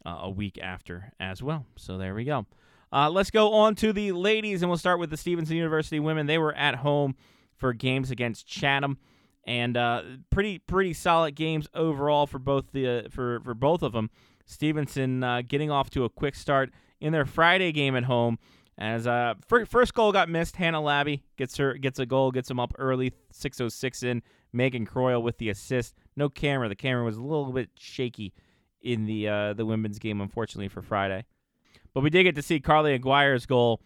uh, 0.06 0.20
a 0.22 0.30
week 0.30 0.58
after 0.62 1.12
as 1.20 1.42
well. 1.42 1.66
So 1.76 1.98
there 1.98 2.14
we 2.14 2.24
go. 2.24 2.46
Uh, 2.90 3.10
let's 3.10 3.30
go 3.30 3.52
on 3.52 3.74
to 3.74 3.92
the 3.92 4.12
ladies, 4.12 4.62
and 4.62 4.70
we'll 4.70 4.78
start 4.78 4.98
with 4.98 5.10
the 5.10 5.16
Stevenson 5.16 5.56
University 5.56 6.00
women. 6.00 6.26
They 6.26 6.38
were 6.38 6.54
at 6.54 6.76
home 6.76 7.16
for 7.56 7.72
games 7.74 8.10
against 8.10 8.46
Chatham, 8.46 8.98
and 9.44 9.76
uh, 9.76 10.02
pretty 10.30 10.60
pretty 10.60 10.94
solid 10.94 11.34
games 11.34 11.66
overall 11.74 12.26
for 12.26 12.38
both 12.38 12.72
the 12.72 12.88
uh, 12.88 13.02
for 13.10 13.40
for 13.40 13.54
both 13.54 13.82
of 13.82 13.92
them. 13.92 14.08
Stevenson 14.46 15.22
uh, 15.22 15.42
getting 15.46 15.70
off 15.70 15.90
to 15.90 16.04
a 16.04 16.08
quick 16.08 16.34
start 16.34 16.70
in 17.00 17.12
their 17.12 17.26
Friday 17.26 17.72
game 17.72 17.94
at 17.94 18.04
home. 18.04 18.38
As 18.78 19.06
uh, 19.06 19.34
first 19.46 19.94
goal 19.94 20.12
got 20.12 20.28
missed, 20.28 20.56
Hannah 20.56 20.82
Labby 20.82 21.22
gets 21.36 21.56
her 21.56 21.74
gets 21.74 21.98
a 21.98 22.06
goal, 22.06 22.30
gets 22.30 22.48
them 22.48 22.60
up 22.60 22.74
early, 22.78 23.12
6:06 23.32 24.02
in. 24.02 24.22
Megan 24.52 24.86
Croyle 24.86 25.22
with 25.22 25.38
the 25.38 25.50
assist. 25.50 25.94
No 26.16 26.28
camera. 26.28 26.68
The 26.68 26.76
camera 26.76 27.04
was 27.04 27.16
a 27.16 27.22
little 27.22 27.52
bit 27.52 27.70
shaky 27.76 28.32
in 28.80 29.04
the 29.04 29.28
uh, 29.28 29.52
the 29.52 29.66
women's 29.66 29.98
game, 29.98 30.20
unfortunately 30.20 30.68
for 30.68 30.82
Friday. 30.82 31.24
But 31.94 32.02
we 32.02 32.10
did 32.10 32.24
get 32.24 32.34
to 32.36 32.42
see 32.42 32.60
Carly 32.60 32.98
Aguirre's 32.98 33.46
goal, 33.46 33.80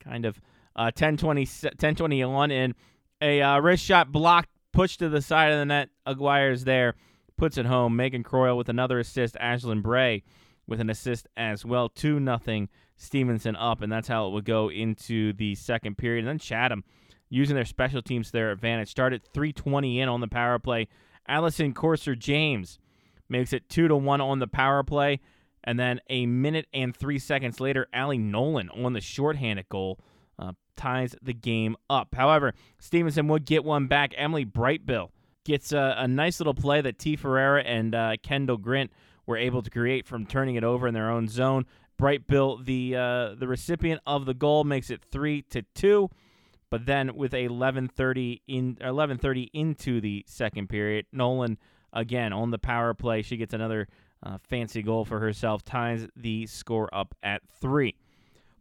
kind 0.00 0.26
of 0.26 0.40
uh, 0.76 0.90
10-20, 0.94 1.76
10-21 1.76 2.52
in 2.52 2.74
a 3.22 3.40
uh, 3.40 3.58
wrist 3.58 3.84
shot 3.84 4.12
blocked, 4.12 4.50
pushed 4.72 4.98
to 4.98 5.08
the 5.08 5.22
side 5.22 5.52
of 5.52 5.58
the 5.58 5.64
net. 5.64 5.88
Aguirre's 6.06 6.64
there, 6.64 6.94
puts 7.38 7.56
it 7.56 7.66
home. 7.66 7.96
Megan 7.96 8.22
Croyle 8.22 8.56
with 8.56 8.68
another 8.68 8.98
assist. 8.98 9.36
Ashlyn 9.36 9.82
Bray 9.82 10.22
with 10.66 10.80
an 10.80 10.90
assist 10.90 11.26
as 11.36 11.64
well. 11.64 11.88
2 11.88 12.20
nothing 12.20 12.68
Stevenson 12.96 13.56
up, 13.56 13.80
and 13.80 13.90
that's 13.90 14.08
how 14.08 14.26
it 14.26 14.32
would 14.32 14.44
go 14.44 14.70
into 14.70 15.32
the 15.32 15.54
second 15.54 15.96
period. 15.96 16.20
And 16.20 16.28
then 16.28 16.38
Chatham 16.38 16.84
using 17.30 17.54
their 17.54 17.64
special 17.64 18.02
teams 18.02 18.26
to 18.26 18.32
their 18.32 18.50
advantage. 18.50 18.90
Started 18.90 19.22
320 19.32 20.00
in 20.00 20.08
on 20.08 20.20
the 20.20 20.28
power 20.28 20.58
play. 20.58 20.88
Allison 21.26 21.72
Corser 21.72 22.18
James 22.18 22.78
makes 23.28 23.52
it 23.52 23.68
2 23.68 23.88
to 23.88 23.96
1 23.96 24.20
on 24.20 24.38
the 24.38 24.46
power 24.46 24.82
play. 24.82 25.20
And 25.64 25.78
then 25.78 26.00
a 26.08 26.26
minute 26.26 26.66
and 26.72 26.96
three 26.96 27.18
seconds 27.18 27.60
later, 27.60 27.86
Allie 27.92 28.18
Nolan 28.18 28.70
on 28.70 28.92
the 28.92 29.00
shorthanded 29.00 29.68
goal 29.68 30.00
uh, 30.38 30.52
ties 30.76 31.14
the 31.20 31.34
game 31.34 31.76
up. 31.90 32.14
However, 32.14 32.54
Stevenson 32.78 33.28
would 33.28 33.44
get 33.44 33.64
one 33.64 33.86
back. 33.86 34.14
Emily 34.16 34.46
Brightbill 34.46 35.10
gets 35.48 35.72
a, 35.72 35.94
a 35.96 36.06
nice 36.06 36.38
little 36.38 36.54
play 36.54 36.82
that 36.82 36.98
T. 36.98 37.16
Ferreira 37.16 37.62
and 37.62 37.94
uh, 37.94 38.12
Kendall 38.22 38.58
Grint 38.58 38.90
were 39.26 39.38
able 39.38 39.62
to 39.62 39.70
create 39.70 40.06
from 40.06 40.26
turning 40.26 40.56
it 40.56 40.62
over 40.62 40.86
in 40.86 40.92
their 40.92 41.10
own 41.10 41.26
zone. 41.26 41.64
Brightbill, 41.98 42.64
the 42.64 42.94
uh, 42.94 43.34
the 43.34 43.48
recipient 43.48 44.00
of 44.06 44.26
the 44.26 44.34
goal, 44.34 44.62
makes 44.62 44.90
it 44.90 45.02
three 45.10 45.42
to 45.50 45.62
two. 45.74 46.10
But 46.70 46.84
then 46.84 47.16
with 47.16 47.32
a 47.32 47.48
11:30 47.48 48.42
in 48.46 48.76
11:30 48.76 49.48
into 49.54 50.00
the 50.00 50.22
second 50.28 50.68
period, 50.68 51.06
Nolan 51.12 51.56
again 51.92 52.32
on 52.32 52.50
the 52.50 52.58
power 52.58 52.92
play, 52.92 53.22
she 53.22 53.38
gets 53.38 53.54
another 53.54 53.88
uh, 54.22 54.36
fancy 54.48 54.82
goal 54.82 55.06
for 55.06 55.18
herself, 55.18 55.64
ties 55.64 56.06
the 56.14 56.46
score 56.46 56.88
up 56.92 57.14
at 57.22 57.40
three. 57.60 57.96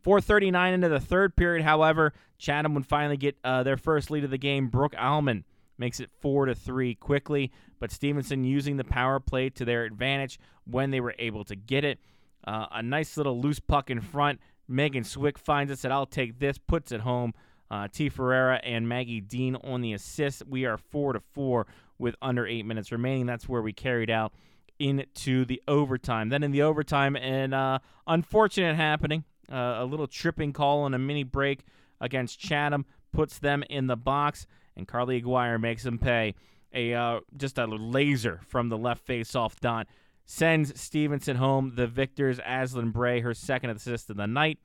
4:39 0.06 0.74
into 0.74 0.90
the 0.90 1.02
third 1.02 1.36
period, 1.36 1.64
however, 1.64 2.14
Chatham 2.38 2.74
would 2.76 2.86
finally 2.86 3.18
get 3.18 3.36
uh, 3.44 3.62
their 3.64 3.78
first 3.78 4.10
lead 4.10 4.24
of 4.24 4.32
the 4.32 4.38
game. 4.38 4.70
Brooke 4.70 4.96
Alman 4.98 5.44
makes 5.78 6.00
it 6.00 6.10
four 6.20 6.46
to 6.46 6.56
three 6.56 6.96
quickly, 6.96 7.52
but 7.80 7.92
Stevenson 7.92 8.44
using 8.44 8.78
the 8.78 8.84
power 8.84 9.20
play 9.20 9.50
to 9.52 9.66
their 9.66 9.84
advantage 9.86 10.40
when 10.66 10.92
they 10.92 11.00
were 11.00 11.16
able 11.20 11.44
to 11.46 11.56
get 11.56 11.84
it. 11.84 12.00
Uh, 12.46 12.68
a 12.72 12.82
nice 12.82 13.18
little 13.18 13.40
loose 13.40 13.60
puck 13.60 13.90
in 13.90 14.02
front. 14.02 14.40
Megan 14.68 15.04
Swick 15.04 15.38
finds 15.38 15.72
it, 15.72 15.80
said, 15.80 15.92
"I'll 15.92 16.06
take 16.06 16.40
this," 16.40 16.58
puts 16.58 16.92
it 16.92 17.02
home. 17.02 17.34
Uh, 17.70 17.88
T. 17.92 18.08
Ferreira 18.10 18.62
and 18.64 18.88
Maggie 18.88 19.20
Dean 19.20 19.56
on 19.58 19.82
the 19.82 19.94
assist. 19.94 20.44
We 20.48 20.66
are 20.66 20.78
four 20.78 21.14
to 21.14 21.20
four 21.20 21.68
with 21.98 22.16
under 22.22 22.48
eight 22.48 22.66
minutes 22.66 22.92
remaining. 22.92 23.26
That's 23.26 23.50
where 23.50 23.62
we 23.62 23.74
carried 23.74 24.10
out 24.10 24.32
into 24.80 25.44
the 25.44 25.62
overtime. 25.68 26.30
Then 26.30 26.44
in 26.44 26.52
the 26.52 26.62
overtime, 26.62 27.16
an 27.16 27.54
uh, 27.54 27.80
unfortunate 28.06 28.76
happening, 28.76 29.26
uh, 29.52 29.78
a 29.80 29.86
little 29.86 30.08
tripping 30.08 30.54
call 30.54 30.82
on 30.84 30.94
a 30.94 31.00
mini 31.00 31.24
break 31.24 31.64
against 32.00 32.40
Chatham 32.40 32.86
puts 33.12 33.40
them 33.40 33.64
in 33.70 33.88
the 33.88 33.98
box, 33.98 34.46
and 34.78 34.88
Carly 34.88 35.18
Aguirre 35.18 35.58
makes 35.58 35.84
them 35.84 35.98
pay. 35.98 36.36
A 36.74 36.94
uh, 36.94 37.20
just 37.36 37.58
a 37.58 37.66
laser 37.66 38.40
from 38.48 38.70
the 38.70 38.78
left 38.78 39.06
face 39.06 39.36
off 39.36 39.60
dot 39.60 39.88
sends 40.26 40.80
Stevenson 40.80 41.38
home. 41.38 41.74
The 41.76 41.88
victors, 41.88 42.40
Ashlyn 42.40 42.94
Bray, 42.94 43.22
her 43.22 43.34
second 43.34 43.72
assist 43.72 44.10
of 44.10 44.18
the 44.18 44.28
night, 44.28 44.60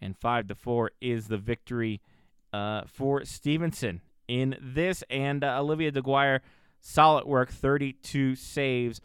and 0.00 0.16
five 0.16 0.46
to 0.48 0.54
four 0.54 0.92
is 1.00 1.26
the 1.26 1.38
victory 1.38 2.00
uh, 2.52 2.82
for 2.86 3.24
Stevenson 3.24 4.00
in 4.28 4.56
this. 4.60 5.02
And 5.10 5.42
uh, 5.42 5.58
Olivia 5.58 5.90
DeGuire, 5.90 6.40
solid 6.80 7.26
work, 7.26 7.50
32 7.50 8.36
saves 8.36 9.00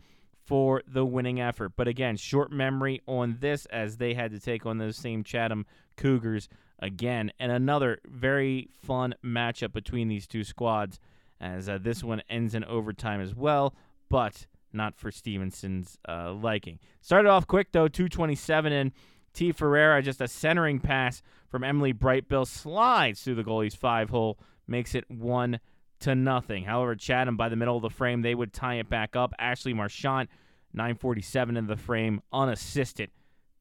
for 0.46 0.84
the 0.86 1.06
winning 1.06 1.42
effort. 1.42 1.74
But 1.76 1.88
again, 1.88 2.18
short 2.18 2.52
memory 2.52 3.02
on 3.08 3.38
this 3.40 3.66
as 3.68 3.98
they 3.98 4.14
had 4.14 4.32
to 4.32 4.40
take 4.40 4.66
on 4.66 4.78
those 4.78 4.98
same 4.98 5.24
Chatham 5.24 5.66
Cougars 5.96 6.50
again. 6.80 7.32
And 7.40 7.52
another 7.52 8.00
very 8.06 8.70
fun 8.84 9.16
matchup 9.24 9.74
between 9.74 10.08
these 10.08 10.28
two 10.28 10.44
squads 10.44 11.00
as 11.40 11.68
uh, 11.68 11.78
this 11.82 12.04
one 12.04 12.22
ends 12.30 12.56
in 12.56 12.64
overtime 12.64 13.22
as 13.22 13.36
well, 13.36 13.76
but 14.10 14.48
not 14.72 14.96
for 14.96 15.12
Stevenson's 15.12 15.98
uh, 16.08 16.32
liking. 16.34 16.80
Started 17.02 17.30
off 17.30 17.48
quick 17.48 17.72
though, 17.72 17.88
227 17.88 18.74
in. 18.74 18.94
T. 19.36 19.52
Ferreira, 19.52 20.02
just 20.02 20.22
a 20.22 20.30
centering 20.30 20.80
pass 20.80 21.22
from 21.50 21.64
Emily 21.64 21.94
Brightbill, 21.94 22.48
slides 22.48 23.22
through 23.22 23.36
the 23.36 23.44
goalie's 23.44 23.76
five 23.76 24.10
hole, 24.10 24.40
makes 24.66 24.96
it 24.96 25.04
one 25.12 25.60
to 26.00 26.16
nothing. 26.16 26.64
However, 26.64 26.96
Chatham 26.96 27.36
by 27.36 27.50
the 27.50 27.58
middle 27.58 27.76
of 27.76 27.82
the 27.82 27.90
frame, 27.90 28.22
they 28.22 28.34
would 28.34 28.54
tie 28.54 28.76
it 28.76 28.90
back 28.90 29.16
up. 29.16 29.34
Ashley 29.38 29.74
Marchant, 29.74 30.30
947 30.74 31.58
in 31.58 31.68
the 31.68 31.76
frame, 31.76 32.22
unassisted, 32.32 33.12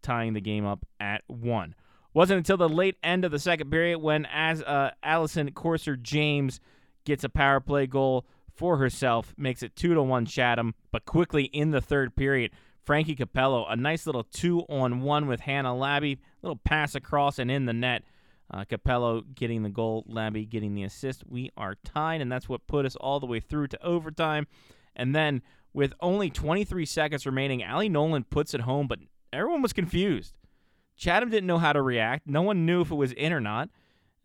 tying 0.01 0.33
the 0.33 0.41
game 0.41 0.65
up 0.65 0.87
at 1.01 1.23
one. 1.27 1.75
Wasn't 2.15 2.39
until 2.39 2.57
the 2.57 2.69
late 2.69 2.97
end 3.03 3.25
of 3.25 3.33
the 3.33 3.41
second 3.41 3.71
period 3.71 3.99
when 3.99 4.25
as 4.27 4.63
uh, 4.63 4.93
Allison 5.03 5.51
Corser 5.51 6.01
James 6.01 6.61
gets 7.05 7.25
a 7.25 7.29
power 7.29 7.59
play 7.59 7.89
goal 7.89 8.25
for 8.55 8.77
herself, 8.77 9.35
makes 9.37 9.65
it 9.65 9.75
two 9.75 9.95
to 9.95 10.03
one 10.03 10.25
Chatham. 10.25 10.75
But 10.93 11.05
quickly 11.05 11.45
in 11.45 11.73
the 11.73 11.81
third 11.81 12.15
period, 12.15 12.53
Frankie 12.85 13.17
Capello, 13.17 13.67
a 13.69 13.75
nice 13.75 14.07
little 14.07 14.23
two 14.23 14.61
on 14.69 15.01
one 15.01 15.27
with 15.27 15.41
Hannah 15.41 15.77
Labby, 15.77 16.21
little 16.41 16.61
pass 16.65 16.95
across 16.95 17.41
and 17.41 17.51
in 17.51 17.67
the 17.67 17.73
net. 17.73 18.05
Uh, 18.49 18.65
Capello 18.65 19.23
getting 19.35 19.63
the 19.63 19.71
goal, 19.71 20.05
Labby 20.07 20.45
getting 20.45 20.75
the 20.75 20.85
assist. 20.85 21.25
We 21.27 21.51
are 21.57 21.77
tied, 21.83 22.21
and 22.21 22.31
that's 22.31 22.49
what 22.49 22.67
put 22.69 22.87
us 22.87 22.95
all 22.95 23.19
the 23.19 23.27
way 23.27 23.41
through 23.41 23.69
to 23.69 23.85
overtime. 23.85 24.47
And 24.95 25.17
then, 25.17 25.43
with 25.73 25.95
only 25.99 26.31
23 26.31 26.87
seconds 26.87 27.27
remaining, 27.27 27.63
Allie 27.65 27.89
Nolan 27.89 28.25
puts 28.25 28.55
it 28.55 28.61
home, 28.61 28.87
but 28.87 29.01
everyone 29.33 29.63
was 29.63 29.73
confused. 29.73 30.35
Chatham 30.97 31.31
didn't 31.31 31.47
know 31.47 31.59
how 31.59 31.73
to 31.73 31.83
react. 31.83 32.27
No 32.27 32.43
one 32.43 32.67
knew 32.67 32.81
if 32.81 32.91
it 32.91 32.97
was 32.97 33.13
in 33.13 33.33
or 33.33 33.41
not. 33.41 33.69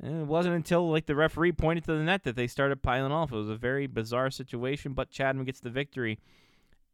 And 0.01 0.21
it 0.21 0.27
wasn't 0.27 0.55
until 0.55 0.89
like 0.89 1.07
the 1.07 1.15
referee 1.15 1.51
pointed 1.51 1.83
to 1.85 1.93
the 1.93 2.03
net 2.03 2.23
that 2.23 2.35
they 2.35 2.47
started 2.47 2.81
piling 2.81 3.11
off. 3.11 3.31
It 3.31 3.35
was 3.35 3.49
a 3.49 3.55
very 3.55 3.85
bizarre 3.85 4.31
situation, 4.31 4.93
but 4.93 5.09
Chatham 5.09 5.43
gets 5.43 5.59
the 5.59 5.69
victory 5.69 6.19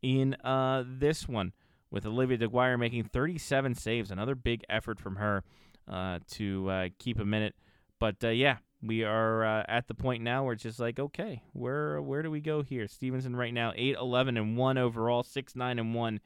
in 0.01 0.33
uh, 0.43 0.83
this 0.87 1.27
one 1.27 1.53
with 1.91 2.05
Olivia 2.05 2.37
DeGuire 2.37 2.79
making 2.79 3.03
37 3.03 3.75
saves. 3.75 4.09
Another 4.09 4.33
big 4.33 4.63
effort 4.69 4.99
from 4.99 5.17
her 5.17 5.43
uh, 5.87 6.19
to 6.31 6.69
uh, 6.69 6.89
keep 6.97 7.19
a 7.19 7.25
minute. 7.25 7.55
But 7.99 8.23
uh, 8.23 8.29
yeah, 8.29 8.57
we 8.81 9.03
are 9.03 9.45
uh, 9.45 9.63
at 9.67 9.87
the 9.87 9.93
point 9.93 10.23
now 10.23 10.43
where 10.43 10.53
it's 10.53 10.63
just 10.63 10.79
like, 10.79 10.99
okay, 10.99 11.43
where 11.53 12.01
where 12.01 12.21
do 12.21 12.31
we 12.31 12.41
go 12.41 12.63
here? 12.63 12.87
Stevenson 12.87 13.35
right 13.35 13.53
now 13.53 13.71
8 13.75 13.97
11 13.99 14.37
and 14.37 14.57
1 14.57 14.77
overall, 14.77 15.23
6 15.23 15.55
9 15.55 15.79
and 15.79 15.93
1 15.93 16.19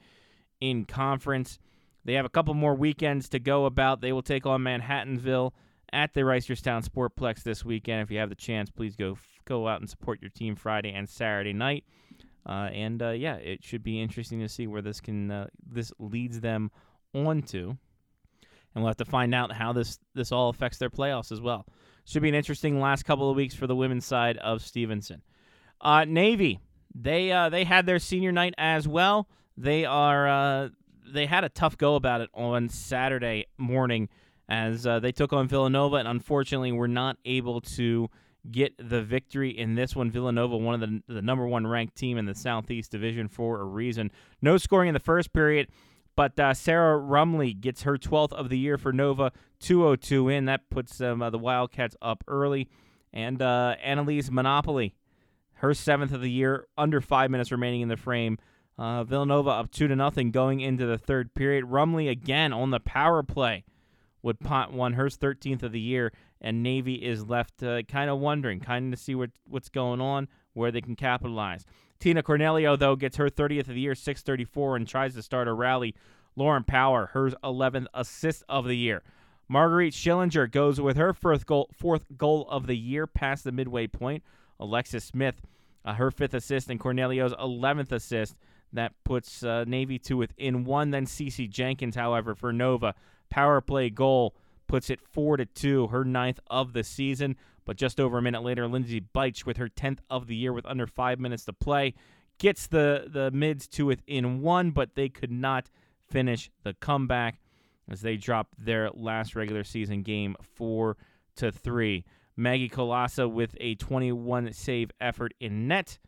in 0.61 0.85
conference. 0.85 1.59
They 2.09 2.15
have 2.15 2.25
a 2.25 2.29
couple 2.29 2.55
more 2.55 2.73
weekends 2.73 3.29
to 3.29 3.39
go 3.39 3.65
about. 3.65 4.01
They 4.01 4.11
will 4.11 4.23
take 4.23 4.47
on 4.47 4.63
Manhattanville 4.63 5.51
at 5.93 6.15
the 6.15 6.21
Reisterstown 6.21 6.83
Sportplex 6.83 7.43
this 7.43 7.63
weekend. 7.63 8.01
If 8.01 8.09
you 8.09 8.17
have 8.17 8.29
the 8.29 8.35
chance, 8.35 8.71
please 8.71 8.95
go 8.95 9.15
go 9.45 9.67
out 9.67 9.79
and 9.79 9.87
support 9.87 10.19
your 10.19 10.31
team 10.31 10.55
Friday 10.55 10.91
and 10.91 11.07
Saturday 11.07 11.53
night. 11.53 11.83
Uh, 12.47 12.71
and 12.73 12.99
uh, 13.03 13.11
yeah, 13.11 13.35
it 13.35 13.63
should 13.63 13.83
be 13.83 14.01
interesting 14.01 14.39
to 14.39 14.49
see 14.49 14.65
where 14.65 14.81
this 14.81 14.99
can 14.99 15.29
uh, 15.29 15.47
this 15.63 15.93
leads 15.99 16.41
them 16.41 16.71
on 17.13 17.43
to, 17.43 17.77
and 18.73 18.83
we'll 18.83 18.87
have 18.87 18.97
to 18.97 19.05
find 19.05 19.35
out 19.35 19.51
how 19.51 19.71
this 19.71 19.99
this 20.15 20.31
all 20.31 20.49
affects 20.49 20.79
their 20.79 20.89
playoffs 20.89 21.31
as 21.31 21.41
well. 21.41 21.67
Should 22.05 22.23
be 22.23 22.29
an 22.29 22.33
interesting 22.33 22.79
last 22.79 23.03
couple 23.03 23.29
of 23.29 23.35
weeks 23.35 23.53
for 23.53 23.67
the 23.67 23.75
women's 23.75 24.07
side 24.07 24.37
of 24.37 24.63
Stevenson. 24.63 25.21
Uh, 25.79 26.05
Navy, 26.05 26.59
they 26.95 27.31
uh, 27.31 27.49
they 27.49 27.65
had 27.65 27.85
their 27.85 27.99
senior 27.99 28.31
night 28.31 28.55
as 28.57 28.87
well. 28.87 29.29
They 29.55 29.85
are 29.85 30.27
uh, 30.27 30.69
they 31.11 31.25
had 31.25 31.43
a 31.43 31.49
tough 31.49 31.77
go 31.77 31.95
about 31.95 32.21
it 32.21 32.29
on 32.33 32.69
Saturday 32.69 33.45
morning 33.57 34.09
as 34.47 34.87
uh, 34.87 34.99
they 34.99 35.11
took 35.11 35.31
on 35.31 35.47
Villanova, 35.47 35.97
and 35.97 36.07
unfortunately 36.07 36.71
were 36.71 36.87
not 36.87 37.17
able 37.25 37.61
to 37.61 38.09
get 38.49 38.73
the 38.77 39.01
victory 39.01 39.51
in 39.51 39.75
this 39.75 39.95
one. 39.95 40.09
Villanova, 40.09 40.57
one 40.57 40.81
of 40.81 40.81
the, 40.81 41.13
the 41.13 41.21
number 41.21 41.45
one 41.45 41.67
ranked 41.67 41.95
team 41.95 42.17
in 42.17 42.25
the 42.25 42.33
Southeast 42.33 42.91
Division 42.91 43.27
for 43.27 43.61
a 43.61 43.65
reason. 43.65 44.11
No 44.41 44.57
scoring 44.57 44.89
in 44.89 44.93
the 44.93 44.99
first 44.99 45.33
period, 45.33 45.67
but 46.15 46.39
uh, 46.39 46.53
Sarah 46.53 46.99
Rumley 46.99 47.59
gets 47.59 47.83
her 47.83 47.97
12th 47.97 48.33
of 48.33 48.49
the 48.49 48.57
year 48.57 48.77
for 48.77 48.91
Nova, 48.91 49.31
202 49.59 50.29
in. 50.29 50.45
That 50.45 50.69
puts 50.69 50.99
uh, 50.99 51.29
the 51.29 51.37
Wildcats 51.37 51.95
up 52.01 52.23
early. 52.27 52.69
And 53.13 53.41
uh, 53.41 53.75
Annalise 53.83 54.29
Monopoly, 54.29 54.95
her 55.53 55.73
seventh 55.73 56.13
of 56.13 56.21
the 56.21 56.29
year, 56.29 56.67
under 56.77 57.01
five 57.01 57.31
minutes 57.31 57.51
remaining 57.51 57.81
in 57.81 57.87
the 57.87 57.97
frame. 57.97 58.37
Uh, 58.79 59.03
Villanova 59.03 59.49
up 59.49 59.71
two 59.71 59.89
to 59.89 59.95
nothing 59.95 60.31
going 60.31 60.61
into 60.61 60.85
the 60.85 60.97
third 60.97 61.33
period. 61.33 61.65
Rumley 61.65 62.09
again 62.09 62.53
on 62.53 62.69
the 62.69 62.79
power 62.79 63.21
play 63.23 63.65
would 64.21 64.39
pot 64.39 64.71
one 64.71 64.93
hers 64.93 65.17
13th 65.17 65.63
of 65.63 65.73
the 65.73 65.81
year, 65.81 66.13
and 66.39 66.63
Navy 66.63 66.95
is 66.95 67.27
left 67.27 67.61
uh, 67.61 67.81
kind 67.83 68.09
of 68.09 68.19
wondering, 68.19 68.61
kind 68.61 68.93
of 68.93 68.97
to 68.97 69.03
see 69.03 69.15
what 69.15 69.31
what's 69.45 69.67
going 69.67 69.99
on, 69.99 70.29
where 70.53 70.71
they 70.71 70.79
can 70.79 70.95
capitalize. 70.95 71.65
Tina 71.99 72.23
Cornelio 72.23 72.77
though 72.77 72.95
gets 72.95 73.17
her 73.17 73.29
30th 73.29 73.67
of 73.67 73.75
the 73.75 73.81
year, 73.81 73.95
634, 73.95 74.77
and 74.77 74.87
tries 74.87 75.13
to 75.15 75.21
start 75.21 75.49
a 75.49 75.53
rally. 75.53 75.93
Lauren 76.37 76.63
Power, 76.63 77.07
her 77.07 77.31
11th 77.43 77.87
assist 77.93 78.45
of 78.47 78.63
the 78.63 78.77
year. 78.77 79.03
Marguerite 79.49 79.91
Schillinger 79.91 80.49
goes 80.49 80.79
with 80.79 80.95
her 80.95 81.11
fourth 81.11 81.45
goal, 81.45 81.69
fourth 81.73 82.05
goal 82.17 82.47
of 82.49 82.65
the 82.65 82.77
year 82.77 83.07
past 83.07 83.43
the 83.43 83.51
midway 83.51 83.87
point. 83.87 84.23
Alexis 84.57 85.03
Smith, 85.03 85.41
uh, 85.83 85.95
her 85.95 86.11
fifth 86.11 86.33
assist, 86.33 86.69
and 86.69 86.79
Cornelio's 86.79 87.33
11th 87.33 87.91
assist. 87.91 88.37
That 88.73 88.93
puts 89.03 89.43
uh, 89.43 89.63
Navy 89.65 89.97
to 89.99 90.17
within 90.17 90.63
one. 90.63 90.91
Then 90.91 91.05
Cece 91.05 91.49
Jenkins, 91.49 91.95
however, 91.95 92.35
for 92.35 92.53
Nova, 92.53 92.93
power 93.29 93.61
play 93.61 93.89
goal 93.89 94.35
puts 94.67 94.89
it 94.89 95.01
four 95.01 95.37
to 95.37 95.45
two, 95.45 95.87
her 95.87 96.05
ninth 96.05 96.39
of 96.47 96.73
the 96.73 96.83
season. 96.83 97.35
But 97.65 97.77
just 97.77 97.99
over 97.99 98.17
a 98.17 98.21
minute 98.21 98.43
later, 98.43 98.67
Lindsay 98.67 99.01
Beich 99.01 99.45
with 99.45 99.57
her 99.57 99.69
tenth 99.69 100.01
of 100.09 100.27
the 100.27 100.35
year 100.35 100.53
with 100.53 100.65
under 100.65 100.87
five 100.87 101.19
minutes 101.19 101.45
to 101.45 101.53
play 101.53 101.93
gets 102.39 102.67
the 102.67 103.05
the 103.07 103.29
mids 103.31 103.67
to 103.67 103.85
within 103.85 104.41
one, 104.41 104.71
but 104.71 104.95
they 104.95 105.09
could 105.09 105.31
not 105.31 105.69
finish 106.09 106.49
the 106.63 106.73
comeback 106.73 107.39
as 107.89 108.01
they 108.01 108.15
dropped 108.15 108.53
their 108.63 108.89
last 108.91 109.35
regular 109.35 109.63
season 109.63 110.01
game 110.01 110.35
four 110.41 110.97
to 111.35 111.51
three. 111.51 112.05
Maggie 112.35 112.69
Colasa 112.69 113.29
with 113.29 113.55
a 113.59 113.75
21 113.75 114.53
save 114.53 114.91
effort 115.01 115.33
in 115.39 115.67
net, 115.67 115.99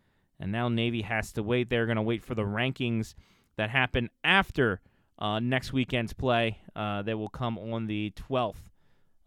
and 0.41 0.51
now 0.51 0.67
Navy 0.67 1.03
has 1.03 1.31
to 1.33 1.43
wait. 1.43 1.69
They're 1.69 1.85
going 1.85 1.97
to 1.97 2.01
wait 2.01 2.23
for 2.23 2.33
the 2.35 2.41
rankings 2.41 3.13
that 3.57 3.69
happen 3.69 4.09
after 4.23 4.81
uh, 5.19 5.39
next 5.39 5.71
weekend's 5.71 6.13
play. 6.13 6.57
Uh, 6.75 7.03
they 7.03 7.13
will 7.13 7.29
come 7.29 7.57
on 7.59 7.85
the 7.85 8.11
12th 8.29 8.55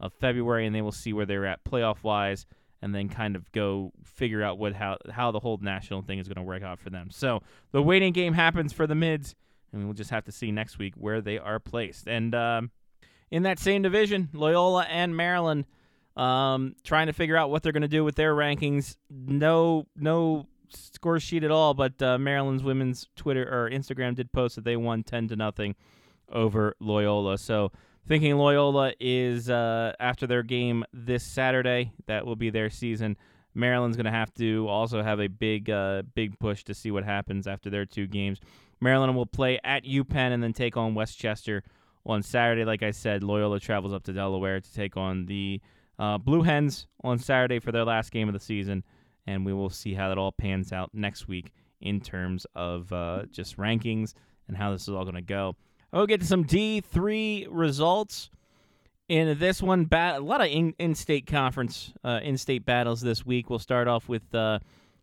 of 0.00 0.12
February, 0.12 0.66
and 0.66 0.74
they 0.74 0.82
will 0.82 0.92
see 0.92 1.12
where 1.12 1.24
they're 1.24 1.46
at 1.46 1.64
playoff 1.64 2.02
wise, 2.02 2.46
and 2.82 2.92
then 2.92 3.08
kind 3.08 3.36
of 3.36 3.50
go 3.52 3.92
figure 4.02 4.42
out 4.42 4.58
what 4.58 4.74
how 4.74 4.98
how 5.10 5.30
the 5.30 5.38
whole 5.38 5.56
national 5.62 6.02
thing 6.02 6.18
is 6.18 6.26
going 6.26 6.36
to 6.36 6.42
work 6.42 6.62
out 6.62 6.80
for 6.80 6.90
them. 6.90 7.08
So 7.10 7.42
the 7.70 7.80
waiting 7.80 8.12
game 8.12 8.34
happens 8.34 8.72
for 8.72 8.88
the 8.88 8.96
mids, 8.96 9.36
and 9.72 9.84
we'll 9.84 9.94
just 9.94 10.10
have 10.10 10.24
to 10.24 10.32
see 10.32 10.50
next 10.50 10.78
week 10.78 10.94
where 10.96 11.20
they 11.20 11.38
are 11.38 11.60
placed. 11.60 12.08
And 12.08 12.34
um, 12.34 12.72
in 13.30 13.44
that 13.44 13.60
same 13.60 13.82
division, 13.82 14.30
Loyola 14.32 14.84
and 14.84 15.16
Maryland. 15.16 15.64
Um, 16.16 16.76
trying 16.84 17.08
to 17.08 17.12
figure 17.12 17.36
out 17.36 17.50
what 17.50 17.64
they're 17.64 17.72
going 17.72 17.82
to 17.82 17.88
do 17.88 18.04
with 18.04 18.14
their 18.14 18.36
rankings. 18.36 18.96
No, 19.10 19.88
no 19.96 20.46
score 20.76 21.20
sheet 21.20 21.44
at 21.44 21.50
all, 21.50 21.74
but 21.74 22.00
uh, 22.02 22.18
Maryland's 22.18 22.62
women's 22.62 23.08
Twitter 23.16 23.42
or 23.42 23.70
Instagram 23.70 24.14
did 24.14 24.32
post 24.32 24.56
that 24.56 24.64
they 24.64 24.76
won 24.76 25.02
ten 25.02 25.28
to 25.28 25.36
nothing 25.36 25.74
over 26.30 26.74
Loyola. 26.80 27.38
So 27.38 27.72
thinking 28.06 28.36
Loyola 28.36 28.92
is 29.00 29.50
uh, 29.50 29.92
after 30.00 30.26
their 30.26 30.42
game 30.42 30.84
this 30.92 31.22
Saturday, 31.22 31.92
that 32.06 32.26
will 32.26 32.36
be 32.36 32.50
their 32.50 32.70
season. 32.70 33.16
Maryland's 33.54 33.96
going 33.96 34.06
to 34.06 34.10
have 34.10 34.34
to 34.34 34.66
also 34.68 35.02
have 35.02 35.20
a 35.20 35.28
big, 35.28 35.70
uh, 35.70 36.02
big 36.14 36.38
push 36.38 36.64
to 36.64 36.74
see 36.74 36.90
what 36.90 37.04
happens 37.04 37.46
after 37.46 37.70
their 37.70 37.86
two 37.86 38.06
games. 38.06 38.40
Maryland 38.80 39.14
will 39.14 39.26
play 39.26 39.60
at 39.62 39.84
UPenn 39.84 40.32
and 40.32 40.42
then 40.42 40.52
take 40.52 40.76
on 40.76 40.94
West 40.94 41.18
Chester 41.18 41.62
on 42.04 42.22
Saturday. 42.22 42.64
Like 42.64 42.82
I 42.82 42.90
said, 42.90 43.22
Loyola 43.22 43.60
travels 43.60 43.92
up 43.92 44.02
to 44.04 44.12
Delaware 44.12 44.60
to 44.60 44.74
take 44.74 44.96
on 44.96 45.26
the 45.26 45.60
uh, 45.98 46.18
Blue 46.18 46.42
Hens 46.42 46.88
on 47.04 47.18
Saturday 47.18 47.60
for 47.60 47.70
their 47.70 47.84
last 47.84 48.10
game 48.10 48.28
of 48.28 48.34
the 48.34 48.40
season 48.40 48.82
and 49.26 49.44
we 49.44 49.52
will 49.52 49.70
see 49.70 49.94
how 49.94 50.08
that 50.08 50.18
all 50.18 50.32
pans 50.32 50.72
out 50.72 50.90
next 50.92 51.28
week 51.28 51.50
in 51.80 52.00
terms 52.00 52.46
of 52.54 52.92
uh, 52.92 53.22
just 53.30 53.56
rankings 53.56 54.14
and 54.48 54.56
how 54.56 54.72
this 54.72 54.82
is 54.82 54.88
all 54.90 55.04
going 55.04 55.14
to 55.14 55.22
go. 55.22 55.56
I'll 55.92 56.06
get 56.06 56.20
to 56.20 56.26
some 56.26 56.44
D3 56.44 57.46
results. 57.50 58.30
In 59.08 59.38
this 59.38 59.62
one, 59.62 59.84
bat- 59.84 60.16
a 60.16 60.24
lot 60.24 60.40
of 60.40 60.46
in- 60.48 60.74
in-state 60.78 61.26
conference, 61.26 61.92
uh, 62.02 62.20
in-state 62.22 62.64
battles 62.64 63.00
this 63.02 63.24
week. 63.24 63.50
We'll 63.50 63.58
start 63.58 63.86
off 63.86 64.08
with 64.08 64.34
uh, 64.34 64.60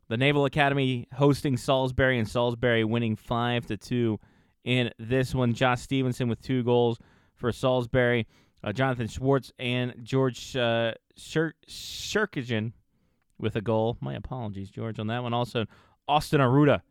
the 0.10 0.18
Naval 0.18 0.46
Academy 0.46 1.08
hosting 1.14 1.56
Salisbury, 1.56 2.18
and 2.18 2.28
Salisbury 2.28 2.84
winning 2.84 3.16
five 3.16 3.66
to 3.68 3.78
two 3.78 4.20
in 4.64 4.92
this 4.98 5.34
one. 5.36 5.54
Josh 5.54 5.82
Stevenson 5.82 6.28
with 6.28 6.42
two 6.42 6.64
goals 6.64 6.98
for 7.36 7.52
Salisbury. 7.52 8.28
Uh, 8.64 8.74
Jonathan 8.74 9.08
Schwartz 9.08 9.52
and 9.58 9.94
George 10.04 10.56
uh, 10.56 10.94
with 13.42 13.56
a 13.56 13.62
goal. 13.62 13.98
My 14.00 14.14
apologies, 14.14 14.70
George, 14.70 15.00
on 15.00 15.08
that 15.08 15.24
one. 15.24 15.34
Also, 15.34 15.66
Austin 16.08 16.42
Aruda 16.42 16.82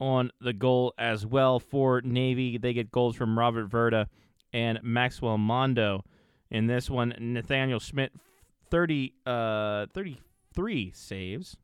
on 0.00 0.30
the 0.40 0.52
goal 0.52 0.92
as 0.98 1.24
well 1.24 1.60
for 1.60 2.00
Navy. 2.02 2.58
They 2.58 2.72
get 2.72 2.90
goals 2.90 3.16
from 3.16 3.38
Robert 3.38 3.66
Verda 3.66 4.08
and 4.52 4.80
Maxwell 4.82 5.38
Mondo. 5.38 6.04
In 6.50 6.66
this 6.66 6.88
one, 6.88 7.14
Nathaniel 7.18 7.80
Schmidt, 7.80 8.12
30, 8.70 9.14
uh, 9.26 9.86
33 9.92 10.92
saves, 10.94 11.56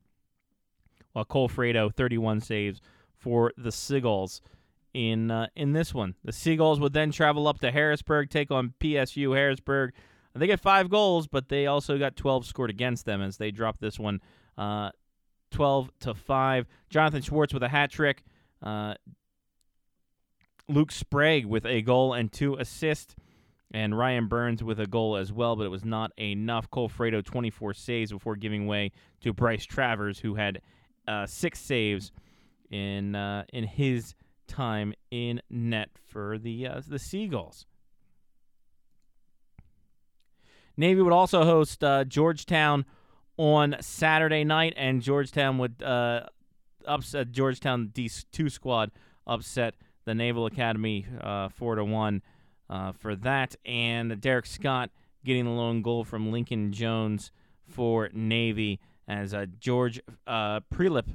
while 1.12 1.24
Cole 1.24 1.48
Fredo, 1.48 1.94
31 1.94 2.40
saves 2.40 2.80
for 3.16 3.52
the 3.56 3.70
Seagulls 3.70 4.40
in 4.94 5.30
uh, 5.30 5.46
in 5.54 5.72
this 5.72 5.94
one. 5.94 6.14
The 6.24 6.32
Seagulls 6.32 6.80
would 6.80 6.92
then 6.92 7.12
travel 7.12 7.46
up 7.46 7.60
to 7.60 7.70
Harrisburg, 7.70 8.30
take 8.30 8.50
on 8.50 8.74
PSU 8.80 9.36
Harrisburg. 9.36 9.92
They 10.34 10.46
get 10.46 10.60
five 10.60 10.88
goals, 10.90 11.26
but 11.26 11.48
they 11.48 11.66
also 11.66 11.98
got 11.98 12.16
12 12.16 12.46
scored 12.46 12.70
against 12.70 13.04
them 13.04 13.20
as 13.20 13.36
they 13.36 13.50
dropped 13.50 13.80
this 13.80 13.98
one 13.98 14.20
uh, 14.56 14.90
12 15.50 15.90
to 16.00 16.14
5. 16.14 16.66
Jonathan 16.88 17.22
Schwartz 17.22 17.52
with 17.52 17.62
a 17.62 17.68
hat 17.68 17.90
trick. 17.90 18.22
Uh, 18.62 18.94
Luke 20.68 20.92
Sprague 20.92 21.46
with 21.46 21.66
a 21.66 21.82
goal 21.82 22.14
and 22.14 22.30
two 22.30 22.54
assists. 22.54 23.16
And 23.72 23.96
Ryan 23.96 24.26
Burns 24.26 24.64
with 24.64 24.80
a 24.80 24.86
goal 24.86 25.16
as 25.16 25.32
well, 25.32 25.54
but 25.54 25.62
it 25.62 25.68
was 25.68 25.84
not 25.84 26.10
enough. 26.18 26.68
Cole 26.70 26.88
Fredo, 26.88 27.24
24 27.24 27.72
saves 27.74 28.10
before 28.10 28.34
giving 28.34 28.66
way 28.66 28.90
to 29.20 29.32
Bryce 29.32 29.64
Travers, 29.64 30.18
who 30.18 30.34
had 30.34 30.60
uh, 31.06 31.24
six 31.26 31.60
saves 31.60 32.10
in 32.68 33.14
uh, 33.14 33.44
in 33.52 33.62
his 33.62 34.16
time 34.48 34.92
in 35.12 35.40
net 35.48 35.90
for 36.08 36.36
the 36.36 36.66
uh, 36.66 36.80
the 36.84 36.98
Seagulls. 36.98 37.66
Navy 40.80 41.02
would 41.02 41.12
also 41.12 41.44
host 41.44 41.84
uh, 41.84 42.04
Georgetown 42.04 42.86
on 43.36 43.76
Saturday 43.80 44.44
night, 44.44 44.72
and 44.78 45.02
Georgetown 45.02 45.58
would 45.58 45.82
uh, 45.82 46.22
upset 46.86 47.32
Georgetown 47.32 47.90
D2 47.92 48.50
squad 48.50 48.90
upset 49.26 49.74
the 50.06 50.14
Naval 50.14 50.46
Academy 50.46 51.06
uh, 51.20 51.50
four 51.50 51.74
to 51.74 51.84
one 51.84 52.22
uh, 52.70 52.92
for 52.92 53.14
that. 53.16 53.56
And 53.66 54.18
Derek 54.22 54.46
Scott 54.46 54.90
getting 55.22 55.44
the 55.44 55.50
lone 55.50 55.82
goal 55.82 56.02
from 56.02 56.32
Lincoln 56.32 56.72
Jones 56.72 57.30
for 57.68 58.08
Navy 58.14 58.80
as 59.06 59.34
uh, 59.34 59.44
George 59.58 60.00
uh, 60.26 60.60
Prelip 60.74 61.08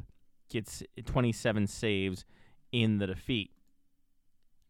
gets 0.47 0.83
27 1.07 1.65
saves 1.65 2.23
in 2.71 2.99
the 2.99 3.07
defeat. 3.07 3.49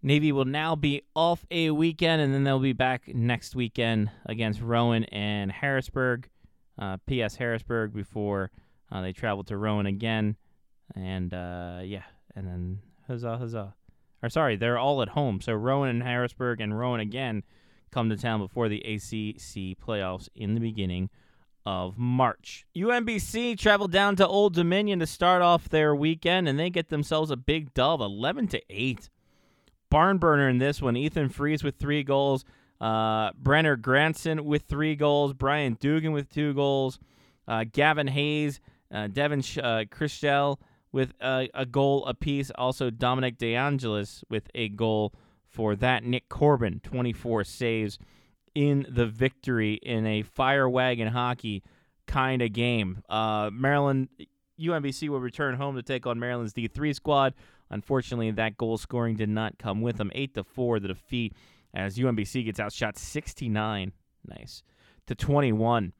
Navy 0.05 0.31
will 0.31 0.45
now 0.45 0.75
be 0.75 1.01
off 1.15 1.47
a 1.49 1.71
weekend, 1.71 2.21
and 2.21 2.31
then 2.31 2.43
they'll 2.43 2.59
be 2.59 2.73
back 2.73 3.07
next 3.07 3.55
weekend 3.55 4.11
against 4.27 4.61
Rowan 4.61 5.05
and 5.05 5.51
Harrisburg, 5.51 6.29
uh, 6.77 6.97
PS 7.07 7.37
Harrisburg, 7.37 7.91
before 7.91 8.51
uh, 8.91 9.01
they 9.01 9.13
travel 9.13 9.43
to 9.45 9.57
Rowan 9.57 9.87
again. 9.87 10.35
And 10.93 11.33
uh, 11.33 11.79
yeah, 11.83 12.03
and 12.35 12.45
then 12.45 12.79
huzzah, 13.07 13.39
huzzah. 13.39 13.73
Or 14.21 14.29
sorry, 14.29 14.57
they're 14.57 14.77
all 14.77 15.01
at 15.01 15.09
home. 15.09 15.41
So 15.41 15.53
Rowan 15.53 15.89
and 15.89 16.03
Harrisburg 16.03 16.61
and 16.61 16.77
Rowan 16.77 16.99
again 16.99 17.41
come 17.89 18.11
to 18.11 18.15
town 18.15 18.41
before 18.41 18.69
the 18.69 18.81
ACC 18.81 19.75
playoffs 19.83 20.29
in 20.35 20.53
the 20.53 20.61
beginning 20.61 21.09
of 21.65 21.97
March. 21.97 22.67
UMBC 22.77 23.57
traveled 23.57 23.91
down 23.91 24.15
to 24.17 24.27
Old 24.27 24.53
Dominion 24.53 24.99
to 24.99 25.07
start 25.07 25.41
off 25.41 25.67
their 25.67 25.95
weekend, 25.95 26.47
and 26.47 26.59
they 26.59 26.69
get 26.69 26.89
themselves 26.89 27.31
a 27.31 27.35
big 27.35 27.73
dub, 27.73 28.01
11 28.01 28.49
to 28.49 28.61
8. 28.69 29.09
Barn 29.89 30.17
burner 30.17 30.49
in 30.49 30.57
this 30.57 30.81
one. 30.81 30.95
Ethan 30.97 31.29
Fries 31.29 31.63
with 31.63 31.77
three 31.77 32.03
goals. 32.03 32.45
Uh, 32.81 33.31
Brenner 33.37 33.75
Granson 33.75 34.45
with 34.45 34.63
three 34.63 34.95
goals. 34.95 35.33
Brian 35.33 35.77
Dugan 35.79 36.11
with 36.11 36.29
two 36.29 36.53
goals. 36.53 36.99
Uh, 37.47 37.63
Gavin 37.71 38.07
Hayes, 38.07 38.59
uh, 38.91 39.07
Devin 39.07 39.41
Sh- 39.41 39.59
uh, 39.59 39.85
Christel 39.89 40.59
with 40.91 41.13
a, 41.21 41.47
a 41.53 41.65
goal 41.65 42.05
apiece. 42.05 42.51
Also, 42.55 42.89
Dominic 42.89 43.37
DeAngelis 43.37 44.23
with 44.29 44.49
a 44.55 44.69
goal 44.69 45.13
for 45.47 45.75
that. 45.75 46.03
Nick 46.03 46.27
Corbin, 46.27 46.79
24 46.81 47.43
saves 47.43 47.99
in 48.55 48.85
the 48.89 49.05
victory 49.05 49.75
in 49.75 50.07
a 50.07 50.23
fire 50.23 50.67
wagon 50.67 51.09
hockey 51.09 51.63
kind 52.07 52.41
of 52.41 52.53
game. 52.53 53.03
Uh, 53.09 53.49
Maryland, 53.53 54.09
UMBC 54.59 55.09
will 55.09 55.19
return 55.19 55.55
home 55.55 55.75
to 55.75 55.83
take 55.83 56.07
on 56.07 56.19
Maryland's 56.19 56.53
D3 56.53 56.95
squad. 56.95 57.33
Unfortunately, 57.69 58.31
that 58.31 58.57
goal 58.57 58.77
scoring 58.77 59.15
did 59.15 59.29
not 59.29 59.57
come 59.57 59.81
with 59.81 59.97
them. 59.97 60.11
8 60.13 60.33
to 60.35 60.43
4, 60.43 60.79
the 60.79 60.89
defeat 60.89 61.33
as 61.73 61.97
UMBC 61.97 62.45
gets 62.45 62.59
outshot 62.59 62.97
69. 62.97 63.91
Nice. 64.27 64.63
To 65.07 65.15
21 65.15 65.93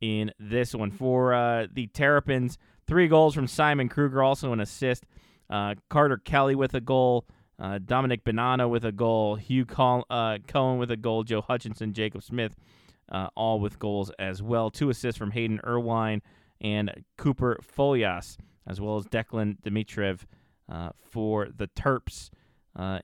in 0.00 0.32
this 0.38 0.74
one. 0.74 0.90
For 0.90 1.32
uh, 1.32 1.66
the 1.72 1.86
Terrapins, 1.88 2.58
three 2.86 3.08
goals 3.08 3.34
from 3.34 3.46
Simon 3.46 3.88
Kruger, 3.88 4.22
also 4.22 4.52
an 4.52 4.60
assist. 4.60 5.04
Uh, 5.48 5.74
Carter 5.88 6.16
Kelly 6.16 6.54
with 6.54 6.74
a 6.74 6.80
goal. 6.80 7.26
Uh, 7.58 7.78
Dominic 7.78 8.24
Bonanno 8.24 8.68
with 8.68 8.84
a 8.84 8.92
goal. 8.92 9.36
Hugh 9.36 9.64
Col- 9.64 10.06
uh, 10.10 10.38
Cohen 10.48 10.78
with 10.78 10.90
a 10.90 10.96
goal. 10.96 11.22
Joe 11.22 11.40
Hutchinson, 11.40 11.92
Jacob 11.92 12.22
Smith, 12.22 12.56
uh, 13.10 13.28
all 13.36 13.60
with 13.60 13.78
goals 13.78 14.10
as 14.18 14.42
well. 14.42 14.70
Two 14.70 14.90
assists 14.90 15.18
from 15.18 15.30
Hayden 15.30 15.60
Irwine 15.64 16.22
and 16.60 17.04
Cooper 17.16 17.60
Folias, 17.62 18.36
as 18.66 18.80
well 18.80 18.96
as 18.96 19.04
Declan 19.06 19.60
Dimitriev 19.62 20.20
uh, 20.72 20.90
for 21.00 21.48
the 21.54 21.68
Terps. 21.68 22.30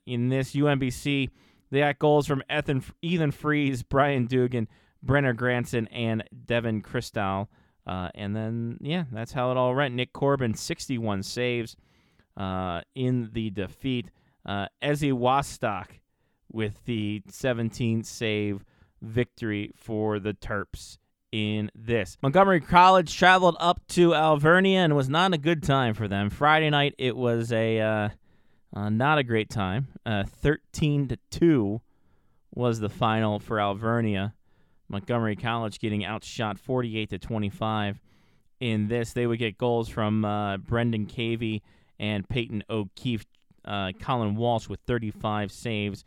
in 0.07 0.29
this 0.31 0.55
UMBC, 0.55 1.31
they 1.71 1.81
got 1.81 1.99
goals 1.99 2.27
from 2.27 2.43
Ethan, 2.51 2.83
Ethan 3.03 3.31
Fries, 3.31 3.83
Brian 3.83 4.27
Dugan, 4.27 4.69
Brenner 5.03 5.33
Granson, 5.33 5.87
and 5.89 6.25
Devin 6.47 6.83
Christal. 6.83 7.49
Uh, 7.87 8.11
and 8.15 8.35
then, 8.35 8.79
yeah, 8.81 9.05
that's 9.13 9.33
how 9.33 9.51
it 9.51 9.57
all 9.57 9.75
went. 9.75 9.95
Nick 9.95 10.13
Corbin, 10.13 10.55
61 10.55 11.23
saves 11.23 11.77
uh, 12.37 12.83
in 12.95 13.31
the 13.33 13.51
defeat. 13.51 14.11
Uh, 14.45 14.67
Ezzy 14.83 15.13
Wastock 15.13 16.01
with 16.51 16.85
the 16.85 17.23
17th 17.31 18.07
save 18.07 18.65
victory 19.01 19.73
for 19.77 20.19
the 20.19 20.35
Terps 20.35 20.99
in 21.33 21.71
this. 21.75 22.17
Montgomery 22.23 22.61
College 22.61 23.15
traveled 23.17 23.57
up 23.61 23.81
to 23.89 24.15
Alvernia 24.15 24.81
and 24.81 24.97
was 24.97 25.09
not 25.09 25.35
a 25.35 25.39
good 25.39 25.63
time 25.63 25.95
for 25.95 26.09
them. 26.09 26.31
Friday 26.31 26.71
night, 26.71 26.95
it 26.99 27.17
was 27.17 27.53
a 27.53 27.81
uh, 27.81 28.09
uh, 28.75 28.89
not 28.89 29.19
a 29.19 29.23
great 29.23 29.51
time. 29.51 29.89
Uh, 30.05 30.25
13 30.25 31.09
to 31.09 31.19
2 31.31 31.81
was 32.55 32.81
the 32.81 32.89
final 32.89 33.39
for 33.39 33.61
Alvernia. 33.61 34.35
Montgomery 34.89 35.37
College 35.37 35.79
getting 35.79 36.05
outshot 36.05 36.59
48 36.59 37.11
to 37.11 37.19
25 37.19 38.01
in 38.61 38.89
this. 38.89 39.13
They 39.13 39.27
would 39.27 39.39
get 39.39 39.59
goals 39.59 39.89
from 39.89 40.25
uh, 40.25 40.57
Brendan 40.59 41.07
Cavey 41.07 41.63
and 41.99 42.29
Peyton 42.29 42.65
O'Keefe. 42.71 43.27
Uh, 43.65 43.93
Colin 44.01 44.35
Walsh 44.35 44.67
with 44.69 44.81
35 44.87 45.53
saves 45.53 46.05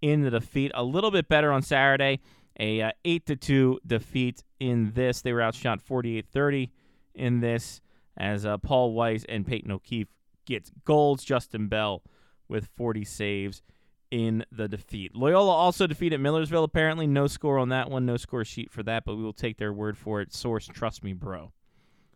in 0.00 0.22
the 0.22 0.30
defeat. 0.30 0.70
A 0.74 0.84
little 0.84 1.10
bit 1.10 1.28
better 1.28 1.50
on 1.50 1.62
Saturday. 1.62 2.20
A 2.58 2.82
uh, 2.82 2.92
8 3.04 3.26
to 3.26 3.36
2 3.36 3.80
defeat 3.86 4.42
in 4.58 4.92
this. 4.94 5.22
They 5.22 5.32
were 5.32 5.42
outshot 5.42 5.80
48 5.80 6.26
30 6.30 6.70
in 7.14 7.40
this 7.40 7.80
as 8.16 8.44
uh, 8.44 8.58
Paul 8.58 8.92
Weiss 8.92 9.24
and 9.28 9.46
Peyton 9.46 9.70
O'Keefe 9.70 10.08
gets 10.46 10.70
goals. 10.84 11.24
Justin 11.24 11.68
Bell 11.68 12.02
with 12.48 12.68
40 12.76 13.04
saves 13.04 13.62
in 14.10 14.44
the 14.50 14.68
defeat. 14.68 15.14
Loyola 15.14 15.52
also 15.52 15.86
defeated 15.86 16.20
Millersville. 16.20 16.64
Apparently, 16.64 17.06
no 17.06 17.26
score 17.26 17.58
on 17.58 17.68
that 17.68 17.90
one, 17.90 18.04
no 18.04 18.16
score 18.16 18.44
sheet 18.44 18.70
for 18.70 18.82
that, 18.82 19.04
but 19.04 19.16
we 19.16 19.22
will 19.22 19.32
take 19.32 19.56
their 19.56 19.72
word 19.72 19.96
for 19.96 20.20
it. 20.20 20.34
Source, 20.34 20.66
trust 20.66 21.04
me, 21.04 21.12
bro. 21.12 21.52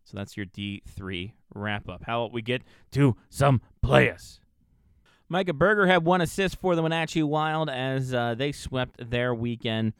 So 0.05 0.16
that's 0.16 0.37
your 0.37 0.47
D3 0.47 1.32
wrap 1.55 1.89
up. 1.89 2.05
How 2.05 2.24
about 2.24 2.35
we 2.35 2.43
get 2.43 2.62
to 2.93 3.16
some 3.30 3.62
players? 3.80 4.41
Micah 5.28 5.55
Berger 5.55 5.87
had 5.87 6.05
one 6.05 6.20
assist 6.20 6.61
for 6.61 6.76
the 6.76 6.82
Wenatchee 6.82 7.22
Wild 7.22 7.70
as 7.70 8.12
uh, 8.12 8.35
they 8.35 8.53
swept 8.53 9.11
their 9.11 9.35
weekend 9.35 9.95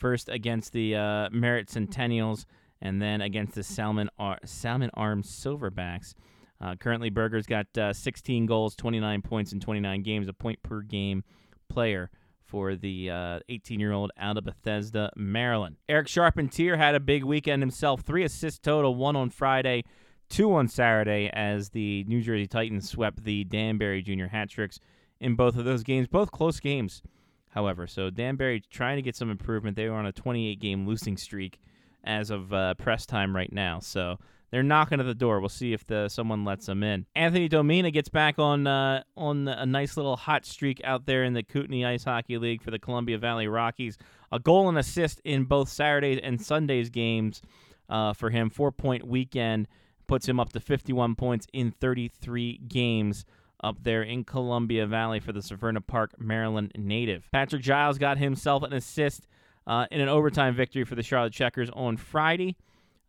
first 0.00 0.28
against 0.28 0.72
the 0.72 0.96
uh, 0.96 1.28
Merritt 1.30 1.68
Centennials 1.68 2.46
and 2.82 3.00
then 3.00 3.20
against 3.20 3.54
the 3.54 3.62
Salmon, 3.62 4.08
Ar- 4.18 4.38
Salmon 4.44 4.90
Arms 4.94 5.28
Silverbacks. 5.28 6.14
Uh, 6.60 6.74
currently, 6.76 7.10
Berger's 7.10 7.46
got 7.46 7.66
uh, 7.78 7.92
16 7.92 8.46
goals, 8.46 8.74
29 8.74 9.22
points 9.22 9.52
in 9.52 9.60
29 9.60 10.02
games, 10.02 10.28
a 10.28 10.32
point 10.32 10.62
per 10.62 10.80
game 10.82 11.24
player 11.68 12.10
for 12.50 12.74
the 12.74 13.08
18 13.48 13.78
uh, 13.78 13.80
year 13.80 13.92
old 13.92 14.10
out 14.18 14.36
of 14.36 14.44
Bethesda, 14.44 15.10
Maryland. 15.16 15.76
Eric 15.88 16.08
Charpentier 16.08 16.76
had 16.76 16.94
a 16.94 17.00
big 17.00 17.24
weekend 17.24 17.62
himself, 17.62 18.00
three 18.00 18.24
assists 18.24 18.58
total, 18.58 18.94
one 18.94 19.14
on 19.14 19.30
Friday, 19.30 19.84
two 20.28 20.52
on 20.52 20.66
Saturday, 20.66 21.30
as 21.32 21.70
the 21.70 22.04
New 22.08 22.20
Jersey 22.20 22.46
Titans 22.46 22.90
swept 22.90 23.24
the 23.24 23.44
Danbury 23.44 24.02
Junior 24.02 24.28
Hat 24.28 24.50
Tricks 24.50 24.80
in 25.20 25.36
both 25.36 25.56
of 25.56 25.64
those 25.64 25.82
games, 25.82 26.08
both 26.08 26.32
close 26.32 26.58
games, 26.58 27.02
however. 27.50 27.86
So 27.86 28.10
Danbury 28.10 28.62
trying 28.70 28.96
to 28.96 29.02
get 29.02 29.16
some 29.16 29.30
improvement. 29.30 29.76
They 29.76 29.88
were 29.88 29.96
on 29.96 30.06
a 30.06 30.12
28 30.12 30.58
game 30.58 30.86
losing 30.86 31.16
streak 31.16 31.60
as 32.02 32.30
of 32.30 32.52
uh, 32.52 32.74
press 32.74 33.06
time 33.06 33.36
right 33.36 33.52
now. 33.52 33.78
So 33.80 34.18
they're 34.50 34.62
knocking 34.62 34.98
at 35.00 35.06
the 35.06 35.14
door. 35.14 35.40
We'll 35.40 35.48
see 35.48 35.72
if 35.72 35.86
the 35.86 36.08
someone 36.08 36.44
lets 36.44 36.66
them 36.66 36.82
in. 36.82 37.06
Anthony 37.14 37.48
Domina 37.48 37.90
gets 37.90 38.08
back 38.08 38.38
on 38.38 38.66
uh, 38.66 39.02
on 39.16 39.46
a 39.46 39.66
nice 39.66 39.96
little 39.96 40.16
hot 40.16 40.44
streak 40.44 40.80
out 40.84 41.06
there 41.06 41.24
in 41.24 41.34
the 41.34 41.42
Kootenay 41.42 41.84
Ice 41.84 42.04
Hockey 42.04 42.38
League 42.38 42.62
for 42.62 42.70
the 42.70 42.78
Columbia 42.78 43.18
Valley 43.18 43.46
Rockies. 43.46 43.96
A 44.32 44.38
goal 44.38 44.68
and 44.68 44.78
assist 44.78 45.20
in 45.24 45.44
both 45.44 45.68
Saturdays 45.68 46.20
and 46.22 46.40
Sundays 46.40 46.90
games 46.90 47.42
uh, 47.88 48.12
for 48.12 48.30
him. 48.30 48.50
Four 48.50 48.72
point 48.72 49.06
weekend 49.06 49.68
puts 50.08 50.28
him 50.28 50.40
up 50.40 50.52
to 50.52 50.60
51 50.60 51.14
points 51.14 51.46
in 51.52 51.70
33 51.70 52.58
games 52.66 53.24
up 53.62 53.82
there 53.82 54.02
in 54.02 54.24
Columbia 54.24 54.86
Valley 54.86 55.20
for 55.20 55.32
the 55.32 55.40
Severna 55.40 55.86
Park, 55.86 56.12
Maryland 56.18 56.72
native. 56.76 57.28
Patrick 57.32 57.62
Giles 57.62 57.98
got 57.98 58.18
himself 58.18 58.62
an 58.62 58.72
assist 58.72 59.26
uh, 59.66 59.86
in 59.90 60.00
an 60.00 60.08
overtime 60.08 60.54
victory 60.54 60.84
for 60.84 60.94
the 60.94 61.02
Charlotte 61.02 61.32
Checkers 61.32 61.70
on 61.70 61.96
Friday 61.96 62.56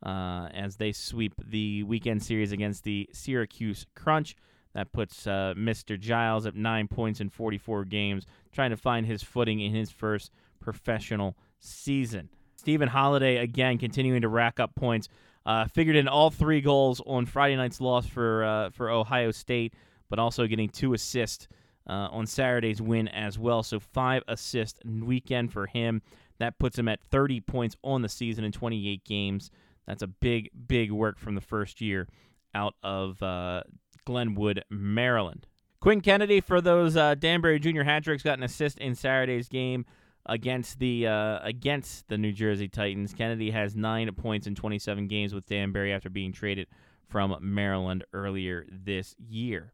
uh, 0.03 0.49
as 0.53 0.77
they 0.77 0.91
sweep 0.91 1.33
the 1.45 1.83
weekend 1.83 2.23
series 2.23 2.51
against 2.51 2.83
the 2.83 3.09
Syracuse 3.13 3.85
Crunch. 3.95 4.35
That 4.73 4.91
puts 4.91 5.27
uh, 5.27 5.53
Mr. 5.57 5.99
Giles 5.99 6.45
at 6.45 6.55
nine 6.55 6.87
points 6.87 7.19
in 7.19 7.29
44 7.29 7.85
games, 7.85 8.25
trying 8.53 8.69
to 8.69 8.77
find 8.77 9.05
his 9.05 9.21
footing 9.21 9.59
in 9.59 9.73
his 9.73 9.91
first 9.91 10.31
professional 10.61 11.35
season. 11.59 12.29
Stephen 12.55 12.87
Holiday, 12.87 13.37
again, 13.37 13.77
continuing 13.77 14.21
to 14.21 14.29
rack 14.29 14.59
up 14.59 14.75
points. 14.75 15.09
Uh, 15.45 15.65
figured 15.65 15.95
in 15.95 16.07
all 16.07 16.29
three 16.29 16.61
goals 16.61 17.01
on 17.05 17.25
Friday 17.25 17.55
night's 17.55 17.81
loss 17.81 18.05
for 18.05 18.43
uh, 18.43 18.69
for 18.69 18.91
Ohio 18.91 19.31
State, 19.31 19.73
but 20.11 20.19
also 20.19 20.45
getting 20.45 20.69
two 20.69 20.93
assists 20.93 21.47
uh, 21.89 22.09
on 22.11 22.27
Saturday's 22.27 22.81
win 22.81 23.07
as 23.07 23.39
well. 23.39 23.63
So 23.63 23.79
five 23.79 24.21
assist 24.27 24.77
weekend 24.85 25.51
for 25.51 25.65
him. 25.65 26.03
That 26.37 26.59
puts 26.59 26.77
him 26.77 26.87
at 26.87 27.01
30 27.01 27.41
points 27.41 27.75
on 27.83 28.03
the 28.03 28.09
season 28.09 28.43
in 28.43 28.51
28 28.51 29.03
games. 29.03 29.49
That's 29.87 30.03
a 30.03 30.07
big, 30.07 30.51
big 30.67 30.91
work 30.91 31.17
from 31.17 31.33
the 31.33 31.41
first 31.41 31.81
year 31.81 32.07
out 32.53 32.75
of 32.83 33.23
uh, 33.23 33.63
Glenwood, 34.05 34.63
Maryland. 34.69 35.47
Quinn 35.79 36.01
Kennedy 36.01 36.41
for 36.41 36.61
those 36.61 36.95
uh, 36.95 37.15
Danbury 37.15 37.59
Junior 37.59 37.83
hat 37.83 38.03
tricks 38.03 38.21
got 38.21 38.37
an 38.37 38.43
assist 38.43 38.77
in 38.77 38.93
Saturday's 38.93 39.47
game 39.47 39.85
against 40.27 40.77
the 40.77 41.07
uh, 41.07 41.39
against 41.41 42.07
the 42.07 42.17
New 42.17 42.31
Jersey 42.31 42.67
Titans. 42.67 43.13
Kennedy 43.13 43.49
has 43.49 43.75
nine 43.75 44.11
points 44.13 44.45
in 44.45 44.53
27 44.53 45.07
games 45.07 45.33
with 45.33 45.47
Danbury 45.47 45.91
after 45.91 46.09
being 46.09 46.31
traded 46.31 46.67
from 47.07 47.35
Maryland 47.41 48.03
earlier 48.13 48.65
this 48.69 49.15
year. 49.17 49.73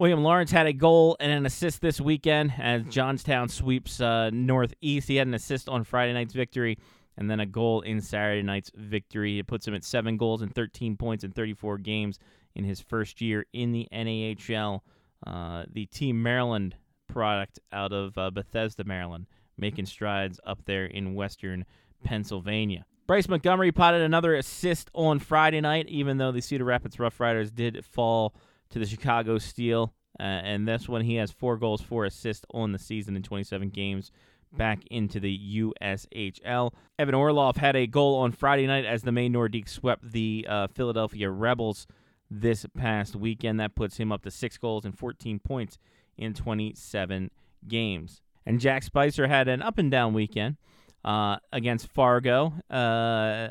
William 0.00 0.22
Lawrence 0.22 0.50
had 0.50 0.66
a 0.66 0.72
goal 0.72 1.14
and 1.20 1.30
an 1.30 1.44
assist 1.44 1.82
this 1.82 2.00
weekend 2.00 2.54
as 2.58 2.82
Johnstown 2.84 3.50
sweeps 3.50 4.00
uh, 4.00 4.30
Northeast. 4.32 5.06
He 5.06 5.16
had 5.16 5.26
an 5.26 5.34
assist 5.34 5.68
on 5.68 5.84
Friday 5.84 6.14
night's 6.14 6.32
victory 6.32 6.78
and 7.18 7.30
then 7.30 7.38
a 7.38 7.44
goal 7.44 7.82
in 7.82 8.00
Saturday 8.00 8.42
night's 8.42 8.70
victory. 8.74 9.38
It 9.38 9.46
puts 9.46 9.68
him 9.68 9.74
at 9.74 9.84
seven 9.84 10.16
goals 10.16 10.40
and 10.40 10.54
13 10.54 10.96
points 10.96 11.22
in 11.22 11.32
34 11.32 11.76
games 11.76 12.18
in 12.54 12.64
his 12.64 12.80
first 12.80 13.20
year 13.20 13.44
in 13.52 13.72
the 13.72 13.88
NAHL. 13.92 14.80
Uh, 15.26 15.64
the 15.70 15.84
Team 15.84 16.22
Maryland 16.22 16.76
product 17.06 17.58
out 17.70 17.92
of 17.92 18.16
uh, 18.16 18.30
Bethesda, 18.30 18.84
Maryland, 18.84 19.26
making 19.58 19.84
strides 19.84 20.40
up 20.46 20.64
there 20.64 20.86
in 20.86 21.14
Western 21.14 21.66
Pennsylvania. 22.04 22.86
Bryce 23.06 23.28
Montgomery 23.28 23.70
potted 23.70 24.00
another 24.00 24.34
assist 24.34 24.88
on 24.94 25.18
Friday 25.18 25.60
night, 25.60 25.88
even 25.88 26.16
though 26.16 26.32
the 26.32 26.40
Cedar 26.40 26.64
Rapids 26.64 26.98
Rough 26.98 27.20
Riders 27.20 27.50
did 27.50 27.84
fall 27.84 28.34
to 28.70 28.78
the 28.78 28.86
Chicago 28.86 29.38
Steel. 29.38 29.92
Uh, 30.18 30.22
and 30.22 30.66
that's 30.66 30.88
when 30.88 31.02
he 31.02 31.16
has 31.16 31.30
four 31.30 31.56
goals, 31.56 31.80
four 31.80 32.04
assists 32.04 32.44
on 32.52 32.72
the 32.72 32.78
season 32.78 33.16
in 33.16 33.22
27 33.22 33.70
games 33.70 34.10
back 34.52 34.80
into 34.90 35.20
the 35.20 35.62
USHL. 35.80 36.72
Evan 36.98 37.14
Orlov 37.14 37.56
had 37.56 37.76
a 37.76 37.86
goal 37.86 38.16
on 38.16 38.32
Friday 38.32 38.66
night 38.66 38.84
as 38.84 39.02
the 39.02 39.12
Maine 39.12 39.32
Nordiques 39.32 39.70
swept 39.70 40.10
the 40.12 40.46
uh, 40.48 40.66
Philadelphia 40.68 41.30
Rebels 41.30 41.86
this 42.30 42.66
past 42.76 43.16
weekend. 43.16 43.60
That 43.60 43.74
puts 43.74 43.96
him 43.96 44.12
up 44.12 44.22
to 44.22 44.30
six 44.30 44.58
goals 44.58 44.84
and 44.84 44.96
14 44.96 45.38
points 45.38 45.78
in 46.16 46.34
27 46.34 47.30
games. 47.66 48.20
And 48.44 48.60
Jack 48.60 48.82
Spicer 48.82 49.26
had 49.26 49.48
an 49.48 49.62
up 49.62 49.78
and 49.78 49.90
down 49.90 50.12
weekend 50.12 50.56
uh, 51.04 51.36
against 51.52 51.86
Fargo 51.88 52.54
uh, 52.70 52.74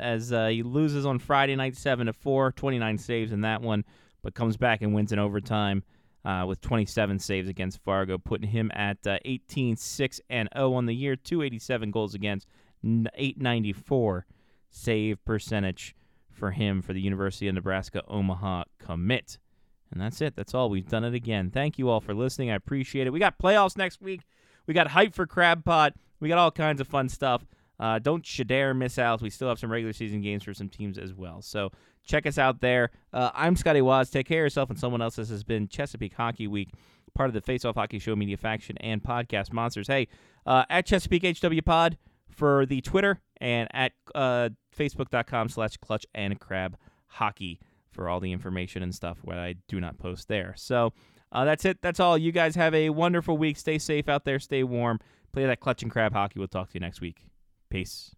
as 0.00 0.32
uh, 0.32 0.48
he 0.48 0.62
loses 0.62 1.06
on 1.06 1.18
Friday 1.18 1.56
night 1.56 1.76
7 1.76 2.06
to 2.06 2.12
4, 2.12 2.52
29 2.52 2.98
saves 2.98 3.32
in 3.32 3.40
that 3.42 3.62
one, 3.62 3.84
but 4.22 4.34
comes 4.34 4.56
back 4.56 4.82
and 4.82 4.94
wins 4.94 5.12
in 5.12 5.18
overtime 5.18 5.82
uh, 6.24 6.44
with 6.46 6.60
27 6.60 7.18
saves 7.18 7.48
against 7.48 7.82
Fargo, 7.82 8.18
putting 8.18 8.48
him 8.48 8.70
at 8.74 9.06
uh, 9.06 9.18
18 9.24 9.76
6 9.76 10.20
and 10.28 10.48
0 10.54 10.74
on 10.74 10.86
the 10.86 10.94
year, 10.94 11.16
287 11.16 11.90
goals 11.90 12.14
against, 12.14 12.46
894 12.84 14.26
save 14.70 15.24
percentage 15.24 15.94
for 16.30 16.50
him 16.52 16.80
for 16.82 16.92
the 16.92 17.00
University 17.00 17.48
of 17.48 17.54
Nebraska 17.54 18.02
Omaha 18.08 18.64
commit. 18.78 19.38
And 19.90 20.00
that's 20.00 20.20
it. 20.20 20.36
That's 20.36 20.54
all. 20.54 20.70
We've 20.70 20.88
done 20.88 21.04
it 21.04 21.14
again. 21.14 21.50
Thank 21.50 21.78
you 21.78 21.88
all 21.88 22.00
for 22.00 22.14
listening. 22.14 22.50
I 22.50 22.54
appreciate 22.54 23.06
it. 23.06 23.10
We 23.10 23.18
got 23.18 23.38
playoffs 23.38 23.76
next 23.76 24.00
week. 24.00 24.22
We 24.66 24.74
got 24.74 24.88
hype 24.88 25.14
for 25.14 25.26
Crab 25.26 25.64
Pot. 25.64 25.94
We 26.20 26.28
got 26.28 26.38
all 26.38 26.52
kinds 26.52 26.80
of 26.80 26.86
fun 26.86 27.08
stuff. 27.08 27.44
Uh, 27.80 27.98
don't 27.98 28.38
you 28.38 28.44
dare 28.44 28.74
miss 28.74 28.98
out. 28.98 29.22
We 29.22 29.30
still 29.30 29.48
have 29.48 29.58
some 29.58 29.72
regular 29.72 29.92
season 29.92 30.20
games 30.20 30.44
for 30.44 30.54
some 30.54 30.68
teams 30.68 30.98
as 30.98 31.14
well. 31.14 31.42
So 31.42 31.72
check 32.04 32.26
us 32.26 32.38
out 32.38 32.60
there. 32.60 32.90
Uh, 33.12 33.30
I'm 33.34 33.56
Scotty 33.56 33.80
Waz. 33.82 34.10
Take 34.10 34.26
care 34.26 34.42
of 34.42 34.46
yourself 34.46 34.70
and 34.70 34.78
someone 34.78 35.02
else. 35.02 35.16
This 35.16 35.30
has 35.30 35.44
been 35.44 35.68
Chesapeake 35.68 36.14
Hockey 36.14 36.46
Week, 36.46 36.70
part 37.14 37.28
of 37.28 37.34
the 37.34 37.40
Face 37.40 37.64
Off 37.64 37.76
Hockey 37.76 37.98
Show 37.98 38.16
Media 38.16 38.36
Faction 38.36 38.76
and 38.78 39.02
Podcast 39.02 39.52
Monsters. 39.52 39.86
Hey, 39.88 40.08
uh, 40.46 40.64
at 40.70 40.86
Chesapeake 40.86 41.38
HW 41.38 41.60
Pod 41.64 41.98
for 42.28 42.66
the 42.66 42.80
Twitter 42.80 43.20
and 43.40 43.68
at 43.72 43.92
uh, 44.14 44.50
Facebook.com 44.76 45.48
slash 45.48 45.76
Clutch 45.78 46.06
and 46.14 46.38
Crab 46.38 46.76
Hockey 47.06 47.60
for 47.90 48.08
all 48.08 48.20
the 48.20 48.32
information 48.32 48.82
and 48.82 48.94
stuff 48.94 49.18
what 49.22 49.36
I 49.36 49.56
do 49.68 49.80
not 49.80 49.98
post 49.98 50.28
there. 50.28 50.54
So 50.56 50.92
uh, 51.32 51.44
that's 51.44 51.64
it. 51.64 51.82
That's 51.82 52.00
all. 52.00 52.16
You 52.16 52.32
guys 52.32 52.54
have 52.56 52.74
a 52.74 52.90
wonderful 52.90 53.36
week. 53.36 53.56
Stay 53.56 53.78
safe 53.78 54.08
out 54.08 54.24
there. 54.24 54.38
Stay 54.38 54.62
warm. 54.62 55.00
Play 55.32 55.46
that 55.46 55.60
Clutch 55.60 55.82
and 55.82 55.90
Crab 55.90 56.12
Hockey. 56.12 56.38
We'll 56.38 56.48
talk 56.48 56.70
to 56.70 56.74
you 56.74 56.80
next 56.80 57.00
week. 57.00 57.24
Peace. 57.68 58.14